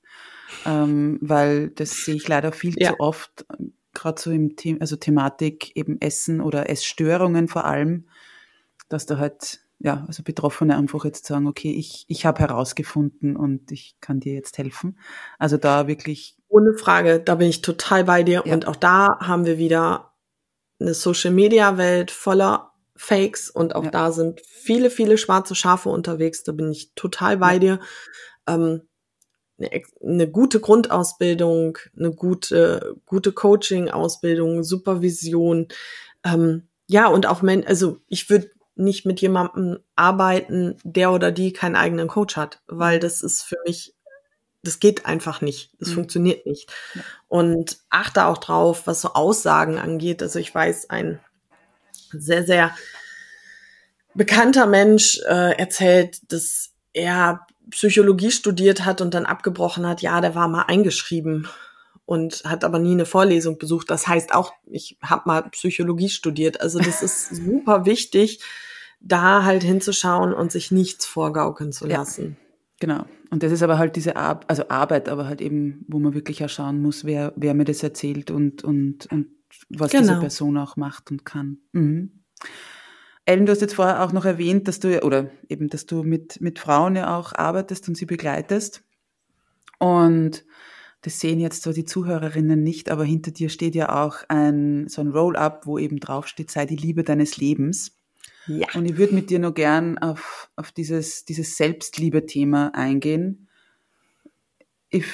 ähm, 0.65 1.19
weil 1.21 1.71
das 1.71 2.05
sehe 2.05 2.15
ich 2.15 2.29
leider 2.29 2.53
viel 2.53 2.75
ja. 2.77 2.93
zu 2.93 3.01
oft, 3.01 3.47
gerade 3.95 4.21
so 4.21 4.31
im 4.31 4.57
Thema, 4.57 4.81
also 4.81 4.97
Thematik 4.97 5.77
eben 5.77 6.01
Essen 6.01 6.41
oder 6.41 6.69
Essstörungen 6.69 7.49
vor 7.49 7.65
allem, 7.65 8.07
dass 8.89 9.07
da 9.07 9.19
halt 9.19 9.65
ja, 9.79 10.05
also 10.07 10.23
Betroffene 10.23 10.77
einfach 10.77 11.05
jetzt 11.05 11.27
sagen, 11.27 11.47
okay, 11.47 11.73
ich, 11.73 12.07
ich 12.09 12.25
habe 12.25 12.39
herausgefunden 12.41 13.37
und 13.37 13.71
ich 13.71 13.97
kann 14.01 14.21
dir 14.21 14.33
jetzt 14.33 14.57
helfen. 14.57 14.99
Also 15.39 15.57
da 15.57 15.87
wirklich. 15.87 16.39
Ohne 16.49 16.75
Frage, 16.75 17.21
da 17.21 17.35
bin 17.35 17.49
ich 17.49 17.61
total 17.61 18.05
bei 18.05 18.23
dir. 18.23 18.43
Ja. 18.47 18.55
Und 18.55 18.67
auch 18.67 18.77
da 18.77 19.19
haben 19.21 19.45
wir 19.45 19.59
wieder 19.59 20.15
eine 20.81 20.95
Social-Media-Welt 20.95 22.11
voller 22.11 22.73
Fakes 22.97 23.51
und 23.51 23.75
auch 23.75 23.85
ja. 23.85 23.91
da 23.91 24.13
sind 24.13 24.41
viele, 24.47 24.89
viele 24.89 25.19
schwarze 25.19 25.55
Schafe 25.55 25.89
unterwegs. 25.89 26.45
Da 26.45 26.53
bin 26.53 26.71
ich 26.71 26.95
total 26.95 27.37
bei 27.37 27.55
ja. 27.55 27.59
dir. 27.59 27.81
Ähm, 28.47 28.83
eine, 29.59 29.71
eine, 30.03 30.29
gute 30.29 30.61
Grundausbildung, 30.61 31.79
eine 31.97 32.13
gute, 32.13 32.97
gute 33.07 33.33
Coaching-Ausbildung, 33.33 34.65
Supervision. 34.65 35.69
Ähm, 36.25 36.69
ja, 36.87 37.07
und 37.07 37.27
auch, 37.27 37.43
men 37.43 37.67
also 37.67 37.99
ich 38.09 38.29
würde 38.31 38.51
nicht 38.77 39.07
mit 39.07 39.21
jemandem 39.21 39.79
arbeiten, 39.95 40.77
der 40.83 41.13
oder 41.13 41.31
die 41.31 41.53
keinen 41.53 41.77
eigenen 41.77 42.09
Coach 42.09 42.37
hat, 42.37 42.61
weil 42.67 42.99
das 42.99 43.23
ist 43.23 43.43
für 43.43 43.59
mich, 43.65 43.95
das 44.63 44.81
geht 44.81 45.07
einfach 45.07 45.41
nicht. 45.41 45.73
Das 45.79 45.91
mhm. 45.91 45.95
funktioniert 45.95 46.47
nicht. 46.47 46.73
Ja. 46.95 47.03
Und 47.29 47.79
achte 47.91 48.27
auch 48.27 48.39
drauf, 48.39 48.87
was 48.87 49.03
so 49.03 49.13
Aussagen 49.15 49.79
angeht. 49.79 50.23
Also 50.23 50.39
ich 50.39 50.53
weiß, 50.53 50.91
ein 50.91 51.21
sehr, 52.11 52.45
sehr 52.45 52.75
bekannter 54.15 54.67
Mensch 54.67 55.21
äh, 55.27 55.57
erzählt, 55.57 56.21
dass 56.33 56.71
er 56.93 57.47
Psychologie 57.71 58.31
studiert 58.31 58.85
hat 58.85 59.01
und 59.01 59.15
dann 59.15 59.27
abgebrochen 59.27 59.87
hat. 59.87 60.03
Ja, 60.03 60.21
der 60.21 60.35
war 60.35 60.49
mal 60.49 60.63
eingeschrieben 60.63 61.49
und 62.07 62.43
hat 62.45 62.65
aber 62.65 62.79
nie 62.79 62.93
eine 62.93 63.07
Vorlesung 63.07 63.59
besucht. 63.59 63.91
Das 63.91 64.07
heißt 64.07 64.35
auch, 64.35 64.53
ich 64.67 64.99
habe 65.03 65.23
mal 65.27 65.43
Psychologie 65.51 66.09
studiert. 66.09 66.61
Also 66.61 66.79
das 66.79 67.03
ist 67.03 67.29
super 67.35 67.87
wichtig, 67.87 68.41
da 69.01 69.45
halt 69.45 69.63
hinzuschauen 69.63 70.33
und 70.33 70.53
sich 70.53 70.71
nichts 70.71 71.07
vorgaukeln 71.07 71.73
zu 71.73 71.87
lassen. 71.87 72.37
Ja, 72.39 72.57
genau. 72.81 73.05
Und 73.31 73.43
das 73.43 73.53
ist 73.53 73.63
aber 73.63 73.79
halt 73.79 73.97
diese 73.97 74.17
Ar 74.17 74.41
also 74.47 74.69
Arbeit, 74.69 75.09
aber 75.09 75.27
halt 75.27 75.41
eben, 75.41 75.85
wo 75.89 75.99
man 75.99 76.15
wirklich 76.15 76.45
auch 76.45 76.49
schauen 76.49 76.81
muss, 76.81 77.05
wer, 77.05 77.33
wer 77.37 77.55
mir 77.55 77.65
das 77.65 77.83
erzählt 77.83 78.31
und, 78.31 78.63
und, 78.63 79.07
und 79.11 79.29
was 79.69 79.91
genau. 79.91 80.03
diese 80.03 80.21
Person 80.21 80.57
auch 80.59 80.77
macht 80.77 81.11
und 81.11 81.25
kann. 81.25 81.59
Mhm. 81.73 82.21
Ellen, 83.27 83.47
du 83.47 83.53
hast 83.53 83.63
jetzt 83.63 83.75
vorher 83.75 84.03
auch 84.03 84.13
noch 84.13 84.25
erwähnt, 84.25 84.69
dass 84.69 84.81
du, 84.81 85.03
oder 85.03 85.31
eben, 85.49 85.69
dass 85.69 85.87
du 85.87 86.03
mit, 86.03 86.41
mit 86.41 86.59
Frauen 86.59 86.97
ja 86.97 87.17
auch 87.19 87.35
arbeitest 87.35 87.89
und 87.89 87.97
sie 87.97 88.07
begleitest. 88.07 88.83
Und 89.79 90.45
das 91.01 91.21
sehen 91.21 91.41
jetzt 91.41 91.63
zwar 91.63 91.73
die 91.73 91.85
Zuhörerinnen 91.85 92.63
nicht, 92.63 92.91
aber 92.91 93.05
hinter 93.05 93.31
dir 93.31 93.49
steht 93.49 93.75
ja 93.75 94.05
auch 94.05 94.25
ein, 94.29 94.89
so 94.89 95.03
ein 95.03 95.09
Roll-up, 95.09 95.67
wo 95.67 95.79
eben 95.79 96.01
draufsteht, 96.01 96.51
sei 96.51 96.67
die 96.67 96.77
Liebe 96.77 97.03
deines 97.03 97.37
Lebens. 97.37 97.99
Ja. 98.47 98.67
Und 98.75 98.85
ich 98.87 98.97
würde 98.97 99.15
mit 99.15 99.31
dir 99.31 99.39
nur 99.39 99.55
gern 99.55 99.99
auf, 99.99 100.51
auf 100.57 100.73
dieses, 100.73 101.25
dieses 101.25 101.57
Selbstliebe-Thema 101.57 102.75
eingehen. 102.75 103.49
Ich, 104.91 105.07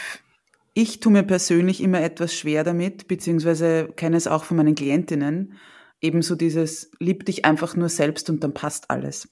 ich 0.75 1.01
tue 1.01 1.13
mir 1.13 1.23
persönlich 1.23 1.81
immer 1.81 2.01
etwas 2.01 2.35
schwer 2.35 2.65
damit, 2.65 3.09
beziehungsweise 3.09 3.89
kenne 3.97 4.17
es 4.17 4.27
auch 4.27 4.45
von 4.45 4.57
meinen 4.57 4.75
Klientinnen, 4.75 5.55
ebenso 6.01 6.35
dieses, 6.35 6.91
lieb 6.99 7.27
dich 7.27 7.45
einfach 7.45 7.77
nur 7.77 7.89
selbst 7.89 8.31
und 8.31 8.43
dann 8.43 8.55
passt 8.55 8.91
alles. 8.91 9.29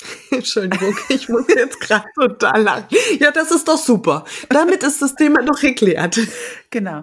Entschuldigung, 0.30 0.94
ich 1.08 1.28
muss 1.28 1.46
jetzt 1.48 1.80
gerade 1.80 2.06
total 2.14 2.62
lachen. 2.62 2.84
Ja, 3.18 3.30
das 3.30 3.50
ist 3.50 3.66
doch 3.66 3.78
super. 3.78 4.24
Damit 4.50 4.82
ist 4.82 5.00
das 5.00 5.14
Thema 5.14 5.42
doch 5.42 5.60
geklärt. 5.60 6.18
Genau. 6.70 7.02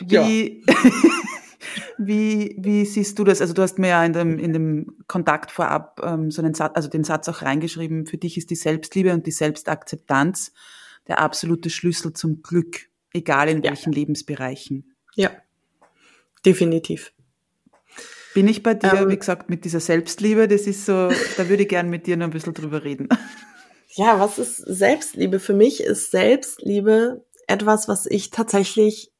Wie, 0.00 0.64
ja. 0.66 0.74
Wie, 1.98 2.56
wie 2.58 2.86
siehst 2.86 3.18
du 3.18 3.24
das? 3.24 3.42
Also 3.42 3.52
du 3.52 3.60
hast 3.60 3.78
mir 3.78 3.88
ja 3.88 4.04
in 4.04 4.14
dem, 4.14 4.38
in 4.38 4.54
dem 4.54 4.96
Kontakt 5.06 5.50
vorab 5.50 6.00
ähm, 6.02 6.30
so 6.30 6.40
einen 6.40 6.54
Satz, 6.54 6.72
also 6.74 6.88
den 6.88 7.04
Satz 7.04 7.28
auch 7.28 7.42
reingeschrieben, 7.42 8.06
für 8.06 8.16
dich 8.16 8.38
ist 8.38 8.48
die 8.48 8.56
Selbstliebe 8.56 9.12
und 9.12 9.26
die 9.26 9.32
Selbstakzeptanz 9.32 10.52
der 11.08 11.18
absolute 11.18 11.68
Schlüssel 11.68 12.14
zum 12.14 12.42
Glück, 12.42 12.88
egal 13.12 13.50
in 13.50 13.62
ja. 13.62 13.70
welchen 13.70 13.92
Lebensbereichen. 13.92 14.94
Ja, 15.14 15.30
definitiv. 16.46 17.12
Bin 18.34 18.46
ich 18.48 18.62
bei 18.62 18.74
dir, 18.74 18.92
ähm, 18.92 19.08
wie 19.10 19.18
gesagt, 19.18 19.50
mit 19.50 19.64
dieser 19.64 19.80
Selbstliebe, 19.80 20.46
das 20.46 20.62
ist 20.62 20.86
so, 20.86 21.10
da 21.36 21.48
würde 21.48 21.64
ich 21.64 21.68
gern 21.68 21.90
mit 21.90 22.06
dir 22.06 22.16
noch 22.16 22.26
ein 22.26 22.30
bisschen 22.30 22.54
drüber 22.54 22.84
reden. 22.84 23.08
Ja, 23.94 24.20
was 24.20 24.38
ist 24.38 24.58
Selbstliebe? 24.58 25.40
Für 25.40 25.52
mich 25.52 25.82
ist 25.82 26.12
Selbstliebe 26.12 27.24
etwas, 27.48 27.88
was 27.88 28.06
ich 28.06 28.30
tatsächlich 28.30 29.10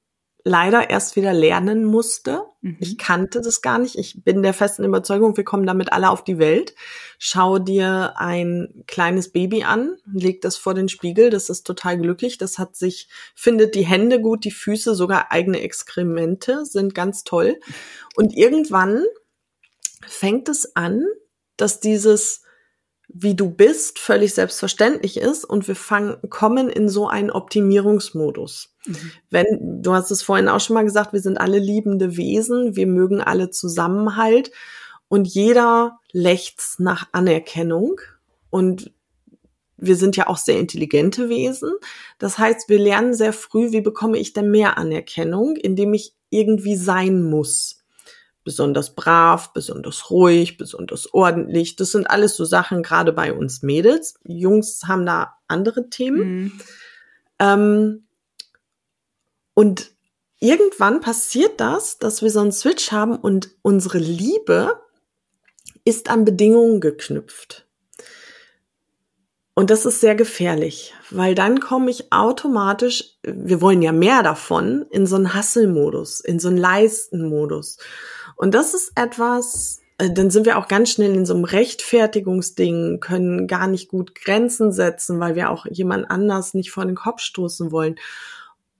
leider 0.44 0.90
erst 0.90 1.16
wieder 1.16 1.32
lernen 1.32 1.84
musste. 1.84 2.42
Mhm. 2.60 2.76
Ich 2.80 2.98
kannte 2.98 3.40
das 3.40 3.62
gar 3.62 3.78
nicht. 3.78 3.96
Ich 3.96 4.22
bin 4.24 4.42
der 4.42 4.54
festen 4.54 4.84
Überzeugung, 4.84 5.36
wir 5.36 5.44
kommen 5.44 5.66
damit 5.66 5.92
alle 5.92 6.10
auf 6.10 6.24
die 6.24 6.38
Welt. 6.38 6.74
Schau 7.18 7.58
dir 7.58 8.14
ein 8.16 8.84
kleines 8.86 9.32
Baby 9.32 9.64
an, 9.64 9.96
leg 10.12 10.40
das 10.40 10.56
vor 10.56 10.74
den 10.74 10.88
Spiegel, 10.88 11.30
das 11.30 11.50
ist 11.50 11.66
total 11.66 11.98
glücklich. 11.98 12.38
Das 12.38 12.58
hat 12.58 12.76
sich, 12.76 13.08
findet 13.34 13.74
die 13.74 13.86
Hände 13.86 14.20
gut, 14.20 14.44
die 14.44 14.50
Füße, 14.50 14.94
sogar 14.94 15.30
eigene 15.30 15.60
Exkremente 15.60 16.64
sind 16.64 16.94
ganz 16.94 17.24
toll. 17.24 17.58
Und 18.16 18.36
irgendwann 18.36 19.04
fängt 20.06 20.48
es 20.48 20.76
an, 20.76 21.04
dass 21.56 21.80
dieses 21.80 22.42
wie 23.12 23.34
du 23.34 23.50
bist, 23.50 23.98
völlig 23.98 24.34
selbstverständlich 24.34 25.16
ist 25.16 25.44
und 25.44 25.66
wir 25.66 25.76
fangen, 25.76 26.16
kommen 26.28 26.68
in 26.68 26.88
so 26.88 27.08
einen 27.08 27.30
Optimierungsmodus. 27.30 28.72
Mhm. 28.86 29.12
Wenn, 29.30 29.82
du 29.82 29.92
hast 29.92 30.10
es 30.10 30.22
vorhin 30.22 30.48
auch 30.48 30.60
schon 30.60 30.74
mal 30.74 30.84
gesagt, 30.84 31.12
wir 31.12 31.20
sind 31.20 31.38
alle 31.38 31.58
liebende 31.58 32.16
Wesen, 32.16 32.76
wir 32.76 32.86
mögen 32.86 33.20
alle 33.20 33.50
Zusammenhalt 33.50 34.52
und 35.08 35.26
jeder 35.26 35.98
lechzt 36.12 36.78
nach 36.78 37.08
Anerkennung 37.12 38.00
und 38.48 38.92
wir 39.76 39.96
sind 39.96 40.16
ja 40.16 40.26
auch 40.26 40.36
sehr 40.36 40.58
intelligente 40.58 41.28
Wesen. 41.28 41.72
Das 42.18 42.38
heißt, 42.38 42.68
wir 42.68 42.78
lernen 42.78 43.14
sehr 43.14 43.32
früh, 43.32 43.72
wie 43.72 43.80
bekomme 43.80 44.18
ich 44.18 44.34
denn 44.34 44.50
mehr 44.50 44.76
Anerkennung, 44.76 45.56
indem 45.56 45.94
ich 45.94 46.14
irgendwie 46.28 46.76
sein 46.76 47.22
muss 47.22 47.79
besonders 48.44 48.94
brav, 48.94 49.52
besonders 49.52 50.10
ruhig, 50.10 50.56
besonders 50.56 51.12
ordentlich. 51.12 51.76
Das 51.76 51.92
sind 51.92 52.08
alles 52.08 52.36
so 52.36 52.44
Sachen, 52.44 52.82
gerade 52.82 53.12
bei 53.12 53.32
uns 53.32 53.62
Mädels. 53.62 54.14
Jungs 54.24 54.82
haben 54.86 55.06
da 55.06 55.34
andere 55.46 55.90
Themen. 55.90 56.20
Mhm. 56.20 56.60
Ähm, 57.38 58.04
und 59.54 59.90
irgendwann 60.38 61.00
passiert 61.00 61.60
das, 61.60 61.98
dass 61.98 62.22
wir 62.22 62.30
so 62.30 62.40
einen 62.40 62.52
Switch 62.52 62.92
haben 62.92 63.16
und 63.16 63.50
unsere 63.62 63.98
Liebe 63.98 64.80
ist 65.84 66.08
an 66.08 66.24
Bedingungen 66.24 66.80
geknüpft. 66.80 67.66
Und 69.54 69.68
das 69.68 69.84
ist 69.84 70.00
sehr 70.00 70.14
gefährlich, 70.14 70.94
weil 71.10 71.34
dann 71.34 71.60
komme 71.60 71.90
ich 71.90 72.12
automatisch, 72.12 73.18
wir 73.22 73.60
wollen 73.60 73.82
ja 73.82 73.92
mehr 73.92 74.22
davon, 74.22 74.86
in 74.90 75.06
so 75.06 75.16
einen 75.16 75.34
Hasselmodus, 75.34 76.20
in 76.20 76.38
so 76.38 76.48
einen 76.48 76.56
Leistenmodus. 76.56 77.76
Und 78.40 78.54
das 78.54 78.72
ist 78.72 78.92
etwas, 78.94 79.82
äh, 79.98 80.10
dann 80.10 80.30
sind 80.30 80.46
wir 80.46 80.56
auch 80.56 80.66
ganz 80.66 80.92
schnell 80.92 81.14
in 81.14 81.26
so 81.26 81.34
einem 81.34 81.44
Rechtfertigungsding, 81.44 82.98
können 82.98 83.46
gar 83.46 83.66
nicht 83.66 83.90
gut 83.90 84.14
Grenzen 84.14 84.72
setzen, 84.72 85.20
weil 85.20 85.34
wir 85.34 85.50
auch 85.50 85.66
jemand 85.66 86.10
anders 86.10 86.54
nicht 86.54 86.70
vor 86.70 86.86
den 86.86 86.94
Kopf 86.94 87.20
stoßen 87.20 87.70
wollen. 87.70 87.96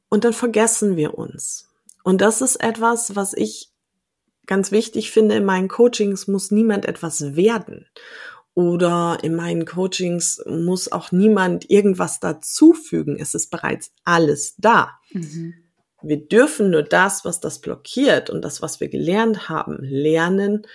Und 0.09 0.25
dann 0.25 0.33
vergessen 0.33 0.97
wir 0.97 1.19
uns. 1.19 1.69
Und 2.05 2.23
das 2.23 2.41
ist 2.41 2.57
etwas, 2.57 3.17
was 3.17 3.35
ich 3.35 3.71
ganz 4.47 4.73
wichtig 4.73 5.11
finde 5.11 5.35
in 5.35 5.45
meinen 5.45 5.69
Coachings, 5.69 6.27
muss 6.27 6.51
niemand 6.51 6.87
etwas 6.87 7.37
werden. 7.37 7.87
Oder 8.55 9.19
in 9.21 9.35
meinen 9.35 9.67
Coachings 9.67 10.43
muss 10.47 10.91
auch 10.91 11.13
niemand 11.13 11.69
irgendwas 11.69 12.19
dazufügen. 12.19 13.19
Es 13.21 13.35
ist 13.35 13.51
bereits 13.51 13.93
alles 14.05 14.55
da. 14.57 14.93
Mhm. 15.13 15.53
Wir 16.03 16.27
dürfen 16.29 16.71
nur 16.71 16.83
das, 16.83 17.25
was 17.25 17.41
das 17.41 17.61
blockiert 17.61 18.31
und 18.31 18.43
das, 18.43 18.63
was 18.63 18.81
wir 18.81 18.89
gelernt 18.89 19.49
haben, 19.49 19.79
lernen. 19.83 20.67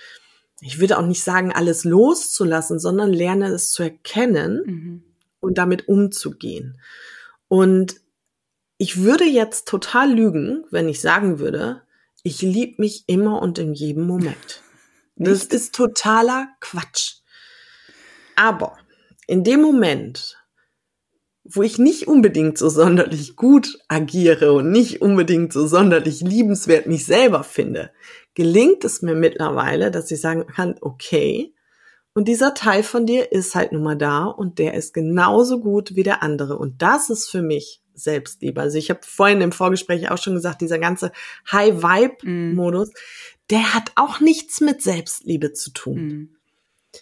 Ich 0.62 0.80
würde 0.80 0.98
auch 0.98 1.06
nicht 1.06 1.24
sagen, 1.24 1.52
alles 1.52 1.84
loszulassen, 1.84 2.80
sondern 2.80 3.12
lernen 3.12 3.54
es 3.54 3.72
zu 3.72 3.84
erkennen 3.84 4.64
mhm. 4.66 5.04
und 5.40 5.58
damit 5.58 5.88
umzugehen. 5.88 6.80
Und 7.48 7.96
ich 8.78 9.02
würde 9.02 9.26
jetzt 9.26 9.68
total 9.68 10.12
lügen, 10.12 10.66
wenn 10.70 10.90
ich 10.90 11.02
sagen 11.02 11.40
würde, 11.40 11.82
ich 12.24 12.42
liebe 12.42 12.82
mich 12.82 13.04
immer 13.08 13.42
und 13.42 13.58
in 13.60 13.74
jedem 13.74 14.06
Moment. 14.06 14.62
Das 15.18 15.46
ist 15.46 15.74
totaler 15.74 16.50
Quatsch. 16.60 17.20
Aber 18.36 18.78
in 19.28 19.46
dem 19.46 19.62
Moment, 19.62 20.38
wo 21.48 21.62
ich 21.62 21.78
nicht 21.78 22.08
unbedingt 22.08 22.58
so 22.58 22.70
sonderlich 22.70 23.36
gut 23.36 23.80
agiere 23.88 24.54
und 24.54 24.72
nicht 24.72 25.02
unbedingt 25.02 25.54
so 25.54 25.68
sonderlich 25.68 26.22
liebenswert 26.22 26.88
mich 26.88 27.06
selber 27.06 27.44
finde, 27.44 27.92
gelingt 28.34 28.84
es 28.84 29.02
mir 29.02 29.16
mittlerweile, 29.16 29.92
dass 29.92 30.10
ich 30.10 30.20
sagen 30.20 30.48
kann, 30.48 30.76
okay, 30.82 31.54
und 32.16 32.28
dieser 32.28 32.54
Teil 32.54 32.82
von 32.82 33.06
dir 33.06 33.32
ist 33.32 33.56
halt 33.56 33.74
nun 33.74 33.84
mal 33.84 33.98
da 33.98 34.26
und 34.26 34.58
der 34.58 34.74
ist 34.74 34.94
genauso 34.94 35.60
gut 35.60 35.96
wie 35.96 36.04
der 36.04 36.24
andere. 36.24 36.58
Und 36.58 36.82
das 36.82 37.10
ist 37.10 37.30
für 37.30 37.42
mich 37.42 37.82
Selbstliebe. 37.94 38.62
Also 38.62 38.78
ich 38.78 38.90
habe 38.90 39.02
vorhin 39.04 39.42
im 39.42 39.52
Vorgespräch 39.52 40.10
auch 40.10 40.18
schon 40.18 40.34
gesagt, 40.34 40.62
dieser 40.62 40.80
ganze 40.80 41.12
High-Vibe-Modus, 41.52 42.90
mm. 42.90 42.94
der 43.50 43.74
hat 43.74 43.92
auch 43.96 44.22
nichts 44.22 44.62
mit 44.62 44.82
Selbstliebe 44.82 45.52
zu 45.52 45.72
tun. 45.72 46.08
Mm. 46.08 46.30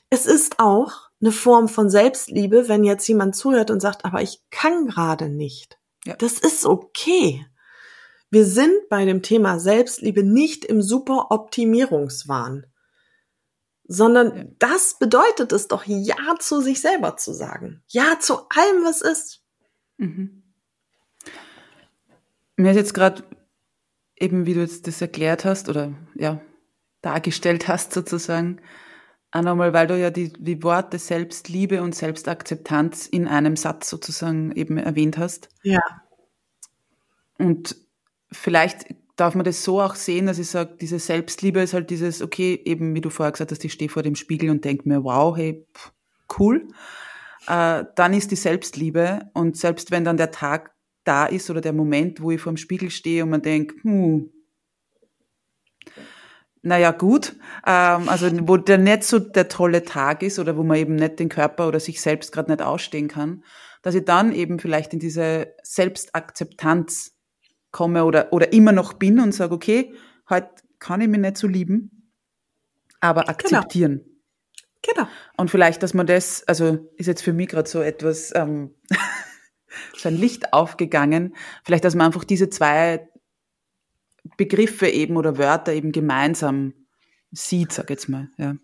Es 0.10 0.26
ist 0.26 0.56
auch 0.58 1.10
eine 1.24 1.32
Form 1.32 1.70
von 1.70 1.90
Selbstliebe, 1.90 2.68
wenn 2.68 2.84
jetzt 2.84 3.08
jemand 3.08 3.36
zuhört 3.36 3.72
und 3.72 3.80
sagt, 3.80 4.04
aber 4.04 4.22
ich 4.22 4.42
kann 4.52 4.88
gerade 4.88 5.30
nicht. 5.30 5.80
Ja. 6.06 6.18
Das 6.18 6.34
ist 6.34 6.66
okay. 6.66 7.46
Wir 8.30 8.46
sind 8.46 8.90
bei 8.90 9.06
dem 9.06 9.22
Thema 9.22 9.58
Selbstliebe 9.58 10.24
nicht 10.24 10.66
im 10.66 10.82
super 10.82 11.28
Optimierungswahn, 11.30 12.66
sondern 13.86 14.36
ja. 14.36 14.44
das 14.60 14.98
bedeutet 15.00 15.54
es 15.54 15.70
doch, 15.70 15.86
Ja 15.86 16.36
zu 16.40 16.60
sich 16.60 16.82
selber 16.82 17.16
zu 17.16 17.32
sagen. 17.32 17.84
Ja 17.88 18.20
zu 18.20 18.50
allem, 18.50 18.84
was 18.84 19.02
ist. 19.02 19.44
Mhm. 19.98 20.44
Mir 22.58 22.72
ist 22.72 22.78
jetzt 22.78 22.94
gerade 22.94 23.24
eben, 24.18 24.46
wie 24.46 24.56
du 24.56 24.60
jetzt 24.60 24.88
das 24.88 25.00
erklärt 25.00 25.46
hast 25.46 25.70
oder 25.70 25.94
ja, 26.16 26.42
dargestellt 27.02 27.70
hast 27.70 27.94
sozusagen, 27.94 28.60
auch 29.34 29.42
nochmal, 29.42 29.74
weil 29.74 29.88
du 29.88 30.00
ja 30.00 30.12
die, 30.12 30.32
die 30.32 30.62
Worte 30.62 31.00
Selbstliebe 31.00 31.82
und 31.82 31.96
Selbstakzeptanz 31.96 33.08
in 33.08 33.28
einem 33.28 33.56
Satz 33.56 33.90
sozusagen 33.90 34.52
eben 34.52 34.78
erwähnt 34.78 35.18
hast. 35.18 35.50
Ja. 35.64 35.82
Und 37.40 37.76
vielleicht 38.32 38.86
darf 39.16 39.34
man 39.34 39.44
das 39.44 39.64
so 39.64 39.82
auch 39.82 39.96
sehen, 39.96 40.28
dass 40.28 40.38
ich 40.38 40.48
sage, 40.48 40.78
diese 40.80 41.00
Selbstliebe 41.00 41.62
ist 41.62 41.74
halt 41.74 41.90
dieses, 41.90 42.22
okay, 42.22 42.62
eben 42.64 42.94
wie 42.96 43.02
du 43.02 43.10
vorher 43.10 43.32
gesagt 43.32 43.52
hast, 43.52 43.66
ich 43.66 43.74
stehe 43.74 43.90
vor 43.90 44.04
dem 44.04 44.16
Spiegel 44.16 44.52
und 44.52 44.66
denke 44.66 44.88
mir, 44.88 45.04
wow, 45.04 45.36
hey, 45.36 45.66
pff, 45.74 45.92
cool. 46.38 46.68
Äh, 47.48 47.86
dann 47.96 48.14
ist 48.14 48.32
die 48.32 48.36
Selbstliebe 48.36 49.32
und 49.34 49.58
selbst 49.58 49.90
wenn 49.92 50.06
dann 50.06 50.18
der 50.18 50.32
Tag 50.32 50.74
da 51.04 51.26
ist 51.26 51.50
oder 51.50 51.62
der 51.62 51.74
Moment, 51.74 52.22
wo 52.22 52.32
ich 52.32 52.42
vor 52.42 52.54
dem 52.54 52.58
Spiegel 52.58 52.90
stehe 52.90 53.24
und 53.24 53.30
man 53.32 53.42
denkt, 53.42 53.84
hm, 53.84 54.32
naja, 56.66 56.92
gut, 56.92 57.36
ähm, 57.68 58.08
also 58.08 58.30
wo 58.48 58.56
der 58.56 58.78
nicht 58.78 59.04
so 59.04 59.20
der 59.20 59.50
tolle 59.50 59.84
Tag 59.84 60.24
ist 60.24 60.40
oder 60.40 60.56
wo 60.56 60.64
man 60.64 60.78
eben 60.78 60.96
nicht 60.96 61.20
den 61.20 61.28
Körper 61.28 61.68
oder 61.68 61.80
sich 61.82 62.02
selbst 62.02 62.32
gerade 62.32 62.50
nicht 62.50 62.62
ausstehen 62.62 63.10
kann, 63.10 63.44
dass 63.82 63.96
ich 63.96 64.06
dann 64.06 64.32
eben 64.32 64.60
vielleicht 64.60 64.94
in 64.94 65.00
diese 65.00 65.54
Selbstakzeptanz 65.62 67.18
komme 67.72 68.06
oder, 68.06 68.32
oder 68.32 68.54
immer 68.54 68.72
noch 68.72 68.94
bin 68.94 69.20
und 69.20 69.34
sage, 69.34 69.54
okay, 69.54 69.94
heute 70.30 70.52
kann 70.80 71.02
ich 71.02 71.10
mich 71.10 71.20
nicht 71.20 71.38
so 71.38 71.48
lieben, 71.48 72.14
aber 73.02 73.24
genau. 73.24 73.32
akzeptieren. 73.32 74.06
Genau. 74.82 75.04
genau. 75.04 75.08
Und 75.36 75.52
vielleicht, 75.52 75.84
dass 75.84 75.94
man 75.94 76.08
das, 76.08 76.48
also 76.48 76.90
ist 76.96 77.08
jetzt 77.08 77.24
für 77.24 77.34
mich 77.34 77.50
gerade 77.50 77.70
so 77.70 77.82
etwas, 77.82 78.32
ähm, 78.36 78.74
so 79.98 80.08
ein 80.08 80.16
Licht 80.16 80.54
aufgegangen, 80.54 81.36
vielleicht, 81.66 81.84
dass 81.84 81.96
man 81.96 82.06
einfach 82.06 82.24
diese 82.24 82.50
zwei 82.50 83.10
Begriffe 84.38 84.88
eben 84.88 85.18
oder 85.18 85.38
Wörter 85.38 85.74
eben 85.74 85.92
gemeinsam 85.92 86.74
sieht, 87.32 87.74
sag 87.74 87.90
jetzt 87.90 88.10
mal, 88.10 88.30
ja. 88.38 88.56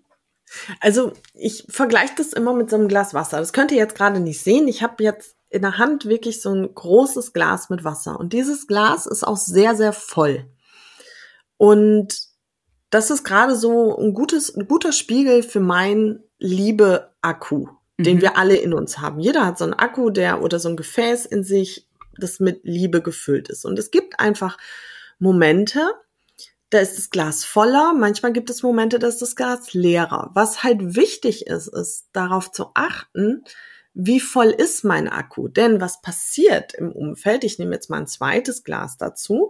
Also 0.80 1.14
ich 1.34 1.66
vergleiche 1.70 2.14
das 2.18 2.34
immer 2.34 2.54
mit 2.54 2.70
so 2.70 2.76
einem 2.76 2.88
Glas 2.88 3.14
Wasser. 3.14 3.38
Das 3.38 3.54
könnt 3.54 3.72
ihr 3.72 3.78
jetzt 3.78 3.96
gerade 3.96 4.20
nicht 4.20 4.42
sehen. 4.42 4.68
Ich 4.68 4.82
habe 4.82 5.04
jetzt 5.04 5.36
in 5.50 5.62
der 5.62 5.78
Hand 5.78 6.06
wirklich 6.06 6.42
so 6.42 6.54
ein 6.54 6.74
großes 6.74 7.34
Glas 7.34 7.70
mit 7.70 7.84
Wasser. 7.84 8.20
Und 8.20 8.34
dieses 8.34 8.68
Glas 8.68 9.06
ist 9.06 9.26
auch 9.26 9.38
sehr, 9.38 9.76
sehr 9.76 9.94
voll. 9.94 10.46
Und 11.58 12.20
das 12.90 13.12
ist 13.12 13.24
gerade 13.24 13.56
so 13.56 13.98
ein, 13.98 14.14
gutes, 14.14 14.56
ein 14.56 14.68
guter 14.68 14.92
Spiegel 14.92 15.44
für 15.44 15.60
mein 15.60 16.24
Liebe-Akku, 16.40 17.68
mhm. 17.98 18.04
den 18.04 18.22
wir 18.22 18.38
alle 18.38 18.56
in 18.56 18.74
uns 18.74 19.00
haben. 19.00 19.20
Jeder 19.20 19.46
hat 19.46 19.58
so 19.58 19.66
einen 19.66 19.74
Akku, 19.74 20.10
der 20.10 20.42
oder 20.42 20.60
so 20.60 20.70
ein 20.70 20.78
Gefäß 20.78 21.26
in 21.26 21.44
sich, 21.44 21.88
das 22.18 22.40
mit 22.40 22.62
Liebe 22.64 23.02
gefüllt 23.02 23.50
ist. 23.50 23.66
Und 23.66 23.78
es 23.80 23.92
gibt 23.92 24.20
einfach 24.20 24.58
Momente, 25.20 25.94
da 26.70 26.80
ist 26.80 26.98
das 26.98 27.10
Glas 27.10 27.46
voller, 27.46 27.94
manchmal 27.94 28.32
gibt 28.32 28.50
es 28.50 28.64
Momente, 28.64 29.00
da 29.00 29.08
ist 29.08 29.22
das 29.22 29.36
Glas 29.36 29.74
leerer. 29.74 30.32
Was 30.34 30.64
halt 30.64 30.96
wichtig 30.96 31.48
ist, 31.48 31.68
ist 31.68 32.08
darauf 32.14 32.52
zu 32.52 32.72
achten, 32.74 33.44
wie 33.94 34.20
voll 34.20 34.50
ist 34.50 34.84
mein 34.84 35.10
Akku? 35.10 35.48
Denn 35.48 35.82
was 35.82 36.02
passiert 36.02 36.74
im 36.74 36.92
Umfeld? 36.92 37.44
Ich 37.44 37.60
nehme 37.60 37.74
jetzt 37.74 37.90
mal 37.90 37.98
ein 37.98 38.08
zweites 38.08 38.64
Glas 38.64 38.98
dazu. 38.98 39.50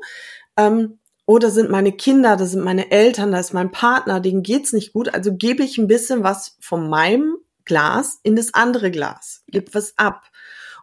Ähm, 0.57 0.99
oder 1.25 1.51
sind 1.51 1.69
meine 1.69 1.91
Kinder, 1.91 2.37
da 2.37 2.45
sind 2.45 2.63
meine 2.63 2.89
Eltern, 2.89 3.31
da 3.31 3.39
ist 3.39 3.53
mein 3.53 3.69
Partner, 3.69 4.19
denen 4.19 4.41
geht's 4.41 4.73
nicht 4.73 4.93
gut. 4.93 5.13
Also 5.13 5.35
gebe 5.35 5.61
ich 5.61 5.77
ein 5.77 5.87
bisschen 5.87 6.23
was 6.23 6.57
von 6.59 6.89
meinem 6.89 7.37
Glas 7.65 8.19
in 8.23 8.35
das 8.35 8.55
andere 8.55 8.89
Glas, 8.89 9.43
gebe 9.47 9.73
was 9.73 9.95
ab. 9.97 10.23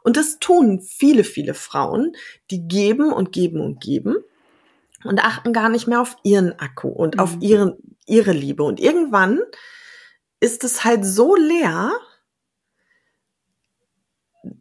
Und 0.04 0.16
das 0.16 0.38
tun 0.38 0.80
viele, 0.80 1.24
viele 1.24 1.54
Frauen, 1.54 2.12
die 2.52 2.68
geben 2.68 3.12
und 3.12 3.32
geben 3.32 3.60
und 3.60 3.80
geben 3.80 4.16
und 5.04 5.22
achten 5.22 5.52
gar 5.52 5.68
nicht 5.68 5.86
mehr 5.86 6.00
auf 6.00 6.16
ihren 6.22 6.58
Akku 6.58 6.88
und 6.88 7.16
mhm. 7.16 7.20
auf 7.20 7.36
ihren, 7.40 7.76
ihre 8.06 8.32
Liebe. 8.32 8.62
Und 8.62 8.80
irgendwann 8.80 9.40
ist 10.40 10.64
es 10.64 10.84
halt 10.84 11.04
so 11.04 11.34
leer, 11.34 11.92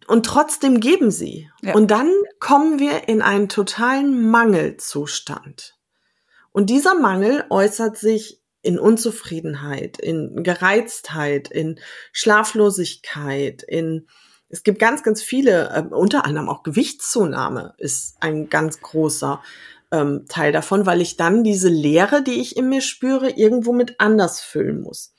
und 0.08 0.26
trotzdem 0.26 0.80
geben 0.80 1.12
sie. 1.12 1.50
Ja. 1.62 1.74
Und 1.74 1.92
dann 1.92 2.12
kommen 2.40 2.80
wir 2.80 3.08
in 3.08 3.22
einen 3.22 3.50
totalen 3.50 4.30
Mangelzustand. 4.30 5.78
Und 6.52 6.70
dieser 6.70 6.96
Mangel 6.96 7.44
äußert 7.50 7.98
sich 7.98 8.42
in 8.62 8.80
Unzufriedenheit, 8.80 10.00
in 10.00 10.44
Gereiztheit, 10.44 11.50
in 11.50 11.80
Schlaflosigkeit, 12.12 13.64
in 13.64 14.08
es 14.48 14.64
gibt 14.64 14.78
ganz, 14.78 15.02
ganz 15.04 15.24
viele, 15.24 15.70
äh, 15.70 15.94
unter 15.94 16.24
anderem 16.24 16.50
auch 16.50 16.64
Gewichtszunahme 16.64 17.74
ist 17.78 18.18
ein 18.22 18.48
ganz 18.48 18.80
großer 18.80 19.42
ähm, 19.96 20.26
Teil 20.28 20.52
davon, 20.52 20.86
weil 20.86 21.02
ich 21.02 21.18
dann 21.18 21.44
diese 21.44 21.70
Leere, 21.70 22.22
die 22.22 22.42
ich 22.42 22.58
in 22.58 22.70
mir 22.70 22.82
spüre, 22.82 23.30
irgendwo 23.30 23.74
mit 23.74 24.00
anders 24.00 24.42
füllen 24.42 24.82
muss. 24.82 25.14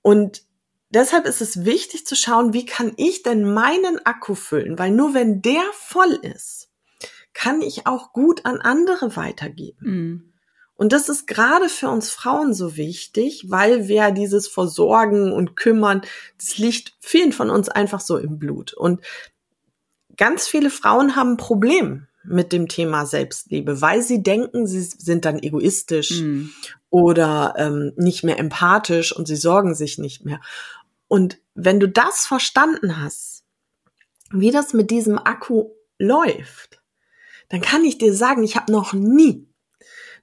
Und 0.00 0.42
deshalb 0.90 1.26
ist 1.26 1.40
es 1.40 1.64
wichtig 1.64 2.06
zu 2.06 2.16
schauen, 2.16 2.52
wie 2.52 2.66
kann 2.66 2.92
ich 2.96 3.22
denn 3.22 3.52
meinen 3.52 4.04
Akku 4.04 4.34
füllen? 4.34 4.78
Weil 4.78 4.90
nur 4.90 5.14
wenn 5.14 5.42
der 5.42 5.62
voll 5.72 6.18
ist, 6.22 6.70
kann 7.34 7.62
ich 7.62 7.86
auch 7.86 8.12
gut 8.12 8.44
an 8.44 8.60
andere 8.60 9.16
weitergeben. 9.16 9.78
Mhm. 9.80 10.32
Und 10.74 10.92
das 10.92 11.08
ist 11.08 11.26
gerade 11.26 11.68
für 11.68 11.88
uns 11.88 12.10
Frauen 12.10 12.54
so 12.54 12.76
wichtig, 12.76 13.44
weil 13.48 13.88
wir 13.88 14.10
dieses 14.10 14.48
Versorgen 14.48 15.32
und 15.32 15.54
Kümmern, 15.54 16.02
das 16.38 16.58
liegt 16.58 16.94
vielen 16.98 17.32
von 17.32 17.50
uns 17.50 17.68
einfach 17.68 18.00
so 18.00 18.18
im 18.18 18.38
Blut. 18.38 18.72
Und 18.72 19.00
ganz 20.16 20.48
viele 20.48 20.70
Frauen 20.70 21.14
haben 21.14 21.32
ein 21.32 21.36
Problem 21.36 22.08
mit 22.24 22.52
dem 22.52 22.68
Thema 22.68 23.06
Selbstliebe, 23.06 23.80
weil 23.80 24.02
sie 24.02 24.22
denken, 24.22 24.66
sie 24.66 24.82
sind 24.82 25.24
dann 25.24 25.42
egoistisch 25.42 26.20
mm. 26.20 26.46
oder 26.90 27.54
ähm, 27.56 27.92
nicht 27.96 28.22
mehr 28.22 28.38
empathisch 28.38 29.14
und 29.14 29.26
sie 29.26 29.36
sorgen 29.36 29.74
sich 29.74 29.98
nicht 29.98 30.24
mehr. 30.24 30.40
Und 31.08 31.38
wenn 31.54 31.80
du 31.80 31.88
das 31.88 32.26
verstanden 32.26 33.02
hast, 33.02 33.44
wie 34.30 34.50
das 34.50 34.72
mit 34.72 34.90
diesem 34.90 35.18
Akku 35.18 35.70
läuft, 35.98 36.80
dann 37.48 37.60
kann 37.60 37.84
ich 37.84 37.98
dir 37.98 38.14
sagen, 38.14 38.42
ich 38.42 38.56
habe 38.56 38.72
noch 38.72 38.94
nie, 38.94 39.46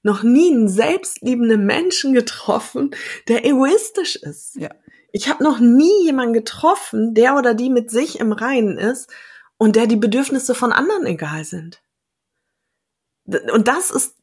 noch 0.02 0.24
nie 0.24 0.52
einen 0.52 0.68
selbstliebenden 0.68 1.66
Menschen 1.66 2.14
getroffen, 2.14 2.91
der 3.28 3.45
egoistisch 3.45 4.16
ist. 4.16 4.56
Ja. 4.56 4.70
Ich 5.12 5.30
habe 5.30 5.43
noch 5.43 5.60
nie 5.60 6.06
jemanden 6.06 6.34
getroffen, 6.34 7.14
der 7.14 7.36
oder 7.36 7.54
die 7.54 7.70
mit 7.70 7.91
sich 7.91 8.20
im 8.20 8.32
Reinen 8.32 8.78
ist 8.78 9.12
und 9.58 9.76
der 9.76 9.88
die 9.88 9.95
Bedürfnisse 9.95 10.56
von 10.56 10.72
anderen 10.72 11.06
egal 11.06 11.45
sind. 11.45 11.82
Und 13.51 13.67
das 13.67 13.91
ist 13.91 14.15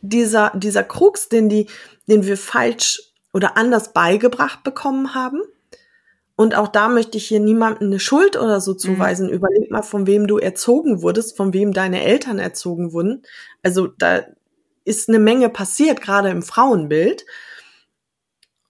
dieser, 0.00 0.52
dieser 0.54 0.84
Krux, 0.84 1.28
den 1.28 1.48
die, 1.48 1.68
den 2.06 2.24
wir 2.24 2.36
falsch 2.36 3.00
oder 3.32 3.56
anders 3.56 3.92
beigebracht 3.92 4.62
bekommen 4.64 5.14
haben 5.14 5.42
und 6.36 6.54
auch 6.54 6.68
da 6.68 6.88
möchte 6.88 7.16
ich 7.16 7.26
hier 7.26 7.40
niemandem 7.40 7.88
eine 7.88 7.98
Schuld 7.98 8.36
oder 8.36 8.60
so 8.60 8.72
mhm. 8.72 8.78
zuweisen. 8.78 9.28
Mhm. 9.28 9.32
Überleg 9.32 9.70
mal, 9.70 9.82
von 9.82 10.06
wem 10.06 10.26
du 10.26 10.36
erzogen 10.36 11.00
wurdest, 11.00 11.36
von 11.36 11.54
wem 11.54 11.72
deine 11.72 12.04
Eltern 12.04 12.38
erzogen 12.38 12.92
wurden. 12.92 13.22
Also 13.62 13.86
da 13.86 14.24
ist 14.84 15.08
eine 15.08 15.18
Menge 15.18 15.48
passiert, 15.48 16.02
gerade 16.02 16.28
im 16.28 16.42
Frauenbild. 16.42 17.24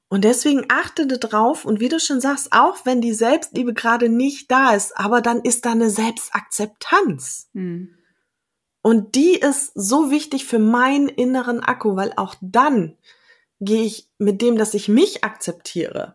Und 0.08 0.22
deswegen 0.22 0.64
achte 0.68 1.08
drauf 1.08 1.64
und 1.64 1.80
wie 1.80 1.88
du 1.88 1.98
schon 1.98 2.20
sagst, 2.20 2.52
auch 2.52 2.86
wenn 2.86 3.00
die 3.00 3.12
Selbstliebe 3.12 3.74
gerade 3.74 4.08
nicht 4.08 4.48
da 4.52 4.72
ist, 4.72 4.96
aber 4.96 5.20
dann 5.20 5.40
ist 5.40 5.66
da 5.66 5.72
eine 5.72 5.90
Selbstakzeptanz. 5.90 7.50
Mhm. 7.52 7.96
Und 8.86 9.16
die 9.16 9.34
ist 9.34 9.72
so 9.74 10.12
wichtig 10.12 10.46
für 10.46 10.60
meinen 10.60 11.08
inneren 11.08 11.58
Akku, 11.58 11.96
weil 11.96 12.12
auch 12.14 12.36
dann 12.40 12.96
gehe 13.60 13.82
ich 13.82 14.08
mit 14.18 14.40
dem, 14.40 14.56
dass 14.56 14.74
ich 14.74 14.86
mich 14.86 15.24
akzeptiere, 15.24 16.14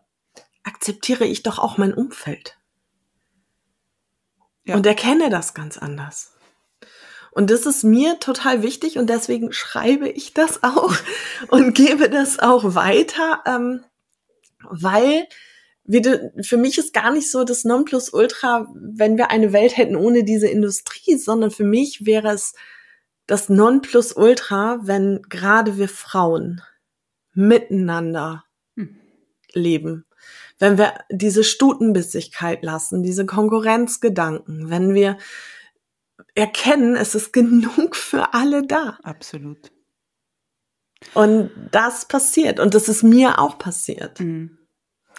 akzeptiere 0.62 1.26
ich 1.26 1.42
doch 1.42 1.58
auch 1.58 1.76
mein 1.76 1.92
Umfeld. 1.92 2.56
Ja. 4.64 4.74
Und 4.74 4.86
erkenne 4.86 5.28
das 5.28 5.52
ganz 5.52 5.76
anders. 5.76 6.32
Und 7.30 7.50
das 7.50 7.66
ist 7.66 7.84
mir 7.84 8.18
total 8.20 8.62
wichtig 8.62 8.96
und 8.96 9.10
deswegen 9.10 9.52
schreibe 9.52 10.08
ich 10.08 10.32
das 10.32 10.62
auch 10.62 10.94
und 11.48 11.74
gebe 11.74 12.08
das 12.08 12.38
auch 12.38 12.74
weiter, 12.74 13.42
ähm, 13.44 13.84
weil 14.62 15.28
für 15.84 16.56
mich 16.56 16.78
ist 16.78 16.94
gar 16.94 17.12
nicht 17.12 17.30
so 17.30 17.44
das 17.44 17.64
Nonplusultra, 17.64 18.68
wenn 18.74 19.16
wir 19.16 19.30
eine 19.30 19.52
Welt 19.52 19.76
hätten 19.76 19.96
ohne 19.96 20.24
diese 20.24 20.48
Industrie, 20.48 21.16
sondern 21.16 21.50
für 21.50 21.64
mich 21.64 22.06
wäre 22.06 22.32
es 22.32 22.54
das 23.26 23.48
Nonplusultra, 23.48 24.80
wenn 24.82 25.22
gerade 25.28 25.78
wir 25.78 25.88
Frauen 25.88 26.60
miteinander 27.34 28.44
hm. 28.76 28.96
leben 29.54 30.04
wenn 30.62 30.78
wir 30.78 30.94
diese 31.10 31.42
Stutenbissigkeit 31.42 32.62
lassen, 32.62 33.02
diese 33.02 33.26
Konkurrenzgedanken, 33.26 34.70
wenn 34.70 34.94
wir 34.94 35.18
erkennen, 36.36 36.94
es 36.94 37.16
ist 37.16 37.32
genug 37.32 37.96
für 37.96 38.32
alle 38.32 38.64
da. 38.64 38.98
Absolut. 39.02 39.72
Und 41.14 41.50
das 41.72 42.06
passiert 42.06 42.60
und 42.60 42.74
das 42.74 42.88
ist 42.88 43.02
mir 43.02 43.40
auch 43.40 43.58
passiert. 43.58 44.20
Mhm. 44.20 44.56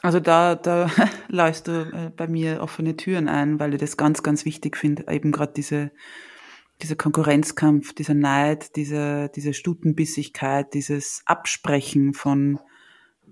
Also 0.03 0.19
da, 0.19 0.55
da 0.55 0.91
läufst 1.29 1.67
du 1.67 1.71
äh, 1.71 2.11
bei 2.15 2.27
mir 2.27 2.61
offene 2.61 2.97
Türen 2.97 3.29
ein, 3.29 3.59
weil 3.59 3.73
ich 3.73 3.79
das 3.79 3.95
ganz, 3.95 4.21
ganz 4.21 4.43
wichtig 4.43 4.75
finde, 4.75 5.07
eben 5.09 5.31
gerade 5.31 5.53
diese, 5.53 5.91
dieser 6.81 6.97
Konkurrenzkampf, 6.97 7.93
dieser 7.93 8.13
Neid, 8.13 8.75
diese, 8.75 9.29
diese 9.33 9.53
Stutenbissigkeit, 9.53 10.73
dieses 10.73 11.23
Absprechen 11.25 12.13
von 12.13 12.59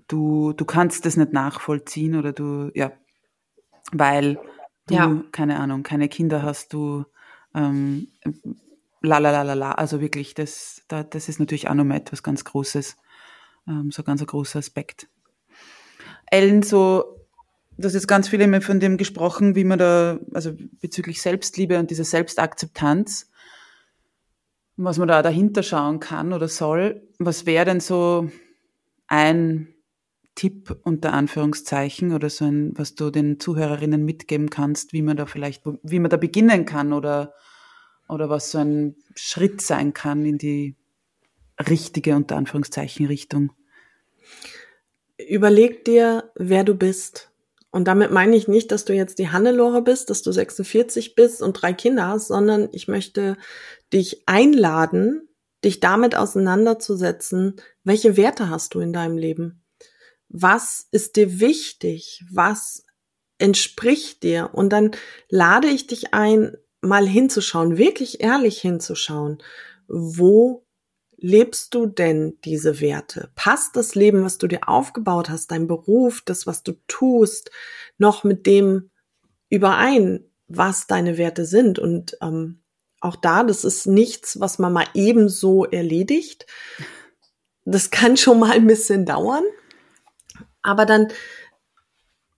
du, 0.08 0.54
du 0.54 0.64
kannst 0.64 1.04
das 1.04 1.18
nicht 1.18 1.34
nachvollziehen 1.34 2.16
oder 2.16 2.32
du, 2.32 2.70
ja, 2.74 2.92
weil 3.92 4.40
du, 4.86 4.94
ja. 4.94 5.24
keine 5.30 5.60
Ahnung, 5.60 5.82
keine 5.82 6.08
Kinder 6.08 6.42
hast, 6.42 6.72
du, 6.72 7.04
ähm, 7.54 8.08
la 9.02 9.18
la 9.18 9.30
la 9.30 9.42
la 9.42 9.52
la, 9.52 9.72
also 9.72 10.00
wirklich, 10.00 10.32
das, 10.32 10.84
da, 10.88 11.02
das 11.02 11.28
ist 11.28 11.38
natürlich 11.38 11.68
auch 11.68 11.74
nochmal 11.74 11.98
etwas 11.98 12.22
ganz 12.22 12.44
Großes, 12.44 12.96
ähm, 13.68 13.90
so 13.90 14.02
ganz 14.02 14.22
ein 14.22 14.26
großer 14.26 14.58
Aspekt. 14.58 15.08
Ellen, 16.32 16.62
so, 16.62 17.26
du 17.76 17.84
hast 17.84 17.92
jetzt 17.92 18.08
ganz 18.08 18.28
viel 18.28 18.40
immer 18.40 18.62
von 18.62 18.80
dem 18.80 18.96
gesprochen, 18.96 19.54
wie 19.54 19.64
man 19.64 19.78
da, 19.78 20.18
also 20.32 20.52
bezüglich 20.80 21.20
Selbstliebe 21.20 21.78
und 21.78 21.90
dieser 21.90 22.04
Selbstakzeptanz, 22.04 23.30
was 24.78 24.96
man 24.96 25.08
da 25.08 25.20
dahinter 25.20 25.62
schauen 25.62 26.00
kann 26.00 26.32
oder 26.32 26.48
soll. 26.48 27.06
Was 27.18 27.44
wäre 27.44 27.66
denn 27.66 27.80
so 27.80 28.30
ein 29.08 29.74
Tipp 30.34 30.74
unter 30.84 31.12
Anführungszeichen 31.12 32.14
oder 32.14 32.30
so 32.30 32.46
ein, 32.46 32.72
was 32.78 32.94
du 32.94 33.10
den 33.10 33.38
Zuhörerinnen 33.38 34.02
mitgeben 34.02 34.48
kannst, 34.48 34.94
wie 34.94 35.02
man 35.02 35.18
da 35.18 35.26
vielleicht, 35.26 35.64
wie 35.82 35.98
man 35.98 36.08
da 36.08 36.16
beginnen 36.16 36.64
kann 36.64 36.94
oder, 36.94 37.34
oder 38.08 38.30
was 38.30 38.50
so 38.50 38.56
ein 38.56 38.96
Schritt 39.14 39.60
sein 39.60 39.92
kann 39.92 40.24
in 40.24 40.38
die 40.38 40.76
richtige 41.68 42.16
unter 42.16 42.36
Anführungszeichen 42.36 43.04
Richtung? 43.04 43.52
Überleg 45.28 45.84
dir, 45.84 46.30
wer 46.34 46.64
du 46.64 46.74
bist. 46.74 47.30
Und 47.70 47.88
damit 47.88 48.10
meine 48.10 48.36
ich 48.36 48.48
nicht, 48.48 48.70
dass 48.70 48.84
du 48.84 48.92
jetzt 48.92 49.18
die 49.18 49.30
Hannelore 49.30 49.82
bist, 49.82 50.10
dass 50.10 50.22
du 50.22 50.30
46 50.30 51.14
bist 51.14 51.40
und 51.40 51.54
drei 51.54 51.72
Kinder 51.72 52.08
hast, 52.08 52.28
sondern 52.28 52.68
ich 52.72 52.86
möchte 52.86 53.36
dich 53.92 54.22
einladen, 54.26 55.28
dich 55.64 55.80
damit 55.80 56.14
auseinanderzusetzen, 56.14 57.56
welche 57.84 58.16
Werte 58.16 58.50
hast 58.50 58.74
du 58.74 58.80
in 58.80 58.92
deinem 58.92 59.16
Leben? 59.16 59.62
was 60.32 60.88
ist 60.90 61.16
dir 61.16 61.40
wichtig, 61.40 62.24
was 62.30 62.84
entspricht 63.38 64.22
dir. 64.22 64.50
Und 64.52 64.70
dann 64.70 64.92
lade 65.28 65.68
ich 65.68 65.86
dich 65.86 66.14
ein, 66.14 66.56
mal 66.80 67.06
hinzuschauen, 67.06 67.76
wirklich 67.76 68.22
ehrlich 68.22 68.60
hinzuschauen, 68.60 69.42
wo 69.86 70.66
lebst 71.22 71.72
du 71.74 71.86
denn 71.86 72.36
diese 72.44 72.80
Werte? 72.80 73.30
Passt 73.36 73.76
das 73.76 73.94
Leben, 73.94 74.24
was 74.24 74.38
du 74.38 74.48
dir 74.48 74.68
aufgebaut 74.68 75.30
hast, 75.30 75.52
dein 75.52 75.68
Beruf, 75.68 76.20
das, 76.24 76.46
was 76.46 76.62
du 76.64 76.72
tust, 76.88 77.50
noch 77.96 78.24
mit 78.24 78.44
dem 78.44 78.90
überein, 79.48 80.24
was 80.48 80.88
deine 80.88 81.16
Werte 81.18 81.46
sind? 81.46 81.78
Und 81.78 82.18
ähm, 82.20 82.62
auch 83.00 83.16
da, 83.16 83.44
das 83.44 83.64
ist 83.64 83.86
nichts, 83.86 84.40
was 84.40 84.58
man 84.58 84.72
mal 84.72 84.86
ebenso 84.94 85.64
erledigt, 85.64 86.46
das 87.64 87.90
kann 87.90 88.16
schon 88.16 88.40
mal 88.40 88.50
ein 88.50 88.66
bisschen 88.66 89.06
dauern. 89.06 89.44
Aber 90.62 90.86
dann 90.86 91.08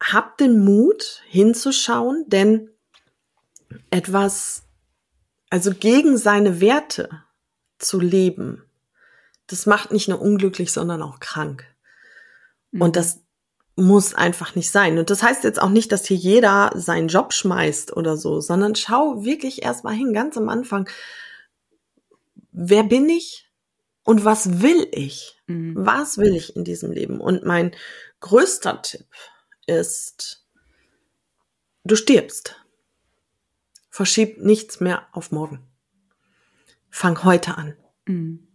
habt 0.02 0.40
den 0.40 0.62
Mut 0.62 1.22
hinzuschauen, 1.26 2.24
denn 2.28 2.68
etwas, 3.90 4.64
also 5.48 5.72
gegen 5.72 6.18
seine 6.18 6.60
Werte 6.60 7.08
zu 7.78 7.98
leben, 7.98 8.62
das 9.46 9.66
macht 9.66 9.92
nicht 9.92 10.08
nur 10.08 10.20
unglücklich, 10.20 10.72
sondern 10.72 11.02
auch 11.02 11.20
krank. 11.20 11.64
Und 12.72 12.88
mhm. 12.88 12.92
das 12.92 13.20
muss 13.76 14.14
einfach 14.14 14.54
nicht 14.54 14.70
sein. 14.70 14.98
Und 14.98 15.10
das 15.10 15.22
heißt 15.22 15.44
jetzt 15.44 15.60
auch 15.60 15.68
nicht, 15.70 15.90
dass 15.90 16.06
hier 16.06 16.16
jeder 16.16 16.70
seinen 16.74 17.08
Job 17.08 17.32
schmeißt 17.32 17.96
oder 17.96 18.16
so, 18.16 18.40
sondern 18.40 18.76
schau 18.76 19.24
wirklich 19.24 19.62
erstmal 19.62 19.94
hin, 19.94 20.12
ganz 20.12 20.36
am 20.36 20.48
Anfang. 20.48 20.88
Wer 22.52 22.84
bin 22.84 23.08
ich 23.08 23.50
und 24.04 24.24
was 24.24 24.62
will 24.62 24.86
ich? 24.92 25.40
Mhm. 25.46 25.74
Was 25.76 26.18
will 26.18 26.36
ich 26.36 26.54
in 26.54 26.64
diesem 26.64 26.92
Leben? 26.92 27.20
Und 27.20 27.44
mein 27.44 27.74
größter 28.20 28.80
Tipp 28.82 29.06
ist, 29.66 30.46
du 31.82 31.96
stirbst. 31.96 32.56
Verschieb 33.90 34.38
nichts 34.38 34.80
mehr 34.80 35.06
auf 35.12 35.32
morgen. 35.32 35.66
Fang 36.90 37.24
heute 37.24 37.58
an. 37.58 37.76
Mhm. 38.06 38.46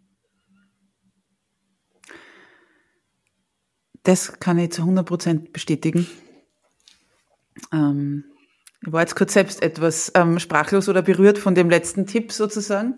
Das 4.10 4.40
kann 4.40 4.58
ich 4.58 4.72
zu 4.72 4.82
100 4.82 5.06
Prozent 5.06 5.54
bestätigen. 5.54 6.08
Ähm, 7.72 8.24
ich 8.84 8.92
war 8.92 9.02
jetzt 9.02 9.16
kurz 9.16 9.34
selbst 9.34 9.62
etwas 9.62 10.12
ähm, 10.16 10.40
sprachlos 10.40 10.90
oder 10.90 11.04
berührt 11.04 11.38
von 11.38 11.54
dem 11.54 11.70
letzten 11.70 12.08
Tipp 12.08 12.32
sozusagen, 12.32 12.98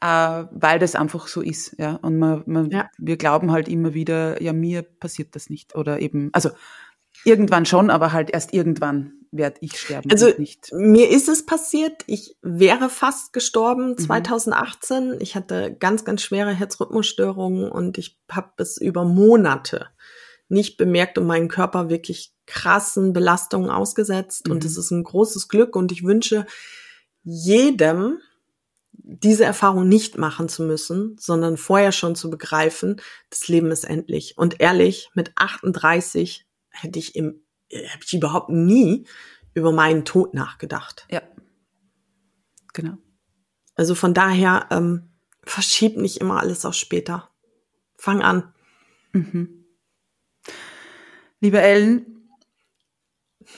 äh, 0.00 0.06
weil 0.50 0.80
das 0.80 0.96
einfach 0.96 1.28
so 1.28 1.40
ist. 1.40 1.76
Ja, 1.78 1.94
und 2.02 2.18
man, 2.18 2.42
man, 2.46 2.68
ja. 2.68 2.90
wir 2.98 3.16
glauben 3.16 3.52
halt 3.52 3.68
immer 3.68 3.94
wieder, 3.94 4.42
ja 4.42 4.52
mir 4.52 4.82
passiert 4.82 5.36
das 5.36 5.50
nicht 5.50 5.76
oder 5.76 6.00
eben, 6.00 6.30
also 6.32 6.50
irgendwann 7.24 7.64
schon, 7.64 7.88
aber 7.88 8.12
halt 8.12 8.30
erst 8.30 8.52
irgendwann 8.52 9.12
werde 9.30 9.58
ich 9.60 9.78
sterben. 9.78 10.10
Also 10.10 10.32
nicht. 10.36 10.72
mir 10.72 11.10
ist 11.10 11.28
es 11.28 11.46
passiert. 11.46 12.02
Ich 12.08 12.36
wäre 12.42 12.88
fast 12.88 13.32
gestorben 13.32 13.96
2018. 13.96 15.10
Mhm. 15.10 15.16
Ich 15.20 15.36
hatte 15.36 15.76
ganz, 15.78 16.04
ganz 16.04 16.22
schwere 16.22 16.52
Herzrhythmusstörungen 16.52 17.70
und 17.70 17.98
ich 17.98 18.18
habe 18.28 18.50
es 18.56 18.78
über 18.78 19.04
Monate 19.04 19.86
nicht 20.50 20.76
bemerkt 20.76 21.18
und 21.18 21.26
meinen 21.26 21.48
Körper 21.48 21.88
wirklich 21.88 22.32
krassen 22.46 23.12
Belastungen 23.12 23.70
ausgesetzt. 23.70 24.46
Mhm. 24.46 24.52
Und 24.52 24.64
es 24.64 24.76
ist 24.76 24.90
ein 24.90 25.04
großes 25.04 25.48
Glück 25.48 25.76
und 25.76 25.92
ich 25.92 26.04
wünsche 26.04 26.46
jedem, 27.22 28.18
diese 28.92 29.44
Erfahrung 29.44 29.88
nicht 29.88 30.18
machen 30.18 30.48
zu 30.48 30.62
müssen, 30.62 31.16
sondern 31.18 31.56
vorher 31.56 31.92
schon 31.92 32.14
zu 32.14 32.30
begreifen, 32.30 33.00
das 33.30 33.48
Leben 33.48 33.70
ist 33.70 33.84
endlich. 33.84 34.36
Und 34.36 34.60
ehrlich, 34.60 35.10
mit 35.14 35.32
38 35.36 36.46
hätte 36.70 36.98
ich 36.98 37.16
im, 37.16 37.42
habe 37.72 38.04
ich 38.04 38.14
überhaupt 38.14 38.50
nie 38.50 39.06
über 39.54 39.72
meinen 39.72 40.04
Tod 40.04 40.34
nachgedacht. 40.34 41.06
Ja. 41.10 41.22
Genau. 42.72 42.98
Also 43.74 43.94
von 43.94 44.14
daher, 44.14 44.66
ähm, 44.70 45.10
verschieb 45.42 45.96
nicht 45.96 46.18
immer 46.18 46.40
alles 46.40 46.64
auf 46.64 46.74
später. 46.74 47.30
Fang 47.96 48.22
an. 48.22 48.52
Mhm. 49.12 49.59
Liebe 51.42 51.60
Ellen, 51.60 52.28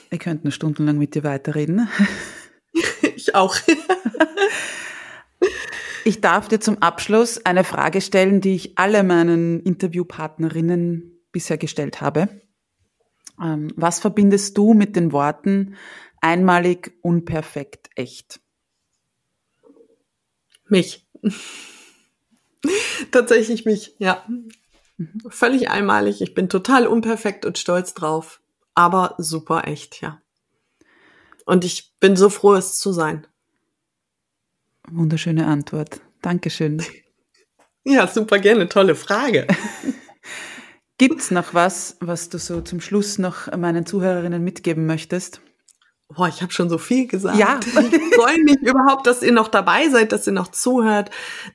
wir 0.09 0.17
könnten 0.17 0.51
stundenlang 0.51 0.97
mit 0.97 1.15
dir 1.15 1.23
weiterreden. 1.23 1.87
Ich 3.15 3.35
auch. 3.35 3.55
Ich 6.05 6.19
darf 6.19 6.49
dir 6.49 6.59
zum 6.59 6.81
Abschluss 6.81 7.45
eine 7.45 7.63
Frage 7.63 8.01
stellen, 8.01 8.41
die 8.41 8.55
ich 8.55 8.77
alle 8.77 9.03
meinen 9.03 9.61
Interviewpartnerinnen 9.61 11.17
bisher 11.31 11.57
gestellt 11.57 12.01
habe. 12.01 12.41
Ähm, 13.41 13.71
was 13.77 13.99
verbindest 13.99 14.57
du 14.57 14.73
mit 14.73 14.97
den 14.97 15.13
Worten 15.13 15.75
einmalig, 16.19 16.97
unperfekt, 17.01 17.89
echt? 17.95 18.41
Mich. 20.67 21.07
Tatsächlich 23.11 23.63
mich, 23.63 23.95
ja. 23.99 24.27
Mhm. 25.13 25.29
Völlig 25.29 25.69
einmalig. 25.69 26.21
Ich 26.21 26.33
bin 26.33 26.49
total 26.49 26.87
unperfekt 26.87 27.45
und 27.45 27.57
stolz 27.57 27.93
drauf. 27.93 28.41
Aber 28.75 29.15
super 29.17 29.67
echt, 29.67 30.01
ja. 30.01 30.21
Und 31.45 31.65
ich 31.65 31.93
bin 31.99 32.15
so 32.15 32.29
froh, 32.29 32.53
es 32.53 32.77
zu 32.77 32.91
sein. 32.91 33.27
Wunderschöne 34.89 35.47
Antwort. 35.47 36.01
Dankeschön. 36.21 36.83
Ja, 37.85 38.07
super 38.07 38.39
gerne. 38.39 38.69
Tolle 38.69 38.95
Frage. 38.95 39.45
Gibt's 40.97 41.31
noch 41.31 41.53
was, 41.53 41.97
was 41.99 42.29
du 42.29 42.37
so 42.37 42.61
zum 42.61 42.79
Schluss 42.79 43.17
noch 43.17 43.51
meinen 43.57 43.85
Zuhörerinnen 43.85 44.41
mitgeben 44.41 44.85
möchtest? 44.85 45.41
Boah, 46.07 46.29
ich 46.29 46.41
habe 46.41 46.53
schon 46.53 46.69
so 46.69 46.77
viel 46.77 47.07
gesagt. 47.07 47.37
Ja. 47.37 47.59
Ich 47.65 48.15
freue 48.15 48.41
mich 48.43 48.61
überhaupt, 48.61 49.05
dass 49.05 49.21
ihr 49.21 49.33
noch 49.33 49.49
dabei 49.49 49.89
seid, 49.89 50.13
dass 50.13 50.27
ihr 50.27 50.31
noch 50.33 50.49
zuhört. 50.49 51.09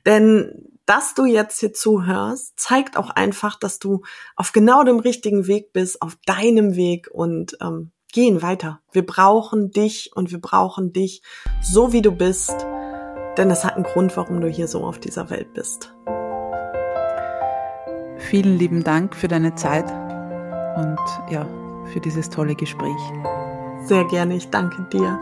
Denn 0.05 0.68
dass 0.89 1.13
du 1.13 1.25
jetzt 1.25 1.59
hier 1.59 1.71
zuhörst, 1.71 2.59
zeigt 2.59 2.97
auch 2.97 3.11
einfach, 3.11 3.59
dass 3.59 3.77
du 3.77 4.01
auf 4.35 4.53
genau 4.53 4.83
dem 4.83 4.97
richtigen 4.97 5.45
Weg 5.45 5.71
bist, 5.71 6.01
auf 6.01 6.17
deinem 6.25 6.75
Weg 6.75 7.07
und 7.11 7.55
ähm, 7.61 7.91
gehen 8.11 8.41
weiter. 8.41 8.79
Wir 8.91 9.05
brauchen 9.05 9.69
dich 9.69 10.09
und 10.15 10.31
wir 10.31 10.41
brauchen 10.41 10.91
dich 10.91 11.21
so, 11.61 11.93
wie 11.93 12.01
du 12.01 12.11
bist, 12.11 12.65
denn 13.37 13.51
es 13.51 13.63
hat 13.63 13.75
einen 13.75 13.83
Grund, 13.83 14.17
warum 14.17 14.41
du 14.41 14.47
hier 14.49 14.67
so 14.67 14.83
auf 14.83 14.97
dieser 14.97 15.29
Welt 15.29 15.53
bist. 15.53 15.93
Vielen 18.17 18.57
lieben 18.57 18.83
Dank 18.83 19.15
für 19.15 19.27
deine 19.27 19.53
Zeit 19.53 19.85
und 20.75 20.97
ja, 21.29 21.47
für 21.93 21.99
dieses 21.99 22.31
tolle 22.31 22.55
Gespräch. 22.55 22.99
Sehr 23.83 24.05
gerne, 24.05 24.35
ich 24.35 24.49
danke 24.49 24.81
dir. 24.91 25.19